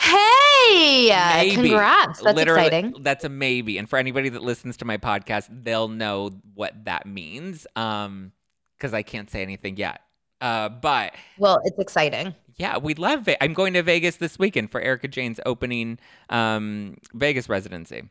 Hey, 0.00 1.10
maybe. 1.10 1.54
congrats. 1.54 2.20
That's 2.20 2.36
Literally, 2.36 2.66
exciting. 2.66 2.94
That's 3.00 3.24
a 3.24 3.28
maybe. 3.28 3.78
And 3.78 3.88
for 3.88 3.98
anybody 3.98 4.28
that 4.28 4.42
listens 4.42 4.76
to 4.78 4.84
my 4.84 4.98
podcast, 4.98 5.48
they'll 5.50 5.88
know 5.88 6.30
what 6.54 6.84
that 6.84 7.06
means. 7.06 7.66
Um, 7.74 8.32
because 8.76 8.94
I 8.94 9.02
can't 9.02 9.28
say 9.28 9.42
anything 9.42 9.76
yet. 9.76 10.00
Uh, 10.40 10.68
but 10.68 11.14
Well, 11.38 11.60
it's 11.64 11.78
exciting. 11.78 12.34
yeah, 12.56 12.78
we 12.78 12.94
love 12.94 13.28
it. 13.28 13.36
I'm 13.40 13.54
going 13.54 13.74
to 13.74 13.82
Vegas 13.82 14.16
this 14.16 14.38
weekend 14.38 14.70
for 14.70 14.80
Erika 14.80 15.08
Jayne's 15.08 15.40
opening 15.46 15.98
um, 16.30 16.96
Vegas 17.14 17.48
residency. 17.48 18.02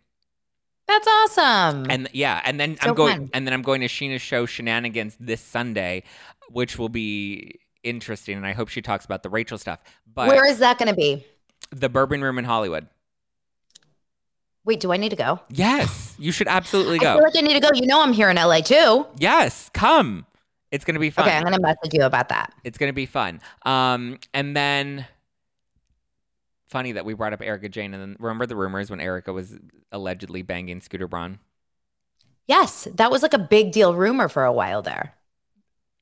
That's 0.87 1.07
awesome. 1.07 1.85
And 1.89 2.07
yeah, 2.13 2.41
and 2.45 2.59
then 2.59 2.77
So 2.81 2.89
I'm 2.89 2.95
going 2.95 3.17
fun. 3.17 3.29
and 3.33 3.45
then 3.47 3.53
I'm 3.53 3.61
going 3.61 3.81
to 3.81 3.87
Scheana's 3.87 4.21
show 4.21 4.45
Scheananigans 4.45 5.15
this 5.19 5.41
Sunday, 5.41 6.03
which 6.49 6.77
will 6.79 6.89
be 6.89 7.59
interesting 7.83 8.37
and 8.37 8.45
I 8.45 8.53
hope 8.53 8.67
she 8.69 8.81
talks 8.81 9.05
about 9.05 9.23
the 9.23 9.29
Rachel 9.29 9.57
stuff. 9.57 9.79
But 10.13 10.27
Where 10.29 10.45
is 10.45 10.59
that 10.59 10.77
going 10.77 10.89
to 10.89 10.95
be? 10.95 11.25
the 11.71 11.89
Bourbon 11.89 12.21
Room 12.21 12.37
in 12.37 12.45
Hollywood. 12.45 12.87
Wait, 14.63 14.79
do 14.81 14.91
I 14.91 14.97
need 14.97 15.09
to 15.09 15.15
go? 15.15 15.39
Yes, 15.49 16.13
you 16.19 16.31
should 16.31 16.47
absolutely 16.47 16.99
go. 16.99 17.11
I 17.11 17.15
feel 17.15 17.23
like 17.23 17.37
I 17.37 17.41
need 17.41 17.53
to 17.53 17.59
go. 17.61 17.69
You 17.73 17.85
know, 17.87 18.01
I'm 18.01 18.11
here 18.13 18.29
in 18.29 18.35
LA 18.35 18.59
too. 18.61 19.05
Yes, 19.17 19.69
come. 19.73 20.25
It's 20.71 20.83
going 20.85 20.95
to 20.95 20.99
be 20.99 21.09
fun. 21.09 21.25
Okay, 21.25 21.35
I'm 21.35 21.43
going 21.43 21.55
to 21.55 21.61
message 21.61 21.93
you 21.93 22.03
about 22.03 22.29
that. 22.29 22.53
It's 22.63 22.77
gonna 22.77 22.93
be 22.93 23.05
fun. 23.05 23.39
Um, 23.65 24.19
and 24.33 24.55
then 24.55 25.05
funny 26.67 26.91
that 26.93 27.05
we 27.05 27.13
brought 27.13 27.33
up 27.33 27.41
Erika 27.41 27.69
Jayne, 27.69 27.93
and 27.93 28.01
then 28.01 28.17
remember 28.19 28.45
the 28.45 28.55
rumors 28.55 28.89
when 28.89 28.99
Erica 28.99 29.33
was 29.33 29.57
allegedly 29.91 30.41
banging 30.41 30.81
Scooter 30.81 31.07
Braun. 31.07 31.39
Yes, 32.47 32.87
that 32.95 33.11
was 33.11 33.23
like 33.23 33.33
a 33.33 33.39
big 33.39 33.71
deal 33.71 33.93
rumor 33.93 34.29
for 34.29 34.45
a 34.45 34.53
while 34.53 34.81
there. 34.81 35.15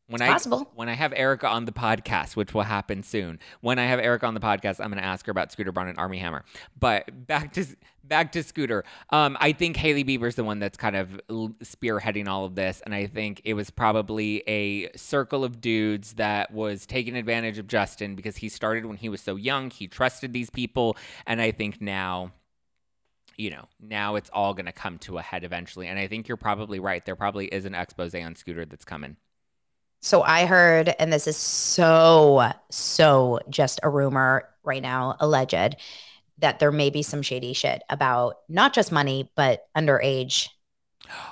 When 0.07 0.21
It's 0.21 0.29
I 0.29 0.33
possible. 0.33 0.71
when 0.75 0.87
I 0.87 0.93
have 0.93 1.13
Erika 1.15 1.47
on 1.47 1.65
the 1.65 1.71
podcast, 1.71 2.35
which 2.35 2.53
will 2.53 2.61
happen 2.61 3.01
soon. 3.01 3.39
When 3.61 3.79
I 3.79 3.85
have 3.85 3.99
Erika 3.99 4.27
on 4.27 4.35
the 4.35 4.39
podcast, 4.39 4.79
I'm 4.79 4.91
going 4.91 5.01
to 5.01 5.05
ask 5.07 5.25
her 5.25 5.31
about 5.31 5.51
Scooter 5.51 5.71
Braun 5.71 5.87
and 5.87 5.97
Armie 5.97 6.19
Hammer. 6.19 6.43
But 6.79 7.25
back 7.25 7.53
to 7.53 7.65
back 8.03 8.31
to 8.33 8.43
Scooter. 8.43 8.83
Um, 9.09 9.35
I 9.39 9.51
think 9.51 9.77
Hailey 9.77 10.03
Bieber's 10.03 10.35
the 10.35 10.43
one 10.43 10.59
that's 10.59 10.77
kind 10.77 10.95
of 10.95 11.19
spearheading 11.63 12.27
all 12.27 12.45
of 12.45 12.53
this, 12.53 12.83
and 12.85 12.93
I 12.93 13.07
think 13.07 13.41
it 13.45 13.55
was 13.55 13.71
probably 13.71 14.43
a 14.47 14.95
circle 14.95 15.43
of 15.43 15.59
dudes 15.59 16.13
that 16.13 16.51
was 16.51 16.85
taking 16.85 17.15
advantage 17.15 17.57
of 17.57 17.65
Justin 17.65 18.13
because 18.15 18.37
he 18.37 18.47
started 18.47 18.85
when 18.85 18.97
he 18.97 19.09
was 19.09 19.21
so 19.21 19.35
young. 19.35 19.71
He 19.71 19.87
trusted 19.87 20.33
these 20.33 20.51
people, 20.51 20.97
and 21.25 21.41
I 21.41 21.51
think 21.51 21.81
now. 21.81 22.31
You 23.37 23.49
know, 23.49 23.65
now 23.81 24.15
it's 24.15 24.29
all 24.31 24.53
going 24.53 24.67
to 24.67 24.71
come 24.71 24.97
to 24.99 25.17
a 25.17 25.21
head 25.21 25.43
eventually. 25.43 25.87
And 25.87 25.99
I 25.99 26.07
think 26.07 26.29
you're 26.29 26.37
probably 26.37 26.79
right. 26.79 27.05
There 27.05 27.17
probably 27.17 27.47
is 27.47 27.65
an 27.65 27.75
expose 27.75 28.15
on 28.15 28.37
Scooter 28.37 28.63
that's 28.63 28.85
coming. 28.85 29.17
So 30.01 30.21
I 30.21 30.45
heard, 30.45 30.93
and 30.99 31.11
this 31.11 31.27
is 31.27 31.37
so, 31.37 32.51
so 32.69 33.39
just 33.49 33.79
a 33.81 33.89
rumor 33.89 34.49
right 34.63 34.81
now, 34.81 35.15
alleged, 35.19 35.77
that 36.39 36.59
there 36.59 36.71
may 36.71 36.89
be 36.89 37.01
some 37.01 37.21
shady 37.21 37.53
shit 37.53 37.81
about 37.89 38.35
not 38.49 38.73
just 38.73 38.91
money, 38.91 39.31
but 39.35 39.67
underage 39.75 40.49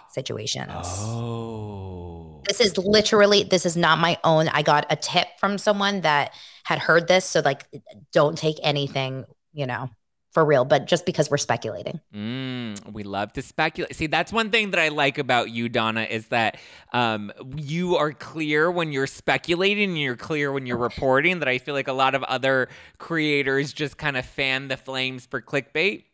situations. 0.10 0.72
Oh. 0.74 2.42
This 2.48 2.60
is 2.60 2.78
literally, 2.78 3.44
this 3.44 3.66
is 3.66 3.78
not 3.78 4.00
my 4.00 4.18
own. 4.24 4.48
I 4.50 4.62
got 4.62 4.86
a 4.90 4.96
tip 4.96 5.28
from 5.40 5.58
someone 5.58 6.02
that 6.02 6.34
had 6.64 6.80
heard 6.80 7.08
this. 7.08 7.26
So, 7.26 7.42
like, 7.42 7.66
don't 8.12 8.38
take 8.38 8.58
anything, 8.64 9.26
you 9.54 9.66
know, 9.66 9.90
for 10.34 10.44
real, 10.44 10.66
but 10.66 10.86
just 10.86 11.06
because 11.06 11.30
we're 11.30 11.38
speculating. 11.38 12.00
Mm, 12.14 12.92
we 12.92 13.04
love 13.04 13.34
to 13.34 13.42
speculate. 13.42 13.96
See, 13.96 14.08
that's 14.08 14.34
one 14.34 14.50
thing 14.50 14.72
that 14.72 14.80
I 14.80 14.88
like 14.90 15.18
about 15.20 15.52
you, 15.52 15.70
Dana, 15.70 16.04
is 16.04 16.28
that 16.28 16.58
um, 16.92 17.32
you 17.56 17.96
are 17.98 18.12
clear 18.12 18.72
when 18.72 18.92
you're 18.92 19.08
speculating 19.08 19.90
and 19.90 20.00
you're 20.00 20.16
clear 20.16 20.52
when 20.52 20.66
you're 20.66 20.78
reporting. 20.78 21.40
That 21.40 21.48
I 21.48 21.60
feel 21.60 21.76
like 21.76 21.88
a 21.88 21.94
lot 21.94 22.16
of 22.16 22.24
other 22.24 22.70
creators 22.98 23.74
just 23.74 23.98
kind 23.98 24.18
of 24.18 24.26
fan 24.26 24.68
the 24.68 24.78
flames 24.78 25.26
for 25.26 25.42
clickbait. 25.42 26.06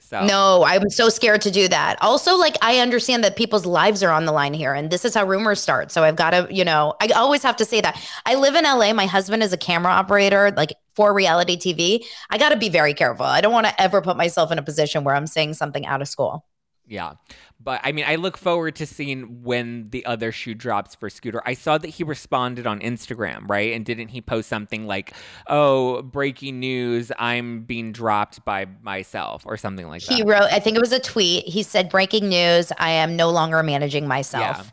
So 0.00 0.26
No, 0.26 0.64
I'm 0.64 0.90
so 0.90 1.08
scared 1.08 1.40
to 1.42 1.50
do 1.50 1.66
that. 1.68 1.96
Also, 2.02 2.36
like 2.36 2.56
I 2.60 2.80
understand 2.80 3.24
that 3.24 3.36
people's 3.36 3.64
lives 3.64 4.02
are 4.02 4.10
on 4.10 4.26
the 4.26 4.32
line 4.32 4.52
here, 4.52 4.74
and 4.74 4.90
this 4.90 5.06
is 5.06 5.14
how 5.14 5.24
rumors 5.24 5.62
start. 5.62 5.90
So 5.90 6.04
I've 6.04 6.16
got 6.16 6.30
to, 6.30 6.46
you 6.50 6.64
know, 6.64 6.94
I 7.00 7.06
always 7.08 7.42
have 7.42 7.56
to 7.56 7.64
say 7.64 7.80
that. 7.80 7.98
I 8.26 8.34
live 8.34 8.54
in 8.54 8.64
LA. 8.64 8.92
My 8.92 9.06
husband 9.06 9.42
is 9.42 9.54
a 9.54 9.56
camera 9.56 9.92
operator, 9.92 10.50
like 10.50 10.74
for 10.94 11.12
reality 11.12 11.56
TV. 11.56 12.04
I 12.30 12.38
got 12.38 12.50
to 12.50 12.56
be 12.56 12.68
very 12.68 12.94
careful. 12.94 13.26
I 13.26 13.40
don't 13.40 13.52
want 13.52 13.66
to 13.66 13.80
ever 13.80 14.00
put 14.00 14.16
myself 14.16 14.50
in 14.52 14.58
a 14.58 14.62
position 14.62 15.04
where 15.04 15.14
I'm 15.14 15.26
saying 15.26 15.54
something 15.54 15.86
out 15.86 16.02
of 16.02 16.08
school. 16.08 16.46
Yeah. 16.86 17.14
But 17.60 17.80
I 17.82 17.92
mean, 17.92 18.04
I 18.06 18.16
look 18.16 18.36
forward 18.36 18.76
to 18.76 18.86
seeing 18.86 19.42
when 19.42 19.88
the 19.88 20.04
other 20.04 20.30
shoe 20.32 20.54
drops 20.54 20.94
for 20.94 21.08
Scooter. 21.08 21.40
I 21.46 21.54
saw 21.54 21.78
that 21.78 21.88
he 21.88 22.04
responded 22.04 22.66
on 22.66 22.80
Instagram, 22.80 23.48
right? 23.48 23.72
And 23.72 23.86
didn't 23.86 24.08
he 24.08 24.20
post 24.20 24.50
something 24.50 24.86
like, 24.86 25.14
oh, 25.46 26.02
breaking 26.02 26.60
news, 26.60 27.10
I'm 27.18 27.62
being 27.62 27.92
dropped 27.92 28.44
by 28.44 28.66
myself 28.82 29.44
or 29.46 29.56
something 29.56 29.88
like 29.88 30.04
that? 30.04 30.14
He 30.14 30.22
wrote, 30.22 30.52
I 30.52 30.58
think 30.58 30.76
it 30.76 30.80
was 30.80 30.92
a 30.92 31.00
tweet. 31.00 31.48
He 31.48 31.62
said, 31.62 31.88
"Breaking 31.88 32.28
news: 32.28 32.70
I 32.78 32.90
am 32.90 33.16
no 33.16 33.30
longer 33.30 33.62
managing 33.62 34.06
myself." 34.06 34.42
Yeah. 34.42 34.70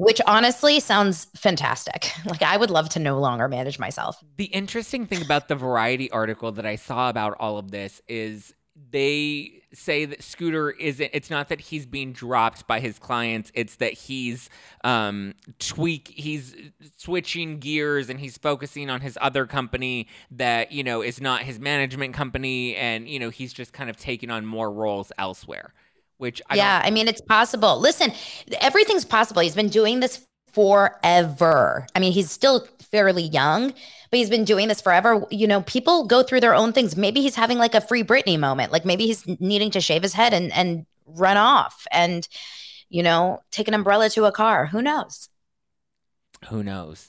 Which 0.00 0.20
honestly 0.26 0.80
sounds 0.80 1.26
fantastic. 1.36 2.10
Like 2.30 2.42
I 2.42 2.56
would 2.56 2.70
love 2.70 2.88
to 2.90 3.00
no 3.00 3.18
longer 3.18 3.48
manage 3.48 3.78
myself. 3.78 4.22
The 4.36 4.44
interesting 4.44 5.04
thing 5.06 5.20
about 5.20 5.48
the 5.48 5.56
Variety 5.56 6.10
article 6.10 6.52
that 6.52 6.64
I 6.64 6.76
saw 6.76 7.10
about 7.10 7.36
all 7.40 7.58
of 7.58 7.72
this 7.72 8.00
is 8.08 8.54
they 8.90 9.62
say 9.72 10.04
that 10.04 10.22
Scooter 10.22 10.70
isn't 10.70 11.10
it's 11.12 11.28
not 11.28 11.48
that 11.48 11.60
he's 11.60 11.86
being 11.86 12.12
dropped 12.12 12.66
by 12.68 12.78
his 12.78 12.98
clients, 12.98 13.50
it's 13.54 13.76
that 13.76 13.92
he's 13.94 14.48
um 14.84 15.34
tweak 15.58 16.08
he's 16.08 16.54
switching 16.96 17.58
gears 17.58 18.08
and 18.08 18.20
he's 18.20 18.38
focusing 18.38 18.90
on 18.90 19.00
his 19.00 19.18
other 19.20 19.44
company 19.44 20.06
that, 20.30 20.70
you 20.72 20.84
know, 20.84 21.02
is 21.02 21.20
not 21.20 21.42
his 21.42 21.58
management 21.58 22.14
company 22.14 22.76
and, 22.76 23.08
you 23.08 23.18
know, 23.18 23.30
he's 23.30 23.52
just 23.52 23.72
kind 23.72 23.90
of 23.90 23.96
taking 23.96 24.30
on 24.30 24.46
more 24.46 24.70
roles 24.70 25.10
elsewhere. 25.18 25.72
Which 26.20 26.42
I 26.50 26.56
yeah, 26.56 26.82
I 26.84 26.90
mean, 26.90 27.08
it's 27.08 27.22
possible. 27.22 27.80
Listen, 27.80 28.12
everything's 28.60 29.06
possible. 29.06 29.40
He's 29.40 29.54
been 29.54 29.70
doing 29.70 30.00
this 30.00 30.26
forever. 30.52 31.86
I 31.94 31.98
mean, 31.98 32.12
he's 32.12 32.30
still 32.30 32.68
fairly 32.90 33.22
young, 33.22 33.70
but 34.10 34.18
he's 34.18 34.28
been 34.28 34.44
doing 34.44 34.68
this 34.68 34.82
forever. 34.82 35.24
You 35.30 35.46
know, 35.46 35.62
people 35.62 36.06
go 36.06 36.22
through 36.22 36.40
their 36.40 36.54
own 36.54 36.74
things. 36.74 36.94
Maybe 36.94 37.22
he's 37.22 37.36
having 37.36 37.56
like 37.56 37.74
a 37.74 37.80
free 37.80 38.02
Britney 38.02 38.38
moment. 38.38 38.70
Like 38.70 38.84
maybe 38.84 39.06
he's 39.06 39.26
needing 39.40 39.70
to 39.70 39.80
shave 39.80 40.02
his 40.02 40.12
head 40.12 40.34
and 40.34 40.52
and 40.52 40.84
run 41.06 41.38
off 41.38 41.86
and 41.90 42.28
you 42.90 43.02
know, 43.02 43.40
take 43.50 43.68
an 43.68 43.74
umbrella 43.74 44.10
to 44.10 44.26
a 44.26 44.32
car. 44.32 44.66
Who 44.66 44.82
knows? 44.82 45.30
Who 46.48 46.62
knows? 46.62 47.08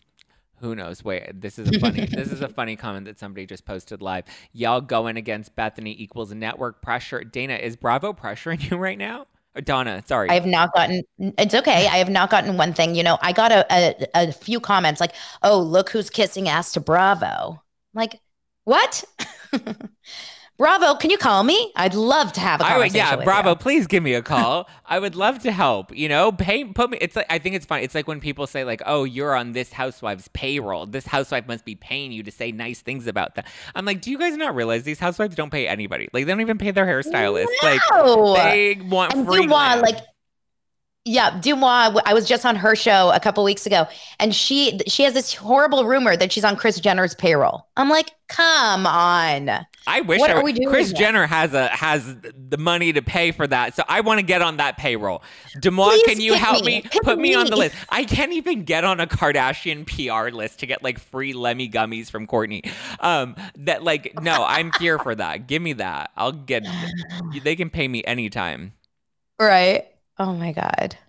Who 0.61 0.75
knows? 0.75 1.03
Wait, 1.03 1.41
this 1.41 1.57
is 1.57 1.69
a 1.69 1.79
funny. 1.79 2.05
this 2.05 2.31
is 2.31 2.41
a 2.41 2.49
funny 2.59 2.75
comment 2.75 3.05
that 3.05 3.19
somebody 3.19 3.45
just 3.45 3.65
posted 3.65 4.01
live. 4.01 4.25
Y'all 4.53 4.81
going 4.81 5.17
against 5.17 5.55
Bethenny 5.55 5.95
equals 5.97 6.33
network 6.33 6.81
pressure. 6.81 7.23
Dana, 7.23 7.55
is 7.55 7.75
Bravo 7.75 8.13
pressuring 8.13 8.69
you 8.69 8.77
right 8.77 8.97
now? 8.97 9.25
Or 9.55 9.61
Donna, 9.61 10.01
sorry. 10.05 10.29
I 10.29 10.35
have 10.35 10.45
not 10.45 10.73
gotten. 10.73 11.03
It's 11.19 11.53
okay. 11.53 11.87
I 11.87 11.97
have 11.97 12.09
not 12.09 12.29
gotten 12.29 12.55
one 12.55 12.73
thing. 12.73 12.95
You 12.95 13.03
know, 13.03 13.17
I 13.21 13.33
got 13.33 13.51
a 13.51 13.65
a, 13.69 14.07
a 14.13 14.31
few 14.31 14.59
comments 14.59 15.01
like, 15.01 15.13
"Oh, 15.43 15.59
look 15.59 15.89
who's 15.89 16.09
kissing 16.09 16.47
ass 16.47 16.71
to 16.73 16.79
Bravo." 16.79 17.25
I'm 17.93 17.99
like, 17.99 18.21
what? 18.63 19.03
Bravo, 20.61 20.93
can 20.93 21.09
you 21.09 21.17
call 21.17 21.43
me? 21.43 21.71
I'd 21.75 21.95
love 21.95 22.31
to 22.33 22.39
have 22.39 22.61
a 22.61 22.63
conversation. 22.63 22.93
would, 22.93 22.95
yeah, 22.95 23.15
with 23.15 23.25
Bravo, 23.25 23.49
you. 23.49 23.55
please 23.55 23.87
give 23.87 24.03
me 24.03 24.13
a 24.13 24.21
call. 24.33 24.69
I 24.85 24.99
would 24.99 25.15
love 25.15 25.39
to 25.39 25.51
help. 25.51 25.95
You 25.97 26.07
know, 26.07 26.31
pay, 26.31 26.63
put 26.65 26.91
me. 26.91 26.99
It's 27.01 27.15
like 27.15 27.25
I 27.31 27.39
think 27.39 27.55
it's 27.55 27.65
fun. 27.65 27.79
It's 27.79 27.95
like 27.95 28.07
when 28.07 28.19
people 28.19 28.45
say 28.45 28.63
like, 28.63 28.83
"Oh, 28.85 29.03
you're 29.03 29.35
on 29.35 29.53
this 29.53 29.73
housewife's 29.73 30.27
payroll. 30.33 30.85
This 30.85 31.07
housewife 31.07 31.47
must 31.47 31.65
be 31.65 31.73
paying 31.73 32.11
you 32.11 32.21
to 32.21 32.31
say 32.31 32.51
nice 32.51 32.81
things 32.81 33.07
about 33.07 33.33
them." 33.33 33.45
I'm 33.73 33.85
like, 33.85 34.01
do 34.01 34.11
you 34.11 34.19
guys 34.19 34.37
not 34.37 34.53
realize 34.53 34.83
these 34.83 34.99
housewives 34.99 35.35
don't 35.35 35.49
pay 35.51 35.67
anybody? 35.67 36.09
Like, 36.13 36.25
they 36.27 36.31
don't 36.31 36.41
even 36.41 36.59
pay 36.59 36.69
their 36.69 36.85
hairstylist. 36.85 37.47
Like, 37.63 37.81
No. 37.91 38.33
they 38.35 38.75
want 38.83 39.13
and 39.15 39.25
free. 39.25 39.41
Dumois, 39.47 39.47
glam. 39.47 39.81
like, 39.81 39.97
yeah, 41.03 41.39
Dumois. 41.39 41.99
I 42.05 42.13
was 42.13 42.27
just 42.27 42.45
on 42.45 42.55
her 42.55 42.75
show 42.75 43.11
a 43.11 43.19
couple 43.19 43.43
weeks 43.43 43.65
ago, 43.65 43.87
and 44.19 44.35
she 44.35 44.79
she 44.85 45.01
has 45.03 45.15
this 45.15 45.33
horrible 45.33 45.85
rumor 45.85 46.15
that 46.15 46.31
she's 46.31 46.43
on 46.43 46.55
Kris 46.55 46.79
Jenner's 46.79 47.15
payroll. 47.15 47.67
I'm 47.75 47.89
like, 47.89 48.11
come 48.27 48.85
on. 48.85 49.49
I 49.87 50.01
wish 50.01 50.19
What 50.19 50.29
I 50.29 50.33
are 50.35 50.43
we 50.43 50.53
doing 50.53 50.69
Kris? 50.69 50.93
Jenner 50.93 51.25
has 51.25 51.55
a 51.55 51.69
has 51.69 52.15
the 52.21 52.57
money 52.59 52.93
to 52.93 53.01
pay 53.01 53.31
for 53.31 53.47
that, 53.47 53.75
so 53.75 53.83
I 53.87 54.01
want 54.01 54.19
to 54.19 54.25
get 54.25 54.43
on 54.43 54.57
that 54.57 54.77
payroll. 54.77 55.23
Please 55.59 56.03
can 56.05 56.21
you 56.21 56.35
help 56.35 56.63
me. 56.63 56.83
me? 56.83 56.89
Put 57.03 57.17
me 57.17 57.33
on 57.33 57.47
the 57.47 57.55
list. 57.55 57.75
I 57.89 58.03
can't 58.03 58.33
even 58.33 58.63
get 58.63 58.83
on 58.83 58.99
a 58.99 59.07
Kardashian 59.07 59.87
PR 59.87 60.35
list 60.35 60.59
to 60.59 60.67
get 60.67 60.83
like 60.83 60.99
free 60.99 61.33
Lemme 61.33 61.67
gummies 61.71 62.11
from 62.11 62.27
Kourtney. 62.27 62.71
Um, 62.99 63.35
that 63.55 63.81
like 63.83 64.21
no, 64.21 64.45
I'm 64.45 64.71
here 64.79 64.99
for 64.99 65.15
that. 65.15 65.47
Give 65.47 65.63
me 65.63 65.73
that. 65.73 66.11
I'll 66.15 66.31
get. 66.31 66.63
They 67.43 67.55
can 67.55 67.71
pay 67.71 67.87
me 67.87 68.03
anytime. 68.03 68.73
Right. 69.39 69.90
Oh 70.21 70.33
my 70.33 70.51
god. 70.51 70.99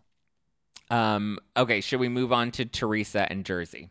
Um, 0.88 1.38
okay, 1.54 1.82
should 1.82 2.00
we 2.00 2.08
move 2.08 2.32
on 2.32 2.50
to 2.52 2.64
Teresa 2.64 3.30
and 3.30 3.44
Jersey? 3.44 3.90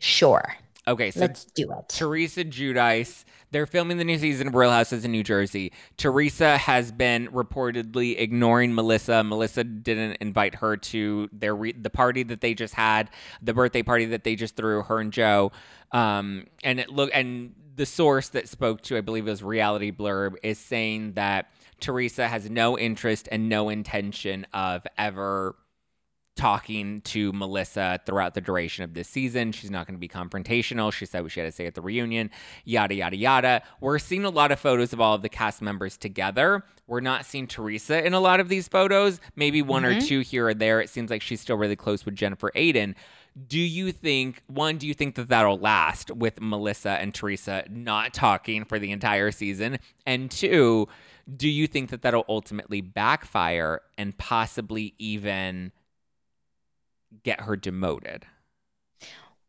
Sure. 0.00 0.56
Okay, 0.88 1.12
so 1.12 1.20
Let's 1.20 1.44
do 1.44 1.70
it. 1.70 1.88
Teresa 1.88 2.44
Giudice. 2.44 3.24
They're 3.52 3.66
filming 3.66 3.98
the 3.98 4.04
new 4.04 4.18
season 4.18 4.48
of 4.48 4.56
Real 4.56 4.72
Houses 4.72 5.04
in 5.04 5.12
New 5.12 5.22
Jersey. 5.22 5.72
Teresa 5.96 6.58
has 6.58 6.90
been 6.90 7.28
reportedly 7.28 8.18
ignoring 8.18 8.74
Melissa. 8.74 9.22
Melissa 9.22 9.62
didn't 9.62 10.16
invite 10.20 10.56
her 10.56 10.76
to 10.76 11.28
their 11.32 11.54
re- 11.54 11.72
the 11.72 11.88
party 11.90 12.24
that 12.24 12.40
they 12.40 12.54
just 12.54 12.74
had, 12.74 13.08
the 13.40 13.54
birthday 13.54 13.84
party 13.84 14.06
that 14.06 14.24
they 14.24 14.34
just 14.34 14.56
threw. 14.56 14.82
Her 14.82 14.98
and 14.98 15.12
Joe, 15.12 15.52
um, 15.92 16.46
and 16.64 16.80
it 16.80 16.90
look 16.90 17.10
and 17.14 17.54
the 17.76 17.86
source 17.86 18.30
that 18.30 18.48
spoke 18.48 18.82
to, 18.82 18.96
I 18.96 19.00
believe 19.00 19.26
it 19.26 19.30
was 19.30 19.42
Reality 19.42 19.92
Blurb, 19.92 20.34
is 20.42 20.58
saying 20.58 21.12
that 21.12 21.52
Teresa 21.80 22.26
has 22.26 22.48
no 22.50 22.78
interest 22.78 23.28
and 23.30 23.48
no 23.48 23.68
intention 23.68 24.46
of 24.52 24.86
ever 24.96 25.56
talking 26.36 27.00
to 27.00 27.32
Melissa 27.32 27.98
throughout 28.04 28.34
the 28.34 28.40
duration 28.40 28.84
of 28.84 28.94
this 28.94 29.08
season. 29.08 29.52
She's 29.52 29.70
not 29.70 29.86
going 29.86 29.94
to 29.94 29.98
be 29.98 30.08
confrontational. 30.08 30.92
She 30.92 31.06
said 31.06 31.22
what 31.22 31.32
she 31.32 31.40
had 31.40 31.46
to 31.46 31.52
say 31.52 31.66
at 31.66 31.74
the 31.74 31.80
reunion, 31.80 32.30
yada, 32.64 32.94
yada, 32.94 33.16
yada. 33.16 33.62
We're 33.80 33.98
seeing 33.98 34.24
a 34.24 34.30
lot 34.30 34.52
of 34.52 34.60
photos 34.60 34.92
of 34.92 35.00
all 35.00 35.14
of 35.14 35.22
the 35.22 35.30
cast 35.30 35.62
members 35.62 35.96
together. 35.96 36.62
We're 36.86 37.00
not 37.00 37.24
seeing 37.24 37.46
Teresa 37.46 38.04
in 38.06 38.12
a 38.12 38.20
lot 38.20 38.38
of 38.38 38.48
these 38.48 38.68
photos, 38.68 39.18
maybe 39.34 39.62
one 39.62 39.82
mm-hmm. 39.82 39.98
or 39.98 40.00
two 40.02 40.20
here 40.20 40.48
or 40.48 40.54
there. 40.54 40.80
It 40.80 40.90
seems 40.90 41.10
like 41.10 41.22
she's 41.22 41.40
still 41.40 41.56
really 41.56 41.76
close 41.76 42.04
with 42.04 42.14
Jennifer 42.14 42.52
Aydin. 42.54 42.94
Do 43.44 43.58
you 43.58 43.92
think, 43.92 44.42
one, 44.46 44.78
do 44.78 44.86
you 44.86 44.94
think 44.94 45.14
that 45.16 45.28
that'll 45.28 45.58
last 45.58 46.10
with 46.10 46.40
Melissa 46.40 46.90
and 46.90 47.14
Teresa 47.14 47.64
not 47.68 48.14
talking 48.14 48.64
for 48.64 48.78
the 48.78 48.90
entire 48.92 49.30
season? 49.30 49.78
And 50.06 50.30
two, 50.30 50.88
do 51.36 51.48
you 51.48 51.66
think 51.66 51.90
that 51.90 52.00
that'll 52.00 52.24
ultimately 52.28 52.80
backfire 52.80 53.82
and 53.98 54.16
possibly 54.16 54.94
even 54.98 55.72
get 57.24 57.42
her 57.42 57.56
demoted? 57.56 58.24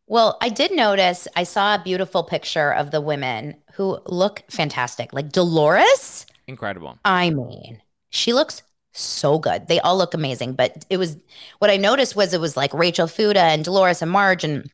Well, 0.06 0.38
I 0.42 0.50
did 0.50 0.72
notice 0.72 1.28
I 1.36 1.44
saw 1.44 1.76
a 1.76 1.82
beautiful 1.84 2.24
picture 2.24 2.74
of 2.74 2.92
the 2.92 3.02
women 3.02 3.56
who 3.74 4.00
look 4.06 4.44
fantastic. 4.50 5.14
Like 5.14 5.32
Dolores. 5.32 6.26
Incredible. 6.48 6.98
I 7.06 7.30
mean, 7.30 7.82
she 8.10 8.34
looks 8.34 8.64
so 9.00 9.40
good. 9.40 9.68
They 9.68 9.80
all 9.80 9.98
look 9.98 10.14
amazing. 10.14 10.54
But 10.54 10.86
it 10.90 10.98
was 10.98 11.18
what 11.60 11.72
I 11.72 11.78
noticed 11.78 12.16
was 12.16 12.34
it 12.34 12.42
was 12.42 12.58
like 12.58 12.74
Rachel 12.74 13.08
Fuda 13.08 13.42
and 13.42 13.64
Dolores 13.64 14.02
and 14.02 14.12
Marge 14.12 14.44
and 14.44 14.72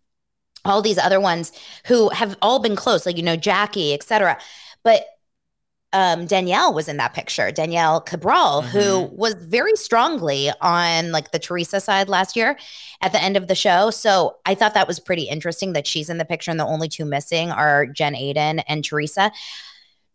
all 0.65 0.81
these 0.81 0.97
other 0.97 1.19
ones 1.19 1.51
who 1.85 2.09
have 2.09 2.37
all 2.41 2.59
been 2.59 2.75
close, 2.75 3.05
like, 3.05 3.17
you 3.17 3.23
know, 3.23 3.35
Jackie, 3.35 3.93
etc. 3.93 4.37
But 4.83 5.05
um, 5.93 6.25
Danielle 6.25 6.73
was 6.73 6.87
in 6.87 6.97
that 6.97 7.13
picture, 7.13 7.51
Danielle 7.51 8.01
Cabral, 8.01 8.63
mm-hmm. 8.63 8.77
who 8.77 9.01
was 9.15 9.35
very 9.35 9.75
strongly 9.75 10.49
on 10.59 11.11
like 11.11 11.31
the 11.31 11.39
Teresa 11.39 11.79
side 11.79 12.09
last 12.09 12.35
year 12.35 12.57
at 13.01 13.11
the 13.11 13.21
end 13.21 13.37
of 13.37 13.47
the 13.47 13.55
show. 13.55 13.91
So 13.91 14.37
I 14.45 14.55
thought 14.55 14.73
that 14.73 14.87
was 14.87 14.99
pretty 14.99 15.23
interesting 15.23 15.73
that 15.73 15.85
she's 15.85 16.09
in 16.09 16.17
the 16.17 16.25
picture 16.25 16.49
and 16.49 16.59
the 16.59 16.65
only 16.65 16.89
two 16.89 17.05
missing 17.05 17.51
are 17.51 17.85
Jen 17.85 18.15
Aydin 18.15 18.63
and 18.67 18.83
Teresa. 18.83 19.31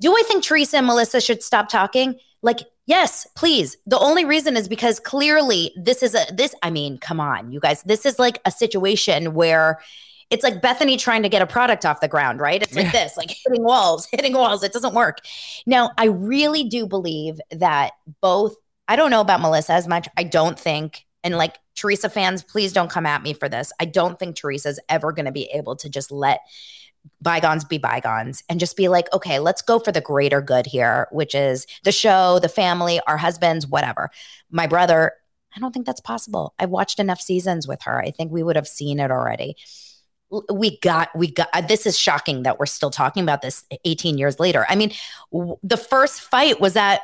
Do 0.00 0.14
I 0.14 0.22
think 0.26 0.44
Teresa 0.44 0.78
and 0.78 0.86
Melissa 0.86 1.20
should 1.20 1.42
stop 1.42 1.68
talking? 1.68 2.18
Like, 2.42 2.60
yes, 2.86 3.26
please. 3.36 3.76
The 3.86 3.98
only 3.98 4.24
reason 4.24 4.56
is 4.56 4.68
because 4.68 5.00
clearly 5.00 5.72
this 5.76 6.02
is 6.02 6.14
a 6.14 6.24
this, 6.32 6.54
I 6.62 6.70
mean, 6.70 6.98
come 6.98 7.20
on, 7.20 7.50
you 7.50 7.60
guys. 7.60 7.82
This 7.82 8.06
is 8.06 8.18
like 8.18 8.38
a 8.44 8.50
situation 8.50 9.34
where 9.34 9.80
it's 10.30 10.44
like 10.44 10.60
Bethenny 10.60 10.98
trying 10.98 11.22
to 11.22 11.28
get 11.28 11.42
a 11.42 11.46
product 11.46 11.86
off 11.86 12.00
the 12.00 12.08
ground, 12.08 12.40
right? 12.40 12.62
It's 12.62 12.76
like 12.76 12.92
this, 12.92 13.16
like 13.16 13.30
hitting 13.30 13.64
walls, 13.64 14.06
hitting 14.12 14.34
walls. 14.34 14.62
It 14.62 14.72
doesn't 14.72 14.94
work. 14.94 15.18
Now, 15.66 15.90
I 15.96 16.06
really 16.06 16.64
do 16.64 16.86
believe 16.86 17.40
that 17.50 17.92
both, 18.20 18.54
I 18.88 18.96
don't 18.96 19.10
know 19.10 19.22
about 19.22 19.40
Melissa 19.40 19.72
as 19.72 19.88
much. 19.88 20.06
I 20.16 20.24
don't 20.24 20.58
think, 20.58 21.06
and 21.24 21.36
like 21.36 21.56
Teresa 21.74 22.10
fans, 22.10 22.42
please 22.42 22.72
don't 22.72 22.90
come 22.90 23.06
at 23.06 23.22
me 23.22 23.32
for 23.32 23.48
this. 23.48 23.72
I 23.80 23.86
don't 23.86 24.18
think 24.18 24.36
Teresa's 24.36 24.80
ever 24.88 25.12
going 25.12 25.26
to 25.26 25.32
be 25.32 25.44
able 25.46 25.76
to 25.76 25.88
just 25.88 26.10
let 26.10 26.40
bygones 27.20 27.64
be 27.64 27.78
bygones 27.78 28.42
and 28.48 28.60
just 28.60 28.76
be 28.76 28.88
like, 28.88 29.12
okay, 29.12 29.38
let's 29.38 29.62
go 29.62 29.78
for 29.78 29.92
the 29.92 30.00
greater 30.00 30.40
good 30.40 30.66
here, 30.66 31.08
which 31.10 31.34
is 31.34 31.66
the 31.84 31.92
show, 31.92 32.38
the 32.38 32.48
family, 32.48 33.00
our 33.06 33.16
husbands, 33.16 33.66
whatever. 33.66 34.10
My 34.50 34.66
brother, 34.66 35.12
I 35.54 35.60
don't 35.60 35.72
think 35.72 35.86
that's 35.86 36.00
possible. 36.00 36.54
I've 36.58 36.70
watched 36.70 36.98
enough 36.98 37.20
seasons 37.20 37.66
with 37.66 37.82
her. 37.82 38.00
I 38.00 38.10
think 38.10 38.32
we 38.32 38.42
would 38.42 38.56
have 38.56 38.68
seen 38.68 39.00
it 39.00 39.10
already 39.10 39.56
we 40.52 40.78
got 40.80 41.08
we 41.16 41.30
got 41.30 41.48
uh, 41.52 41.60
this 41.60 41.86
is 41.86 41.98
shocking 41.98 42.42
that 42.42 42.58
we're 42.58 42.66
still 42.66 42.90
talking 42.90 43.22
about 43.22 43.42
this 43.42 43.64
18 43.84 44.18
years 44.18 44.38
later 44.38 44.66
i 44.68 44.76
mean 44.76 44.92
w- 45.32 45.56
the 45.62 45.76
first 45.76 46.20
fight 46.20 46.60
was 46.60 46.76
at 46.76 47.00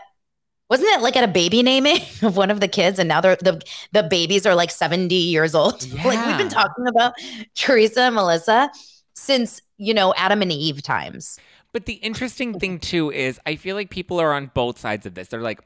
wasn't 0.69 0.89
it 0.91 1.01
like 1.01 1.17
at 1.17 1.25
a 1.25 1.29
baby 1.29 1.63
naming 1.63 2.01
of 2.23 2.37
one 2.37 2.51
of 2.51 2.61
the 2.61 2.69
kids 2.69 2.99
and 2.99 3.09
now 3.09 3.21
they're 3.21 3.37
the 3.37 3.61
the 3.93 4.03
babies 4.03 4.45
are 4.47 4.55
like 4.55 4.71
70 4.71 5.15
years 5.15 5.55
old 5.55 5.85
yeah. 5.85 6.05
like 6.07 6.27
we've 6.27 6.39
been 6.39 6.49
talking 6.49 6.87
about 6.87 7.15
teresa 7.55 8.03
and 8.03 8.15
melissa 8.15 8.71
since 9.15 9.63
you 9.77 9.95
know 9.95 10.15
adam 10.17 10.43
and 10.43 10.53
eve 10.53 10.83
times 10.83 11.39
but 11.73 11.87
the 11.87 11.95
interesting 11.95 12.59
thing 12.59 12.79
too 12.79 13.11
is 13.11 13.41
i 13.47 13.57
feel 13.57 13.77
like 13.77 13.91
people 13.91 14.21
are 14.21 14.33
on 14.33 14.51
both 14.55 14.79
sides 14.79 15.07
of 15.07 15.15
this 15.15 15.29
they're 15.29 15.41
like 15.41 15.61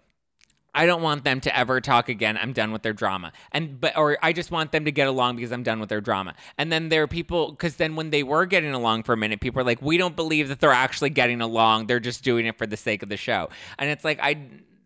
I 0.74 0.86
don't 0.86 1.02
want 1.02 1.24
them 1.24 1.40
to 1.40 1.58
ever 1.58 1.80
talk 1.80 2.08
again. 2.08 2.38
I'm 2.40 2.52
done 2.52 2.70
with 2.70 2.82
their 2.82 2.92
drama. 2.92 3.32
And 3.50 3.80
but 3.80 3.96
or 3.96 4.16
I 4.22 4.32
just 4.32 4.52
want 4.52 4.70
them 4.70 4.84
to 4.84 4.92
get 4.92 5.08
along 5.08 5.34
because 5.34 5.50
I'm 5.50 5.64
done 5.64 5.80
with 5.80 5.88
their 5.88 6.00
drama. 6.00 6.34
And 6.56 6.70
then 6.70 6.88
there 6.88 7.02
are 7.02 7.08
people 7.08 7.56
cuz 7.56 7.76
then 7.76 7.96
when 7.96 8.10
they 8.10 8.22
were 8.22 8.46
getting 8.46 8.72
along 8.72 9.02
for 9.02 9.12
a 9.12 9.16
minute, 9.16 9.40
people 9.40 9.60
are 9.60 9.64
like, 9.64 9.82
"We 9.82 9.96
don't 9.96 10.14
believe 10.14 10.48
that 10.48 10.60
they're 10.60 10.70
actually 10.70 11.10
getting 11.10 11.40
along. 11.40 11.86
They're 11.86 11.98
just 11.98 12.22
doing 12.22 12.46
it 12.46 12.56
for 12.58 12.66
the 12.66 12.76
sake 12.76 13.02
of 13.02 13.08
the 13.08 13.16
show." 13.16 13.48
And 13.78 13.90
it's 13.90 14.04
like 14.04 14.20
I 14.22 14.36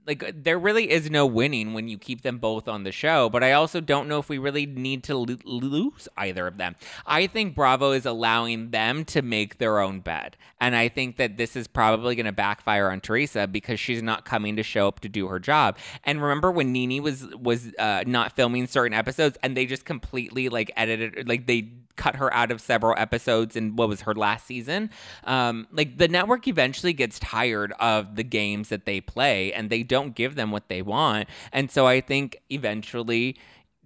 like 0.06 0.42
there 0.42 0.58
really 0.58 0.90
is 0.90 1.10
no 1.10 1.26
winning 1.26 1.74
when 1.74 1.88
you 1.88 1.98
keep 1.98 2.22
them 2.22 2.38
both 2.38 2.68
on 2.68 2.84
the 2.84 2.92
show 2.92 3.28
but 3.28 3.44
i 3.44 3.52
also 3.52 3.80
don't 3.80 4.08
know 4.08 4.18
if 4.18 4.28
we 4.28 4.38
really 4.38 4.66
need 4.66 5.02
to 5.04 5.16
lo- 5.16 5.36
lose 5.44 6.08
either 6.16 6.46
of 6.46 6.56
them. 6.56 6.74
I 7.06 7.26
think 7.26 7.54
bravo 7.54 7.92
is 7.92 8.06
allowing 8.06 8.70
them 8.70 9.04
to 9.06 9.22
make 9.22 9.58
their 9.58 9.78
own 9.78 10.00
bed 10.00 10.36
and 10.60 10.74
i 10.74 10.88
think 10.88 11.16
that 11.16 11.36
this 11.36 11.56
is 11.56 11.66
probably 11.66 12.14
going 12.14 12.26
to 12.26 12.32
backfire 12.32 12.90
on 12.90 13.00
teresa 13.00 13.46
because 13.46 13.78
she's 13.78 14.02
not 14.02 14.24
coming 14.24 14.56
to 14.56 14.62
show 14.62 14.88
up 14.88 15.00
to 15.00 15.08
do 15.08 15.28
her 15.28 15.38
job. 15.38 15.76
And 16.04 16.22
remember 16.22 16.50
when 16.50 16.72
NeNe 16.72 17.02
was 17.02 17.26
was 17.36 17.72
uh, 17.78 18.04
not 18.06 18.34
filming 18.34 18.66
certain 18.66 18.94
episodes 18.94 19.36
and 19.42 19.56
they 19.56 19.66
just 19.66 19.84
completely 19.84 20.48
like 20.48 20.72
edited 20.76 21.28
like 21.28 21.46
they 21.46 21.70
cut 21.96 22.16
her 22.16 22.32
out 22.34 22.50
of 22.50 22.60
several 22.60 22.94
episodes 22.98 23.56
in 23.56 23.76
what 23.76 23.88
was 23.88 24.02
her 24.02 24.14
last 24.14 24.46
season. 24.46 24.90
Um, 25.24 25.66
like 25.72 25.98
the 25.98 26.08
network 26.08 26.48
eventually 26.48 26.92
gets 26.92 27.18
tired 27.18 27.72
of 27.80 28.16
the 28.16 28.24
games 28.24 28.68
that 28.68 28.84
they 28.84 29.00
play 29.00 29.52
and 29.52 29.70
they 29.70 29.82
don't 29.82 30.14
give 30.14 30.34
them 30.34 30.50
what 30.50 30.68
they 30.68 30.82
want. 30.82 31.28
And 31.52 31.70
so 31.70 31.86
I 31.86 32.00
think 32.00 32.38
eventually 32.50 33.36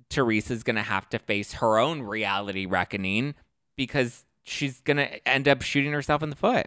Teresa's 0.09 0.62
going 0.62 0.76
to 0.76 0.82
have 0.82 1.09
to 1.11 1.18
face 1.18 1.54
her 1.54 1.78
own 1.78 2.02
reality 2.02 2.66
reckoning 2.66 3.34
because 3.76 4.24
she's 4.42 4.80
going 4.80 4.96
to 4.96 5.28
end 5.28 5.48
up 5.48 5.62
shooting 5.62 5.92
herself 5.92 6.22
in 6.22 6.30
the 6.30 6.36
foot. 6.36 6.66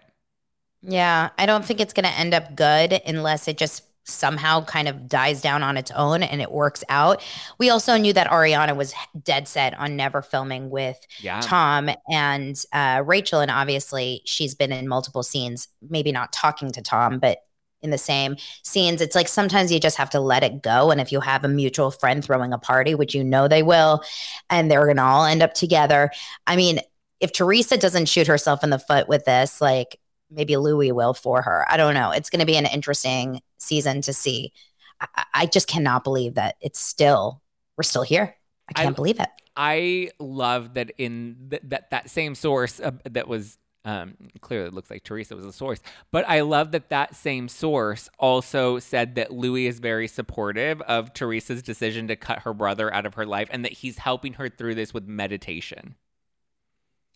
Yeah, 0.81 1.29
I 1.37 1.45
don't 1.45 1.65
think 1.65 1.81
it's 1.81 1.93
going 1.93 2.05
to 2.05 2.17
end 2.17 2.33
up 2.33 2.55
good 2.55 3.01
unless 3.05 3.47
it 3.47 3.57
just 3.57 3.83
somehow 4.09 4.63
kind 4.65 4.87
of 4.87 5.07
dies 5.07 5.41
down 5.41 5.63
on 5.63 5.77
its 5.77 5.91
own 5.91 6.23
and 6.23 6.41
it 6.41 6.51
works 6.51 6.83
out. 6.89 7.23
We 7.57 7.69
also 7.69 7.97
knew 7.97 8.13
that 8.13 8.29
Ariana 8.29 8.75
was 8.75 8.93
dead 9.23 9.47
set 9.47 9.77
on 9.79 9.95
never 9.95 10.21
filming 10.21 10.69
with 10.69 10.99
yeah. 11.19 11.41
Tom 11.41 11.89
and 12.09 12.61
uh, 12.73 13.03
Rachel. 13.05 13.39
And 13.39 13.51
obviously, 13.51 14.21
she's 14.25 14.55
been 14.55 14.71
in 14.71 14.87
multiple 14.87 15.23
scenes, 15.23 15.67
maybe 15.89 16.11
not 16.11 16.33
talking 16.33 16.71
to 16.71 16.81
Tom, 16.81 17.19
but 17.19 17.39
in 17.81 17.91
the 17.91 17.97
same 17.97 18.35
scenes. 18.63 19.01
It's 19.01 19.15
like 19.15 19.27
sometimes 19.27 19.71
you 19.71 19.79
just 19.79 19.97
have 19.97 20.09
to 20.11 20.19
let 20.19 20.43
it 20.43 20.61
go. 20.61 20.91
And 20.91 20.99
if 20.99 21.11
you 21.11 21.19
have 21.21 21.43
a 21.43 21.47
mutual 21.47 21.91
friend 21.91 22.23
throwing 22.23 22.53
a 22.53 22.57
party, 22.57 22.95
which 22.95 23.15
you 23.15 23.23
know 23.23 23.47
they 23.47 23.63
will, 23.63 24.03
and 24.49 24.69
they're 24.69 24.85
going 24.85 24.97
to 24.97 25.03
all 25.03 25.25
end 25.25 25.41
up 25.41 25.53
together. 25.53 26.11
I 26.45 26.55
mean, 26.55 26.79
if 27.19 27.33
Teresa 27.33 27.77
doesn't 27.77 28.07
shoot 28.07 28.27
herself 28.27 28.63
in 28.63 28.69
the 28.69 28.79
foot 28.79 29.07
with 29.07 29.25
this, 29.25 29.61
like 29.61 29.99
maybe 30.29 30.57
Luis 30.57 30.91
will 30.91 31.13
for 31.13 31.41
her. 31.41 31.65
I 31.69 31.77
don't 31.77 31.93
know. 31.93 32.11
It's 32.11 32.29
going 32.29 32.39
to 32.39 32.45
be 32.45 32.57
an 32.57 32.65
interesting 32.65 33.41
season 33.57 34.01
to 34.01 34.13
see. 34.13 34.53
I, 35.01 35.23
I, 35.33 35.45
just 35.45 35.67
cannot 35.67 36.03
believe 36.03 36.35
that 36.35 36.55
it's 36.61 36.79
still 36.79 37.41
we're 37.77 37.83
still 37.83 38.03
here. 38.03 38.35
I 38.69 38.73
can't 38.73 38.89
I, 38.89 38.91
believe 38.91 39.19
it. 39.19 39.29
I 39.55 40.11
love 40.19 40.73
that 40.75 40.91
in 40.97 41.47
th- 41.49 41.63
that 41.65 41.91
that 41.91 42.09
same 42.09 42.35
source 42.35 42.79
uh, 42.79 42.91
that 43.09 43.27
was 43.27 43.57
um, 43.85 44.15
clearly 44.41 44.67
it 44.67 44.73
looks 44.73 44.89
like 44.89 45.03
Teresa 45.03 45.35
was 45.35 45.45
the 45.45 45.53
source, 45.53 45.79
but 46.11 46.27
I 46.27 46.41
love 46.41 46.71
that 46.71 46.89
that 46.89 47.15
same 47.15 47.47
source 47.47 48.09
also 48.19 48.77
said 48.79 49.15
that 49.15 49.31
Luis 49.31 49.75
is 49.75 49.79
very 49.79 50.07
supportive 50.07 50.81
of 50.81 51.13
Teresa's 51.13 51.63
decision 51.63 52.07
to 52.09 52.17
cut 52.17 52.39
her 52.39 52.53
brother 52.53 52.93
out 52.93 53.05
of 53.05 53.13
her 53.13 53.25
life 53.25 53.47
and 53.51 53.63
that 53.63 53.71
he's 53.71 53.99
helping 53.99 54.33
her 54.33 54.49
through 54.49 54.75
this 54.75 54.93
with 54.93 55.07
meditation. 55.07 55.95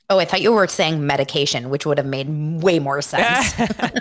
Oh, 0.09 0.19
I 0.19 0.25
thought 0.25 0.41
you 0.41 0.51
were 0.51 0.67
saying 0.67 1.05
medication, 1.05 1.69
which 1.69 1.85
would 1.85 1.97
have 1.97 2.07
made 2.07 2.27
way 2.61 2.79
more 2.79 3.01
sense. 3.01 3.53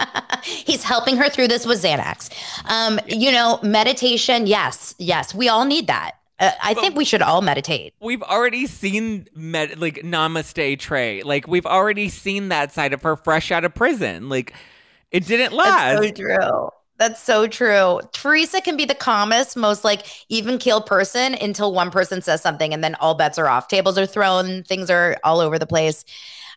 He's 0.42 0.82
helping 0.82 1.16
her 1.16 1.28
through 1.28 1.48
this 1.48 1.66
with 1.66 1.82
Xanax. 1.82 2.30
Um, 2.70 3.00
you 3.06 3.32
know, 3.32 3.58
meditation, 3.62 4.46
yes, 4.46 4.94
yes, 4.98 5.34
we 5.34 5.48
all 5.48 5.64
need 5.64 5.86
that. 5.86 6.12
Uh, 6.38 6.50
I 6.62 6.72
think 6.72 6.96
we 6.96 7.04
should 7.04 7.20
all 7.20 7.42
meditate. 7.42 7.92
We've 8.00 8.22
already 8.22 8.66
seen 8.66 9.28
med- 9.34 9.78
like 9.78 9.96
Namaste 9.96 10.78
Trey. 10.78 11.22
Like 11.22 11.46
we've 11.46 11.66
already 11.66 12.08
seen 12.08 12.48
that 12.48 12.72
side 12.72 12.94
of 12.94 13.02
her 13.02 13.16
fresh 13.16 13.50
out 13.50 13.64
of 13.64 13.74
prison. 13.74 14.30
Like 14.30 14.54
it 15.10 15.26
didn't 15.26 15.52
last. 15.52 16.00
That's 16.00 16.18
so 16.18 16.24
true. 16.24 16.70
That's 17.00 17.22
so 17.22 17.46
true. 17.46 18.02
Teresa 18.12 18.60
can 18.60 18.76
be 18.76 18.84
the 18.84 18.94
calmest, 18.94 19.56
most 19.56 19.84
like 19.84 20.06
even 20.28 20.58
keel 20.58 20.82
person 20.82 21.32
until 21.32 21.72
one 21.72 21.90
person 21.90 22.20
says 22.20 22.42
something 22.42 22.74
and 22.74 22.84
then 22.84 22.94
all 22.96 23.14
bets 23.14 23.38
are 23.38 23.48
off. 23.48 23.68
Tables 23.68 23.96
are 23.96 24.04
thrown, 24.04 24.64
things 24.64 24.90
are 24.90 25.16
all 25.24 25.40
over 25.40 25.58
the 25.58 25.66
place. 25.66 26.04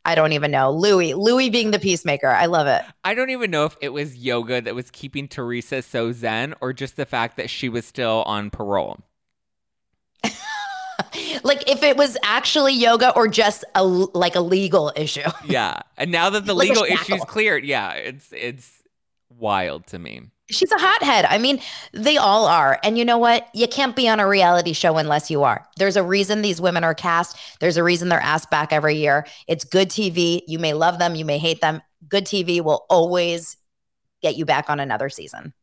I 0.04 0.16
don't 0.16 0.34
even 0.34 0.52
know. 0.52 0.70
Luis, 0.70 1.16
Luis 1.16 1.50
being 1.50 1.72
the 1.72 1.80
peacemaker. 1.80 2.28
I 2.28 2.48
love 2.48 2.68
it. 2.68 2.82
I 3.06 3.14
don't 3.14 3.30
even 3.30 3.52
know 3.52 3.64
if 3.64 3.78
it 3.80 3.94
was 3.94 4.18
yoga 4.18 4.60
that 4.60 4.76
was 4.76 4.91
keeping 4.91 5.30
Teresa 5.30 5.82
so 5.82 6.12
zen 6.12 6.56
or 6.60 6.74
just 6.74 6.98
the 6.98 7.06
fact 7.06 7.38
that 7.38 7.50
she 7.50 7.70
was 7.70 7.86
still 7.86 8.24
on 8.24 8.50
parole. 8.50 9.00
like 11.46 11.70
if 11.72 11.84
it 11.84 11.96
was 11.96 12.18
actually 12.22 12.74
yoga 12.74 13.16
or 13.16 13.30
just 13.30 13.64
a 13.76 13.84
like 13.86 14.36
a 14.36 14.41
legal 14.41 14.91
issue. 14.98 15.22
yeah. 15.46 15.84
And 15.98 16.12
now 16.12 16.30
that 16.32 16.46
the 16.46 16.54
legal 16.54 16.84
issue 16.84 17.16
is 17.16 17.24
cleared, 17.24 17.64
yeah, 17.64 17.94
it's 17.94 18.28
it's 18.34 18.84
wild 19.30 19.88
to 19.88 20.00
me. 20.00 20.24
She's 20.54 20.72
a 20.72 20.78
hothead. 20.78 21.26
I 21.26 21.38
mean, 21.38 21.60
they 21.91 22.18
all 22.18 22.45
are. 22.45 22.80
And 22.84 22.97
you 22.97 23.06
know 23.06 23.18
what? 23.18 23.47
You 23.54 23.68
can't 23.68 23.95
be 23.95 24.08
on 24.08 24.20
a 24.20 24.28
reality 24.28 24.74
show 24.74 24.97
unless 24.97 25.30
you 25.32 25.43
are. 25.43 25.68
There's 25.78 25.95
a 25.95 26.04
reason 26.04 26.41
these 26.41 26.62
women 26.62 26.84
are 26.84 26.93
cast. 26.93 27.38
There's 27.60 27.78
a 27.78 27.84
reason 27.84 28.10
they're 28.10 28.20
asked 28.20 28.49
back 28.49 28.72
every 28.72 28.95
year. 28.95 29.26
It's 29.47 29.64
good 29.64 29.89
TV. 29.89 30.41
You 30.47 30.60
may 30.60 30.74
love 30.74 30.99
them, 30.99 31.16
you 31.16 31.26
may 31.26 31.38
hate 31.38 31.62
them. 31.62 31.82
Good 32.08 32.26
TV 32.26 32.62
will 32.62 32.86
always 32.89 33.58
get 34.22 34.36
you 34.36 34.45
back 34.45 34.70
on 34.70 34.80
another 34.80 35.10
season. 35.10 35.54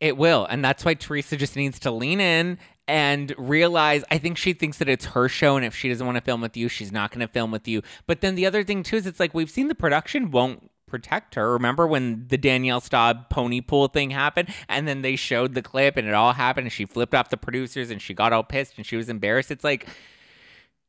It 0.00 0.16
will. 0.16 0.46
And 0.46 0.64
that's 0.64 0.84
why 0.84 0.94
Teresa 0.94 1.36
just 1.36 1.56
needs 1.56 1.78
to 1.80 1.90
lean 1.90 2.20
in 2.20 2.58
and 2.88 3.34
realize 3.38 4.02
I 4.10 4.18
think 4.18 4.38
she 4.38 4.52
thinks 4.54 4.78
that 4.78 4.88
it's 4.88 5.04
her 5.06 5.28
show. 5.28 5.56
And 5.56 5.64
if 5.64 5.76
she 5.76 5.88
doesn't 5.88 6.04
want 6.04 6.16
to 6.16 6.22
film 6.22 6.40
with 6.40 6.56
you, 6.56 6.68
she's 6.68 6.90
not 6.90 7.10
going 7.10 7.20
to 7.20 7.32
film 7.32 7.50
with 7.50 7.68
you. 7.68 7.82
But 8.06 8.20
then 8.22 8.34
the 8.34 8.46
other 8.46 8.64
thing, 8.64 8.82
too, 8.82 8.96
is 8.96 9.06
it's 9.06 9.20
like 9.20 9.34
we've 9.34 9.50
seen 9.50 9.68
the 9.68 9.74
production 9.74 10.30
won't 10.30 10.69
protect 10.90 11.36
her. 11.36 11.52
Remember 11.52 11.86
when 11.86 12.26
the 12.28 12.36
Danielle 12.36 12.80
Staub 12.80 13.30
pony 13.30 13.60
pool 13.60 13.88
thing 13.88 14.10
happened 14.10 14.52
and 14.68 14.86
then 14.86 15.02
they 15.02 15.16
showed 15.16 15.54
the 15.54 15.62
clip 15.62 15.96
and 15.96 16.06
it 16.06 16.14
all 16.14 16.32
happened 16.34 16.66
and 16.66 16.72
she 16.72 16.84
flipped 16.84 17.14
off 17.14 17.30
the 17.30 17.36
producers 17.36 17.90
and 17.90 18.02
she 18.02 18.12
got 18.12 18.32
all 18.32 18.42
pissed 18.42 18.76
and 18.76 18.84
she 18.84 18.96
was 18.96 19.08
embarrassed? 19.08 19.50
It's 19.50 19.64
like, 19.64 19.86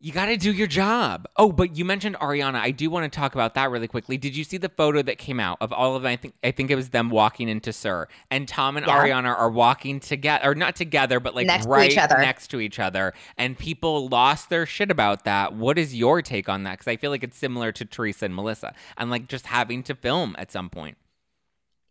you 0.01 0.11
got 0.11 0.25
to 0.25 0.35
do 0.37 0.51
your 0.51 0.67
job. 0.67 1.27
Oh, 1.37 1.51
but 1.51 1.77
you 1.77 1.85
mentioned 1.85 2.15
Ariana. 2.17 2.55
I 2.55 2.71
do 2.71 2.89
want 2.89 3.11
to 3.11 3.15
talk 3.15 3.35
about 3.35 3.53
that 3.53 3.69
really 3.69 3.87
quickly. 3.87 4.17
Did 4.17 4.35
you 4.35 4.43
see 4.43 4.57
the 4.57 4.69
photo 4.69 5.01
that 5.03 5.17
came 5.17 5.39
out 5.39 5.57
of 5.61 5.71
all 5.71 5.95
of 5.95 6.03
them? 6.03 6.11
I 6.11 6.15
think 6.15 6.33
I 6.43 6.51
think 6.51 6.71
it 6.71 6.75
was 6.75 6.89
them 6.89 7.09
walking 7.09 7.47
into 7.47 7.71
SUR, 7.71 8.07
and 8.29 8.47
Tom 8.47 8.77
and 8.77 8.85
Yeah. 8.85 8.97
Ariana 9.03 9.37
are 9.37 9.49
walking 9.51 9.99
together, 9.99 10.49
or 10.51 10.55
not 10.55 10.75
together, 10.75 11.19
but 11.19 11.35
like 11.35 11.45
Next 11.47 11.65
to 11.65 11.71
right 11.71 11.91
each 11.91 11.97
other. 11.97 12.17
next 12.17 12.47
to 12.47 12.59
each 12.59 12.79
other. 12.79 13.13
And 13.37 13.57
people 13.57 14.07
lost 14.09 14.49
their 14.49 14.65
shit 14.65 14.89
about 14.89 15.23
that. 15.25 15.53
What 15.53 15.77
is 15.77 15.95
your 15.95 16.21
take 16.21 16.49
on 16.49 16.63
that? 16.63 16.71
Because 16.79 16.87
I 16.87 16.97
feel 16.97 17.11
like 17.11 17.23
it's 17.23 17.37
similar 17.37 17.71
to 17.71 17.85
Teresa 17.85 18.25
and 18.25 18.35
Melissa, 18.35 18.73
and 18.97 19.09
like 19.11 19.27
just 19.27 19.45
having 19.47 19.83
to 19.83 19.95
film 19.95 20.35
at 20.39 20.51
some 20.51 20.69
point. 20.69 20.97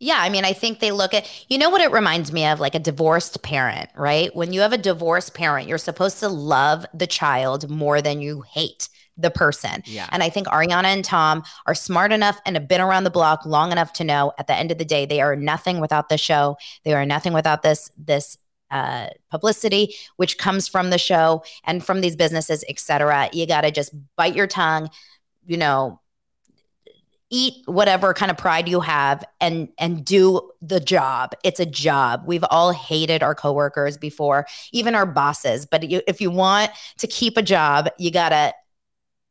Yeah, 0.02 0.16
I 0.18 0.30
mean, 0.30 0.46
I 0.46 0.54
think 0.54 0.80
they 0.80 0.92
look 0.92 1.12
at, 1.12 1.28
you 1.48 1.58
know 1.58 1.68
what 1.68 1.82
it 1.82 1.92
reminds 1.92 2.32
me 2.32 2.46
of? 2.46 2.58
Like 2.58 2.74
a 2.74 2.78
divorced 2.78 3.42
parent, 3.42 3.90
right? 3.94 4.34
When 4.34 4.52
you 4.52 4.62
have 4.62 4.72
a 4.72 4.78
divorced 4.78 5.34
parent, 5.34 5.68
you're 5.68 5.76
supposed 5.76 6.18
to 6.20 6.28
love 6.28 6.86
the 6.94 7.06
child 7.06 7.68
more 7.68 8.00
than 8.00 8.22
you 8.22 8.40
hate 8.40 8.88
the 9.18 9.30
person. 9.30 9.82
Yeah. 9.84 10.08
And 10.10 10.22
I 10.22 10.30
think 10.30 10.46
Ariana 10.46 10.84
and 10.84 11.04
Tom 11.04 11.42
are 11.66 11.74
smart 11.74 12.12
enough 12.12 12.40
and 12.46 12.56
have 12.56 12.66
been 12.66 12.80
around 12.80 13.04
the 13.04 13.10
block 13.10 13.44
long 13.44 13.72
enough 13.72 13.92
to 13.94 14.04
know 14.04 14.32
at 14.38 14.46
the 14.46 14.54
end 14.54 14.72
of 14.72 14.78
the 14.78 14.84
day, 14.86 15.04
they 15.04 15.20
are 15.20 15.36
nothing 15.36 15.80
without 15.80 16.08
the 16.08 16.16
show. 16.16 16.56
They 16.84 16.94
are 16.94 17.04
nothing 17.04 17.34
without 17.34 17.62
this, 17.62 17.90
this, 17.98 18.38
uh, 18.70 19.08
publicity, 19.30 19.94
which 20.16 20.38
comes 20.38 20.66
from 20.66 20.88
the 20.88 20.96
show 20.96 21.42
and 21.64 21.84
from 21.84 22.00
these 22.00 22.16
businesses, 22.16 22.64
et 22.70 22.78
cetera. 22.78 23.28
You 23.34 23.46
got 23.46 23.62
to 23.62 23.70
just 23.70 23.92
bite 24.16 24.34
your 24.34 24.46
tongue, 24.46 24.88
you 25.44 25.58
know, 25.58 26.00
eat 27.30 27.54
whatever 27.66 28.12
kind 28.12 28.30
of 28.30 28.36
pride 28.36 28.68
you 28.68 28.80
have 28.80 29.24
and 29.40 29.68
and 29.78 30.04
do 30.04 30.50
the 30.60 30.80
job. 30.80 31.32
It's 31.44 31.60
a 31.60 31.66
job. 31.66 32.24
We've 32.26 32.44
all 32.50 32.72
hated 32.72 33.22
our 33.22 33.34
coworkers 33.34 33.96
before 33.96 34.46
even 34.72 34.94
our 34.94 35.06
bosses 35.06 35.66
but 35.66 35.88
you, 35.88 36.02
if 36.06 36.20
you 36.20 36.30
want 36.30 36.70
to 36.98 37.06
keep 37.06 37.36
a 37.36 37.42
job 37.42 37.88
you 37.98 38.10
gotta 38.10 38.54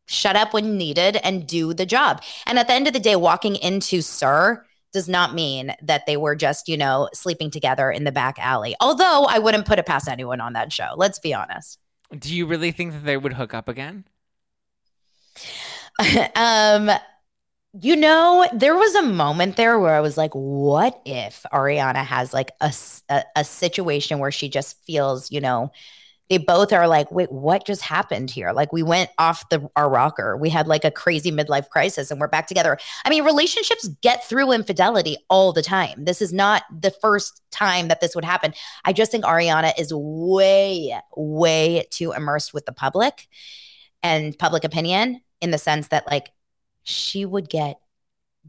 shut 0.07 0.35
up 0.35 0.53
when 0.53 0.77
needed 0.77 1.17
and 1.17 1.45
do 1.45 1.73
the 1.73 1.85
job. 1.85 2.23
And 2.47 2.57
at 2.57 2.67
the 2.67 2.73
end 2.73 2.87
of 2.87 2.93
the 2.93 2.99
day 2.99 3.15
walking 3.15 3.55
into 3.55 4.01
SUR 4.01 4.65
does 4.91 5.07
not 5.07 5.35
mean 5.35 5.73
that 5.83 6.05
they 6.07 6.17
were 6.17 6.35
just 6.35 6.67
you 6.67 6.77
know 6.77 7.09
sleeping 7.13 7.51
together 7.51 7.91
in 7.91 8.05
the 8.05 8.11
back 8.11 8.37
alley 8.39 8.75
although 8.81 9.25
i 9.29 9.37
wouldn't 9.37 9.67
put 9.67 9.77
it 9.77 9.85
past 9.85 10.07
anyone 10.07 10.41
on 10.41 10.53
that 10.53 10.73
show 10.73 10.93
let's 10.95 11.19
be 11.19 11.33
honest. 11.33 11.77
Do 12.17 12.35
you 12.35 12.47
really 12.47 12.71
think 12.71 12.93
that 12.93 13.05
they 13.05 13.17
would 13.17 13.33
hook 13.33 13.53
up 13.53 13.69
again? 13.69 14.05
um 16.35 16.89
you 17.73 17.95
know 17.95 18.47
there 18.53 18.75
was 18.75 18.95
a 18.95 19.03
moment 19.03 19.55
there 19.55 19.77
where 19.77 19.93
i 19.95 19.99
was 19.99 20.17
like 20.17 20.31
what 20.33 20.99
if 21.05 21.45
ariana 21.53 22.03
has 22.03 22.33
like 22.33 22.51
a 22.61 22.73
a 23.35 23.43
situation 23.43 24.17
where 24.17 24.31
she 24.31 24.49
just 24.49 24.83
feels 24.85 25.31
you 25.31 25.39
know 25.39 25.71
they 26.29 26.37
both 26.37 26.71
are 26.71 26.87
like 26.87 27.11
wait 27.11 27.31
what 27.31 27.65
just 27.65 27.81
happened 27.81 28.29
here 28.29 28.51
like 28.51 28.71
we 28.71 28.83
went 28.83 29.09
off 29.17 29.49
the 29.49 29.67
our 29.75 29.89
rocker. 29.89 30.37
We 30.37 30.49
had 30.49 30.67
like 30.67 30.85
a 30.85 30.91
crazy 30.91 31.31
midlife 31.31 31.69
crisis 31.69 32.11
and 32.11 32.19
we're 32.19 32.27
back 32.27 32.47
together. 32.47 32.77
I 33.03 33.09
mean 33.09 33.23
relationships 33.23 33.87
get 34.01 34.23
through 34.27 34.51
infidelity 34.51 35.17
all 35.29 35.51
the 35.51 35.61
time. 35.61 36.05
This 36.05 36.21
is 36.21 36.31
not 36.31 36.63
the 36.71 36.91
first 37.01 37.41
time 37.51 37.87
that 37.87 37.99
this 37.99 38.15
would 38.15 38.25
happen. 38.25 38.53
I 38.85 38.93
just 38.93 39.11
think 39.11 39.25
ariana 39.25 39.73
is 39.77 39.91
way 39.93 40.95
way 41.15 41.85
too 41.89 42.11
immersed 42.11 42.53
with 42.53 42.65
the 42.65 42.73
public 42.73 43.27
and 44.03 44.37
public 44.37 44.63
opinion 44.63 45.21
in 45.41 45.51
the 45.51 45.57
sense 45.57 45.87
that 45.89 46.05
like 46.07 46.31
she 46.89 47.25
would 47.25 47.49
get 47.49 47.79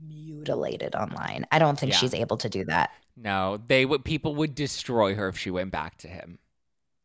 mutilated 0.06 0.94
online. 0.94 1.46
I 1.52 1.58
don't 1.58 1.78
think 1.78 1.92
Yeah. 1.92 1.98
she's 1.98 2.14
able 2.14 2.36
to 2.38 2.48
do 2.48 2.64
that. 2.66 2.90
No, 3.16 3.58
they 3.66 3.84
would. 3.84 4.04
People 4.04 4.34
would 4.36 4.54
destroy 4.54 5.14
her 5.14 5.28
if 5.28 5.38
she 5.38 5.50
went 5.50 5.70
back 5.72 5.98
to 5.98 6.08
him. 6.08 6.38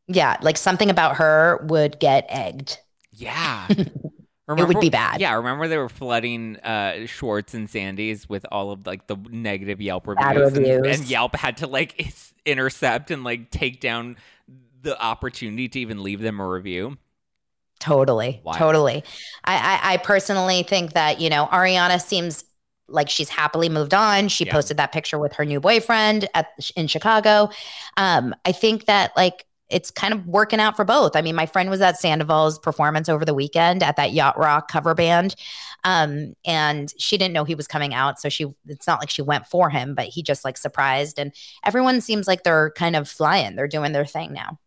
Yeah, 0.07 0.38
like 0.41 0.57
something 0.57 0.89
about 0.89 1.17
her 1.17 1.59
would 1.67 1.99
get 1.99 2.25
egged. 2.29 2.79
Yeah. 3.11 3.67
It 4.47 4.67
would 4.67 4.79
be 4.79 4.91
bad. 4.91 5.19
Yeah, 5.21 5.33
remember 5.33 5.67
they 5.67 5.79
were 5.79 5.89
flooding 5.89 6.57
uh, 6.57 7.07
Schwartz 7.07 7.55
and 7.55 7.67
Sandy's 7.67 8.29
with 8.29 8.45
all 8.51 8.69
of 8.69 8.86
like 8.86 9.07
the 9.07 9.17
negative 9.31 9.81
Yelp 9.81 10.05
Bad 10.05 10.36
reviews, 10.38 10.55
and- 10.55 10.86
And, 10.86 11.09
Yelp 11.09 11.36
had 11.36 11.57
to 11.57 11.67
like 11.67 12.13
intercept 12.45 13.09
and 13.09 13.23
like 13.23 13.49
take 13.49 13.81
down 13.81 14.17
the 14.83 15.01
opportunity 15.01 15.67
to 15.69 15.79
even 15.79 16.03
leave 16.03 16.21
them 16.21 16.39
a 16.39 16.47
review. 16.47 16.99
Totally, 17.86 18.41
Wild. 18.43 18.57
totally. 18.57 19.03
I, 19.43 19.79
I 19.83 19.93
I 19.93 19.97
personally 19.97 20.63
think 20.63 20.93
that 20.93 21.21
you 21.21 21.29
know 21.29 21.45
Ariana 21.51 22.01
seems 22.01 22.43
like 22.88 23.09
she's 23.09 23.29
happily 23.29 23.69
moved 23.69 23.93
on. 23.93 24.27
She 24.27 24.45
Yeah. 24.45 24.53
posted 24.53 24.77
that 24.77 24.91
picture 24.91 25.19
with 25.19 25.33
her 25.33 25.45
new 25.45 25.59
boyfriend 25.59 26.27
at 26.33 26.47
in 26.75 26.88
Chicago. 26.88 27.49
Um, 27.97 28.33
I 28.45 28.51
think 28.51 28.86
that 28.86 29.11
like 29.15 29.45
it's 29.69 29.89
kind 29.91 30.13
of 30.13 30.25
working 30.27 30.59
out 30.59 30.75
for 30.75 30.86
both. 30.86 31.15
I 31.15 31.21
mean, 31.23 31.36
my 31.36 31.45
friend 31.47 31.69
was 31.71 31.81
at 31.81 31.97
Sandoval's 31.99 32.59
performance 32.59 33.09
over 33.09 33.25
the 33.25 33.33
weekend 33.33 33.81
at 33.81 33.95
that 33.97 34.11
Yacht 34.13 34.38
Rock 34.38 34.67
cover 34.69 34.93
band. 34.93 35.36
Um, 35.83 36.33
and 36.45 36.91
she 36.99 37.17
didn't 37.17 37.33
know 37.33 37.43
he 37.45 37.55
was 37.55 37.67
coming 37.67 37.93
out. 37.93 38.19
So 38.19 38.29
she 38.29 38.45
it's 38.67 38.88
not 38.88 38.99
like 38.99 39.09
she 39.11 39.21
went 39.23 39.45
for 39.47 39.69
him, 39.69 39.93
but 39.95 40.05
he 40.07 40.21
just 40.23 40.43
like 40.45 40.57
surprised. 40.57 41.19
And 41.19 41.33
everyone 41.63 42.01
seems 42.01 42.27
like 42.27 42.43
they're 42.43 42.71
kind 42.71 42.95
of 42.95 43.07
flying. 43.09 43.55
They're 43.55 43.67
doing 43.67 43.91
their 43.91 44.05
thing 44.05 44.33
now. 44.33 44.59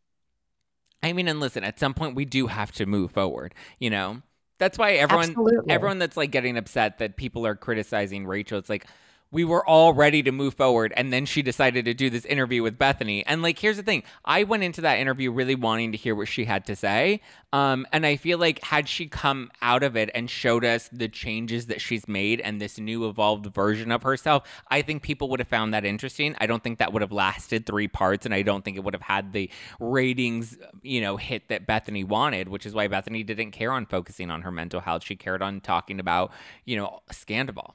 I 1.03 1.13
mean, 1.13 1.29
and 1.29 1.41
listen, 1.41 1.65
at 1.65 1.79
some 1.79 1.95
point 1.95 2.15
we 2.15 2.25
do 2.25 2.49
have 2.49 2.73
to 2.73 2.87
move 2.87 3.13
forward. 3.13 3.55
You 3.79 3.91
know, 3.91 4.23
that's 4.59 4.79
why 4.79 4.93
everyone, 4.93 5.29
Absolutely. 5.31 5.73
everyone 5.73 5.99
that's 5.99 6.17
like 6.17 6.31
getting 6.31 6.57
upset 6.57 6.99
that 6.99 7.17
people 7.17 7.47
are 7.47 7.55
criticizing 7.55 8.27
Rachel. 8.27 8.59
It's 8.59 8.69
like 8.69 8.87
we 9.31 9.45
were 9.45 9.67
all 9.67 9.93
ready 9.93 10.23
to 10.23 10.33
move 10.33 10.55
forward, 10.55 10.93
and 10.97 11.13
then 11.13 11.27
she 11.27 11.43
decided 11.43 11.85
to 11.85 11.95
do 11.95 12.09
this 12.11 12.25
interview 12.25 12.63
with 12.63 12.79
Bethenny. 12.79 13.23
And 13.27 13.43
like, 13.43 13.59
here's 13.59 13.77
the 13.77 13.83
thing: 13.83 14.03
I 14.25 14.45
went 14.45 14.63
into 14.63 14.81
that 14.83 14.99
interview 14.99 15.31
really 15.31 15.55
wanting 15.55 15.93
to 15.93 15.99
hear 15.99 16.15
what 16.15 16.29
she 16.29 16.45
had 16.45 16.65
to 16.67 16.77
say. 16.77 17.21
Um, 17.53 17.87
and 17.93 18.05
I 18.05 18.17
feel 18.17 18.39
like 18.39 18.63
had 18.63 18.89
she 18.89 19.07
come 19.07 19.51
out 19.63 19.83
of 19.83 19.97
it 19.97 20.11
and 20.15 20.29
showed 20.29 20.65
us 20.65 20.89
the 20.93 21.09
changes 21.09 21.67
that 21.67 21.81
she's 21.81 22.07
made 22.07 22.41
and 22.41 22.61
this 22.61 22.79
new 22.79 23.09
evolved 23.09 23.47
version 23.55 23.91
of 23.91 24.03
herself, 24.03 24.47
I 24.69 24.83
think 24.83 25.03
people 25.03 25.31
would 25.31 25.41
have 25.41 25.49
found 25.49 25.73
that 25.73 25.85
interesting. 25.85 26.37
I 26.39 26.47
don't 26.47 26.63
think 26.63 26.79
that 26.79 26.93
would 26.93 27.03
have 27.03 27.13
lasted 27.13 27.65
three 27.65 27.89
parts, 27.89 28.27
and 28.27 28.35
I 28.35 28.43
don't 28.43 28.65
think 28.65 28.77
it 28.77 28.85
would 28.85 28.95
have 28.95 29.03
had 29.03 29.33
the 29.33 29.51
ratings, 29.81 30.59
you 30.83 31.01
know, 31.01 31.17
hit 31.17 31.49
that 31.49 31.67
Bethenny 31.67 32.07
wanted, 32.07 32.49
which 32.49 32.67
is 32.67 32.75
why 32.75 32.87
Bethenny 32.89 33.25
didn't 33.25 33.53
care 33.53 33.73
on 33.73 33.87
focusing 33.87 34.31
on 34.31 34.43
her 34.43 34.53
mental 34.53 34.81
health. 34.81 35.05
She 35.05 35.17
cared 35.17 35.43
on 35.43 35.61
talking 35.61 36.01
about, 36.01 36.33
you 36.65 36.77
know, 36.77 37.01
Scandal. 37.11 37.75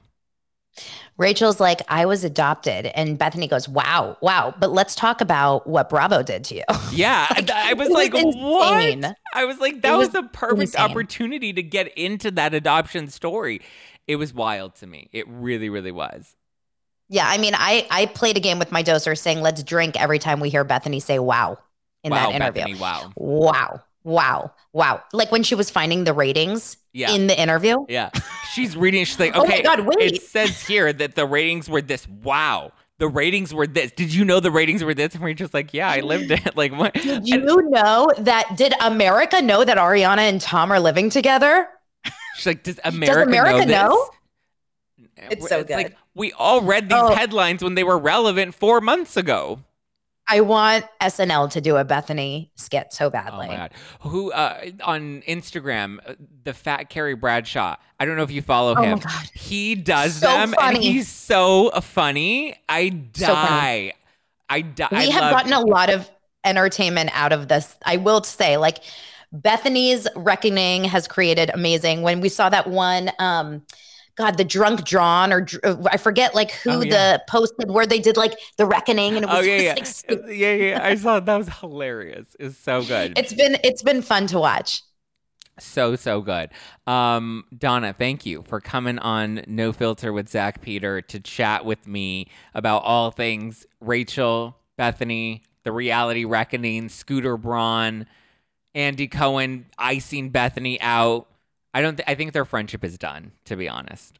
Rachel's 1.16 1.60
like, 1.60 1.80
I 1.88 2.06
was 2.06 2.24
adopted. 2.24 2.86
And 2.86 3.18
Bethenny 3.18 3.48
goes, 3.48 3.68
Wow, 3.68 4.16
wow. 4.20 4.54
But 4.58 4.72
let's 4.72 4.94
talk 4.94 5.20
about 5.20 5.66
what 5.66 5.88
Bravo 5.88 6.22
did 6.22 6.44
to 6.44 6.56
you. 6.56 6.62
Yeah, 6.92 7.26
and 7.36 7.50
I 7.50 7.72
was 7.74 7.88
it 7.88 7.92
was 7.92 7.96
like, 7.96 8.12
what? 8.14 8.84
insane. 8.84 9.14
I 9.34 9.44
was 9.44 9.58
like, 9.58 9.82
that 9.82 9.96
was, 9.96 10.08
was 10.08 10.12
the 10.12 10.28
perfect 10.32 10.60
insane. 10.60 10.82
opportunity 10.82 11.52
to 11.52 11.62
get 11.62 11.96
into 11.96 12.30
that 12.32 12.54
adoption 12.54 13.08
story. 13.08 13.60
It 14.06 14.16
was 14.16 14.32
wild 14.34 14.74
to 14.76 14.86
me. 14.86 15.08
It 15.12 15.26
really, 15.28 15.68
really 15.70 15.90
was. 15.92 16.36
yeah. 17.08 17.26
I 17.28 17.38
mean, 17.38 17.54
I, 17.56 17.86
I 17.90 18.06
played 18.06 18.36
a 18.36 18.40
game 18.40 18.58
with 18.58 18.70
my 18.70 18.82
doser 18.82 19.16
saying, 19.18 19.40
Let's 19.40 19.62
drink 19.62 20.00
every 20.00 20.18
time 20.18 20.40
we 20.40 20.50
hear 20.50 20.64
Bethenny 20.64 21.02
say 21.02 21.18
wow 21.18 21.58
in 22.04 22.10
wow, 22.10 22.30
that 22.30 22.34
interview. 22.34 22.76
Bethenny, 22.76 22.80
wow. 22.80 23.12
Wow, 23.16 23.82
wow, 24.04 24.52
wow. 24.72 25.02
Like 25.12 25.32
when 25.32 25.42
she 25.42 25.54
was 25.54 25.70
finding 25.70 26.04
the 26.04 26.12
ratings 26.12 26.76
Yeah. 26.92 27.10
in 27.10 27.26
the 27.26 27.38
interview. 27.40 27.84
Yeah. 27.88 28.10
She's 28.52 28.76
reading. 28.76 29.04
She's 29.04 29.18
like, 29.18 29.32
Oh 29.34 29.38
my 29.44 29.54
okay, 29.54 29.62
God, 29.62 29.80
wait. 29.80 30.14
it 30.14 30.22
says 30.22 30.66
here 30.66 30.92
that 30.92 31.14
the 31.16 31.26
ratings 31.26 31.68
were 31.68 31.82
this. 31.82 32.06
Wow. 32.08 32.72
The 32.98 33.08
ratings 33.08 33.52
were 33.52 33.66
this. 33.66 33.90
Did 33.90 34.14
you 34.14 34.24
know 34.24 34.38
the 34.38 34.52
ratings 34.52 34.84
were 34.84 34.94
this? 34.94 35.14
And 35.14 35.22
we're 35.24 35.34
just 35.34 35.52
like, 35.52 35.74
yeah, 35.74 35.90
I 35.90 36.00
lived 36.00 36.30
it. 36.30 36.54
Like, 36.56 36.72
what? 36.72 36.94
Did 36.94 37.26
you 37.28 37.62
know 37.70 38.08
that? 38.18 38.56
Did 38.56 38.72
America 38.80 39.42
know 39.42 39.64
that 39.64 39.78
Ariana 39.78 40.18
and 40.28 40.40
Tom 40.40 40.70
are 40.70 40.78
living 40.78 41.10
together? 41.10 41.66
She's 42.36 42.46
like, 42.46 42.62
does 42.62 42.78
America, 42.84 43.30
does 43.32 43.38
America 43.40 43.66
know? 43.66 43.88
know? 43.88 44.10
This? 45.16 45.26
It's 45.30 45.48
so 45.48 45.58
Like, 45.58 45.66
good. 45.68 45.96
we 46.14 46.32
all 46.32 46.60
read 46.62 46.88
these 46.88 46.98
Oh. 47.00 47.14
headlines 47.14 47.64
when 47.64 47.74
they 47.74 47.82
were 47.84 47.98
relevant 47.98 48.54
four 48.54 48.80
months 48.80 49.16
ago. 49.16 49.60
I 50.26 50.40
want 50.40 50.86
SNL 51.02 51.50
to 51.50 51.60
do 51.60 51.76
a 51.76 51.84
Bethenny 51.84 52.48
skit 52.54 52.92
so 52.92 53.10
badly. 53.10 53.46
Oh 53.46 53.50
my 53.52 53.56
god. 53.56 53.72
Who 54.00 54.32
uh, 54.32 54.60
on 54.82 55.22
Instagram, 55.28 55.98
uh, 56.06 56.14
the 56.44 56.54
fat 56.54 56.88
Carrie 56.88 57.14
Bradshaw. 57.14 57.76
I 58.00 58.04
don't 58.06 58.16
know 58.16 58.22
if 58.22 58.30
you 58.30 58.40
follow 58.42 58.72
Oh 58.72 58.80
my 58.82 58.86
him. 58.88 58.98
God. 59.00 59.30
He 59.34 59.74
does 59.74 60.14
So 60.16 60.26
them 60.26 60.54
and 60.60 60.76
he's 60.78 61.08
so 61.08 61.70
funny. 61.82 62.56
I 62.68 62.88
So 63.14 63.26
funny. 63.26 63.48
die. 63.48 63.92
I 64.48 64.60
die. 64.62 64.88
we 64.92 64.96
I 64.98 65.02
have 65.04 65.30
gotten 65.32 65.52
a 65.52 65.60
lot 65.60 65.90
of 65.90 66.10
entertainment 66.44 67.10
out 67.14 67.32
of 67.32 67.48
this. 67.48 67.76
I 67.84 67.96
will 67.98 68.22
say, 68.22 68.56
like 68.56 68.78
Bethenny's 69.34 70.06
Reckoning 70.16 70.84
has 70.84 71.08
created 71.08 71.50
amazing. 71.52 72.02
When 72.02 72.20
we 72.20 72.28
saw 72.28 72.48
that 72.48 72.68
one, 72.68 73.10
um, 73.18 73.62
God, 74.16 74.36
the 74.36 74.44
drunk 74.44 74.84
John, 74.84 75.32
or 75.32 75.40
dr- 75.42 75.86
I 75.90 75.96
forget 75.96 76.34
like 76.34 76.52
who 76.52 76.70
Oh, 76.70 76.80
yeah. 76.82 77.16
the 77.16 77.22
posted 77.28 77.70
where 77.70 77.86
they 77.86 77.98
did 77.98 78.16
like 78.16 78.38
the 78.58 78.66
Reckoning, 78.66 79.16
and 79.16 79.24
it 79.24 79.28
was 79.28 79.38
Oh 79.38 79.42
yeah, 79.42 79.56
yeah, 79.58 79.74
just, 79.74 80.08
like, 80.08 80.20
yeah, 80.28 80.52
yeah. 80.52 80.80
I 80.82 80.94
saw 80.94 81.18
that 81.20 81.36
was 81.36 81.48
hilarious. 81.60 82.36
It's 82.38 82.56
so 82.56 82.82
good. 82.84 83.18
it's 83.18 83.32
been 83.32 83.56
it's 83.64 83.82
been 83.82 84.02
fun 84.02 84.26
to 84.28 84.38
watch. 84.38 84.82
So 85.58 85.94
so 85.96 86.20
good. 86.20 86.50
Um, 86.86 87.44
Dana, 87.56 87.94
thank 87.96 88.26
you 88.26 88.42
for 88.48 88.60
coming 88.60 88.98
on 88.98 89.42
No 89.46 89.72
Filter 89.72 90.12
with 90.12 90.28
Zack 90.28 90.60
Peter 90.62 91.00
to 91.02 91.20
chat 91.20 91.64
with 91.64 91.86
me 91.86 92.28
about 92.54 92.82
all 92.82 93.10
things 93.12 93.64
Rachel, 93.80 94.56
Bethenny, 94.78 95.42
the 95.62 95.70
reality 95.70 96.24
reckoning, 96.24 96.88
Scooter 96.88 97.36
Braun, 97.36 98.06
Andy 98.74 99.06
Cohen 99.06 99.66
icing 99.78 100.32
Bethenny 100.32 100.78
out. 100.80 101.28
I 101.74 101.82
don't. 101.82 101.96
Th- 101.96 102.08
I 102.08 102.14
think 102.14 102.32
their 102.32 102.44
friendship 102.44 102.84
is 102.84 102.96
done. 102.96 103.32
To 103.46 103.56
be 103.56 103.68
honest, 103.68 104.18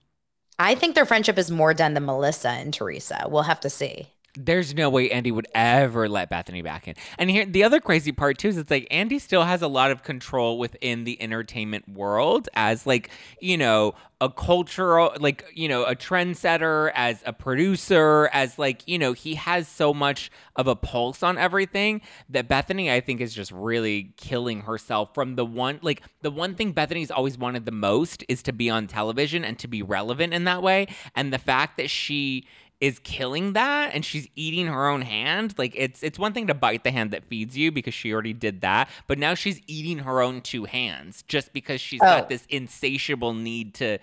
I 0.59 0.75
think 0.75 0.95
their 0.95 1.07
friendship 1.07 1.39
is 1.39 1.51
more 1.51 1.73
done 1.73 1.95
than 1.95 2.05
Melissa 2.05 2.51
and 2.51 2.75
Teresa. 2.75 3.27
We'll 3.29 3.45
have 3.45 3.61
to 3.61 3.71
see. 3.71 4.09
There's 4.37 4.75
no 4.75 4.91
way 4.91 5.11
Andy 5.11 5.31
would 5.31 5.47
ever 5.55 6.09
let 6.09 6.29
Bethenny 6.29 6.63
back 6.63 6.89
in. 6.89 6.97
And 7.19 7.31
here, 7.31 7.47
the 7.47 7.63
other 7.63 7.81
crazy 7.81 8.11
part 8.11 8.39
too 8.39 8.49
is 8.49 8.57
it's 8.57 8.71
like 8.71 8.89
Andy 8.91 9.19
still 9.19 9.45
has 9.45 9.63
a 9.63 9.69
lot 9.69 9.91
of 9.91 10.03
control 10.03 10.59
within 10.59 11.05
the 11.05 11.21
entertainment 11.23 11.89
world 11.89 12.49
as 12.55 12.87
like 12.87 13.11
you 13.41 13.57
know 13.57 13.95
a 14.21 14.31
cultural 14.31 15.13
like 15.21 15.45
you 15.55 15.69
know 15.69 15.85
a 15.85 15.95
trendsetter, 15.95 16.91
as 16.95 17.23
a 17.27 17.33
producer, 17.33 18.29
as 18.33 18.59
like 18.59 18.83
you 18.89 18.99
know 18.99 19.13
he 19.13 19.35
has 19.35 19.69
so 19.69 19.95
much 19.95 20.31
of 20.57 20.67
a 20.67 20.75
pulse 20.75 21.23
on 21.23 21.39
everything 21.39 22.01
that 22.29 22.49
Bethenny 22.49 22.91
I 22.91 23.01
think 23.01 23.21
is 23.21 23.35
just 23.35 23.53
really 23.53 24.15
killing 24.17 24.63
herself 24.63 25.15
from 25.15 25.37
the 25.37 25.45
one 25.45 25.79
like 25.83 26.03
the 26.23 26.31
one 26.31 26.55
thing 26.55 26.73
Bethenny's 26.73 27.11
always 27.11 27.37
wanted 27.39 27.67
the 27.67 27.73
most 27.73 28.25
is 28.29 28.43
to 28.45 28.53
be 28.53 28.71
on 28.71 28.87
television 28.87 29.45
and 29.45 29.59
to 29.59 29.69
be 29.69 29.83
relevant 29.83 30.33
in 30.33 30.45
that 30.45 30.63
way, 30.63 30.87
and 31.15 31.33
the 31.33 31.39
fact 31.39 31.77
that 31.77 31.91
she 31.91 32.47
is 32.87 32.99
killing 33.01 33.53
that 33.55 33.91
and 33.95 34.05
she's 34.05 34.27
eating 34.35 34.67
her 34.67 34.83
own 34.89 35.03
hand 35.03 35.55
like 35.57 35.73
it's 35.77 36.03
it's 36.03 36.19
one 36.19 36.33
thing 36.33 36.47
to 36.47 36.55
bite 36.55 36.83
the 36.85 36.91
hand 36.91 37.11
that 37.13 37.25
feeds 37.25 37.57
you 37.57 37.71
because 37.73 37.95
she 37.95 38.13
already 38.13 38.33
did 38.33 38.61
that 38.61 38.89
but 39.07 39.17
now 39.19 39.35
she's 39.35 39.61
eating 39.67 39.99
her 40.01 40.21
own 40.21 40.41
two 40.41 40.65
hands 40.65 41.23
just 41.29 41.53
because 41.53 41.81
she's 41.81 42.01
Oh. 42.03 42.07
got 42.07 42.29
this 42.29 42.45
insatiable 42.49 43.33
need 43.33 43.75
to 43.75 43.99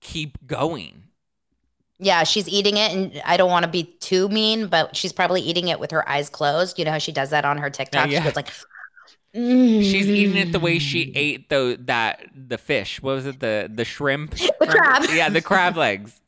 keep 0.00 0.38
going 0.46 1.04
Yeah, 1.98 2.24
she's 2.24 2.48
eating 2.48 2.76
it, 2.76 2.90
and 2.92 3.22
I 3.24 3.36
don't 3.36 3.50
want 3.50 3.64
to 3.64 3.70
be 3.70 3.84
too 4.00 4.28
mean, 4.28 4.66
but 4.66 4.96
she's 4.96 5.12
probably 5.12 5.40
eating 5.40 5.68
it 5.68 5.78
with 5.78 5.92
her 5.92 6.02
eyes 6.08 6.28
closed. 6.28 6.76
You 6.78 6.84
know 6.84 6.90
how 6.90 6.98
she 6.98 7.12
does 7.12 7.30
that 7.30 7.44
on 7.44 7.58
her 7.58 7.70
TikTok? 7.70 8.10
yeah. 8.10 8.18
She 8.18 8.24
goes 8.24 8.34
like, 8.36 8.50
she's 9.34 10.08
eating 10.08 10.36
it 10.36 10.52
the 10.52 10.58
way 10.60 10.76
Mm. 10.78 10.80
she 10.80 11.12
ate 11.14 11.48
the 11.48 11.78
that 11.86 12.26
the 12.34 12.58
fish 12.58 13.00
what 13.02 13.14
was 13.14 13.26
it 13.26 13.40
the 13.40 13.70
the 13.72 13.84
shrimp 13.84 14.32
The 14.34 14.66
crab. 14.68 15.04
yeah 15.14 15.28
the 15.30 15.40
crab 15.40 15.76
legs 15.86 16.20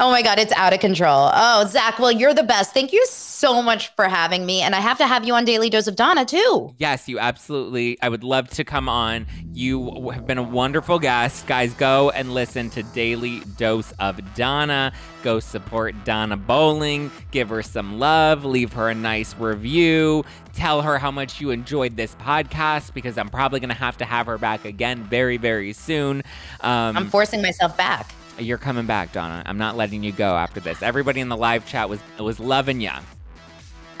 Oh 0.00 0.10
my 0.10 0.22
God, 0.22 0.38
it's 0.38 0.52
out 0.52 0.72
of 0.72 0.80
control. 0.80 1.30
Oh, 1.32 1.66
Zack, 1.66 1.98
well, 1.98 2.10
you're 2.10 2.34
the 2.34 2.42
best. 2.42 2.74
Thank 2.74 2.92
you 2.92 3.04
so 3.06 3.62
much 3.62 3.88
for 3.94 4.06
having 4.06 4.44
me. 4.44 4.62
And 4.62 4.74
I 4.74 4.80
have 4.80 4.98
to 4.98 5.06
have 5.06 5.24
you 5.24 5.34
on 5.34 5.44
Daily 5.44 5.70
Dose 5.70 5.86
of 5.86 5.96
Dana 5.96 6.24
too. 6.24 6.74
Yes, 6.78 7.08
you 7.08 7.18
absolutely. 7.18 7.98
I 8.02 8.08
would 8.08 8.24
love 8.24 8.48
to 8.50 8.64
come 8.64 8.88
on. 8.88 9.26
You 9.52 10.10
have 10.10 10.26
been 10.26 10.38
a 10.38 10.42
wonderful 10.42 10.98
guest. 10.98 11.46
Guys, 11.46 11.72
go 11.74 12.10
and 12.10 12.34
listen 12.34 12.70
to 12.70 12.82
Daily 12.82 13.40
Dose 13.56 13.92
of 14.00 14.20
Dana. 14.34 14.92
Go 15.22 15.40
support 15.40 15.94
Dana 16.04 16.36
Bowling. 16.36 17.10
Give 17.30 17.48
her 17.50 17.62
some 17.62 17.98
love. 17.98 18.44
Leave 18.44 18.72
her 18.72 18.88
a 18.88 18.94
nice 18.94 19.34
review. 19.36 20.24
Tell 20.52 20.82
her 20.82 20.98
how 20.98 21.10
much 21.10 21.40
you 21.40 21.50
enjoyed 21.50 21.96
this 21.96 22.14
podcast 22.16 22.92
because 22.92 23.16
I'm 23.18 23.28
probably 23.28 23.60
going 23.60 23.70
to 23.70 23.74
have 23.74 23.96
to 23.98 24.04
have 24.04 24.26
her 24.26 24.38
back 24.38 24.64
again 24.64 25.04
very, 25.04 25.36
very 25.36 25.72
soon. 25.72 26.22
Um, 26.60 26.96
I'm 26.96 27.08
forcing 27.08 27.40
myself 27.40 27.76
back. 27.76 28.14
You're 28.38 28.58
coming 28.58 28.86
back, 28.86 29.12
Dana. 29.12 29.42
I'm 29.46 29.58
not 29.58 29.76
letting 29.76 30.02
you 30.02 30.12
go 30.12 30.36
after 30.36 30.60
this. 30.60 30.82
Everybody 30.82 31.20
in 31.20 31.28
the 31.28 31.36
live 31.36 31.66
chat 31.66 31.88
was 31.88 32.00
was 32.18 32.40
loving 32.40 32.80
you. 32.80 32.90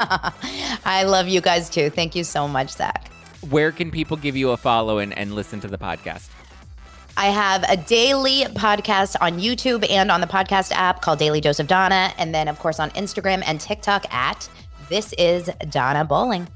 I 0.00 1.04
love 1.06 1.28
you 1.28 1.40
guys 1.40 1.70
too. 1.70 1.90
Thank 1.90 2.16
you 2.16 2.24
so 2.24 2.48
much, 2.48 2.70
Zack. 2.70 3.10
Where 3.48 3.70
can 3.70 3.90
people 3.90 4.16
give 4.16 4.36
you 4.36 4.50
a 4.50 4.56
follow 4.56 4.98
and, 4.98 5.16
and 5.16 5.34
listen 5.34 5.60
to 5.60 5.68
the 5.68 5.78
podcast? 5.78 6.28
I 7.16 7.26
have 7.26 7.64
a 7.68 7.76
daily 7.76 8.42
podcast 8.54 9.14
on 9.20 9.38
YouTube 9.38 9.88
and 9.88 10.10
on 10.10 10.20
the 10.20 10.26
podcast 10.26 10.72
app 10.72 11.00
called 11.00 11.20
Daily 11.20 11.40
Dose 11.40 11.60
of 11.60 11.68
Dana. 11.68 12.12
And 12.18 12.34
then, 12.34 12.48
of 12.48 12.58
course, 12.58 12.80
on 12.80 12.90
Instagram 12.90 13.44
and 13.46 13.60
TikTok 13.60 14.12
at 14.12 14.48
This 14.88 15.12
is 15.12 15.48
Dana 15.70 16.04
Bowling. 16.04 16.48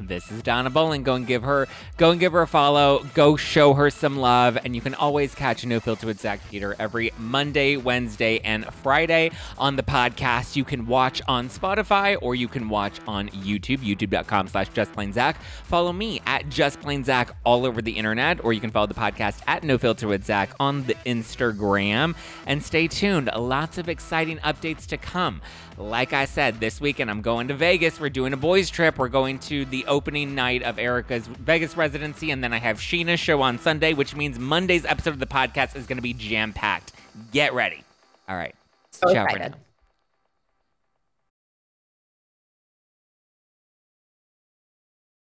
This 0.00 0.30
is 0.30 0.42
Dana 0.42 0.70
Bowling. 0.70 1.02
Go 1.04 1.14
and 1.14 1.26
give 1.26 1.42
her, 1.44 1.68
go 1.96 2.10
and 2.10 2.18
give 2.18 2.32
her 2.32 2.42
a 2.42 2.46
follow. 2.46 3.06
Go 3.14 3.36
show 3.36 3.74
her 3.74 3.90
some 3.90 4.18
love, 4.18 4.58
and 4.64 4.74
you 4.74 4.80
can 4.80 4.94
always 4.94 5.34
catch 5.34 5.64
No 5.64 5.80
Filter 5.80 6.06
with 6.06 6.20
Zack 6.20 6.40
Peter 6.50 6.74
every 6.78 7.12
Monday, 7.16 7.76
Wednesday, 7.76 8.40
and 8.40 8.66
Friday 8.74 9.30
on 9.56 9.76
the 9.76 9.82
podcast. 9.82 10.56
You 10.56 10.64
can 10.64 10.86
watch 10.86 11.22
on 11.28 11.48
Spotify 11.48 12.16
or 12.20 12.34
you 12.34 12.48
can 12.48 12.68
watch 12.68 12.98
on 13.06 13.28
YouTube, 13.30 13.78
YouTube.com/slash 13.78 14.70
JustPlainZack. 14.70 15.36
Follow 15.64 15.92
me 15.92 16.20
at 16.26 16.46
JustPlainZack 16.46 17.30
all 17.44 17.64
over 17.64 17.80
the 17.80 17.92
internet, 17.92 18.44
or 18.44 18.52
you 18.52 18.60
can 18.60 18.70
follow 18.70 18.86
the 18.86 18.94
podcast 18.94 19.40
at 19.46 19.62
No 19.62 19.78
Filter 19.78 20.08
with 20.08 20.24
Zack 20.24 20.50
on 20.58 20.84
the 20.84 20.94
Instagram. 21.06 22.14
And 22.46 22.62
stay 22.62 22.88
tuned. 22.88 23.30
Lots 23.34 23.78
of 23.78 23.88
exciting 23.88 24.38
updates 24.38 24.86
to 24.86 24.96
come. 24.96 25.40
Like 25.76 26.12
I 26.12 26.24
said, 26.26 26.60
this 26.60 26.80
weekend 26.80 27.10
I'm 27.10 27.20
going 27.20 27.48
to 27.48 27.54
Vegas. 27.54 27.98
We're 27.98 28.10
doing 28.10 28.32
a 28.32 28.36
boys' 28.36 28.70
trip. 28.70 28.96
We're 28.98 29.08
going 29.08 29.38
to 29.40 29.64
the 29.64 29.84
opening 29.86 30.34
night 30.34 30.62
of 30.62 30.78
Erika's 30.78 31.26
Vegas 31.26 31.76
residency, 31.76 32.30
and 32.30 32.44
then 32.44 32.52
I 32.52 32.58
have 32.58 32.78
Scheana's 32.78 33.18
show 33.20 33.42
on 33.42 33.58
Sunday, 33.58 33.92
which 33.92 34.14
means 34.14 34.38
Monday's 34.38 34.84
episode 34.84 35.10
of 35.10 35.18
the 35.18 35.26
podcast 35.26 35.74
is 35.74 35.86
going 35.86 35.98
to 35.98 36.02
be 36.02 36.12
jam 36.12 36.52
packed. 36.52 36.92
Get 37.32 37.54
ready. 37.54 37.82
All 38.28 38.36
right. 38.36 38.54
So 38.90 39.12
Ciao 39.12 39.24
excited. 39.24 39.52
now. 39.52 39.58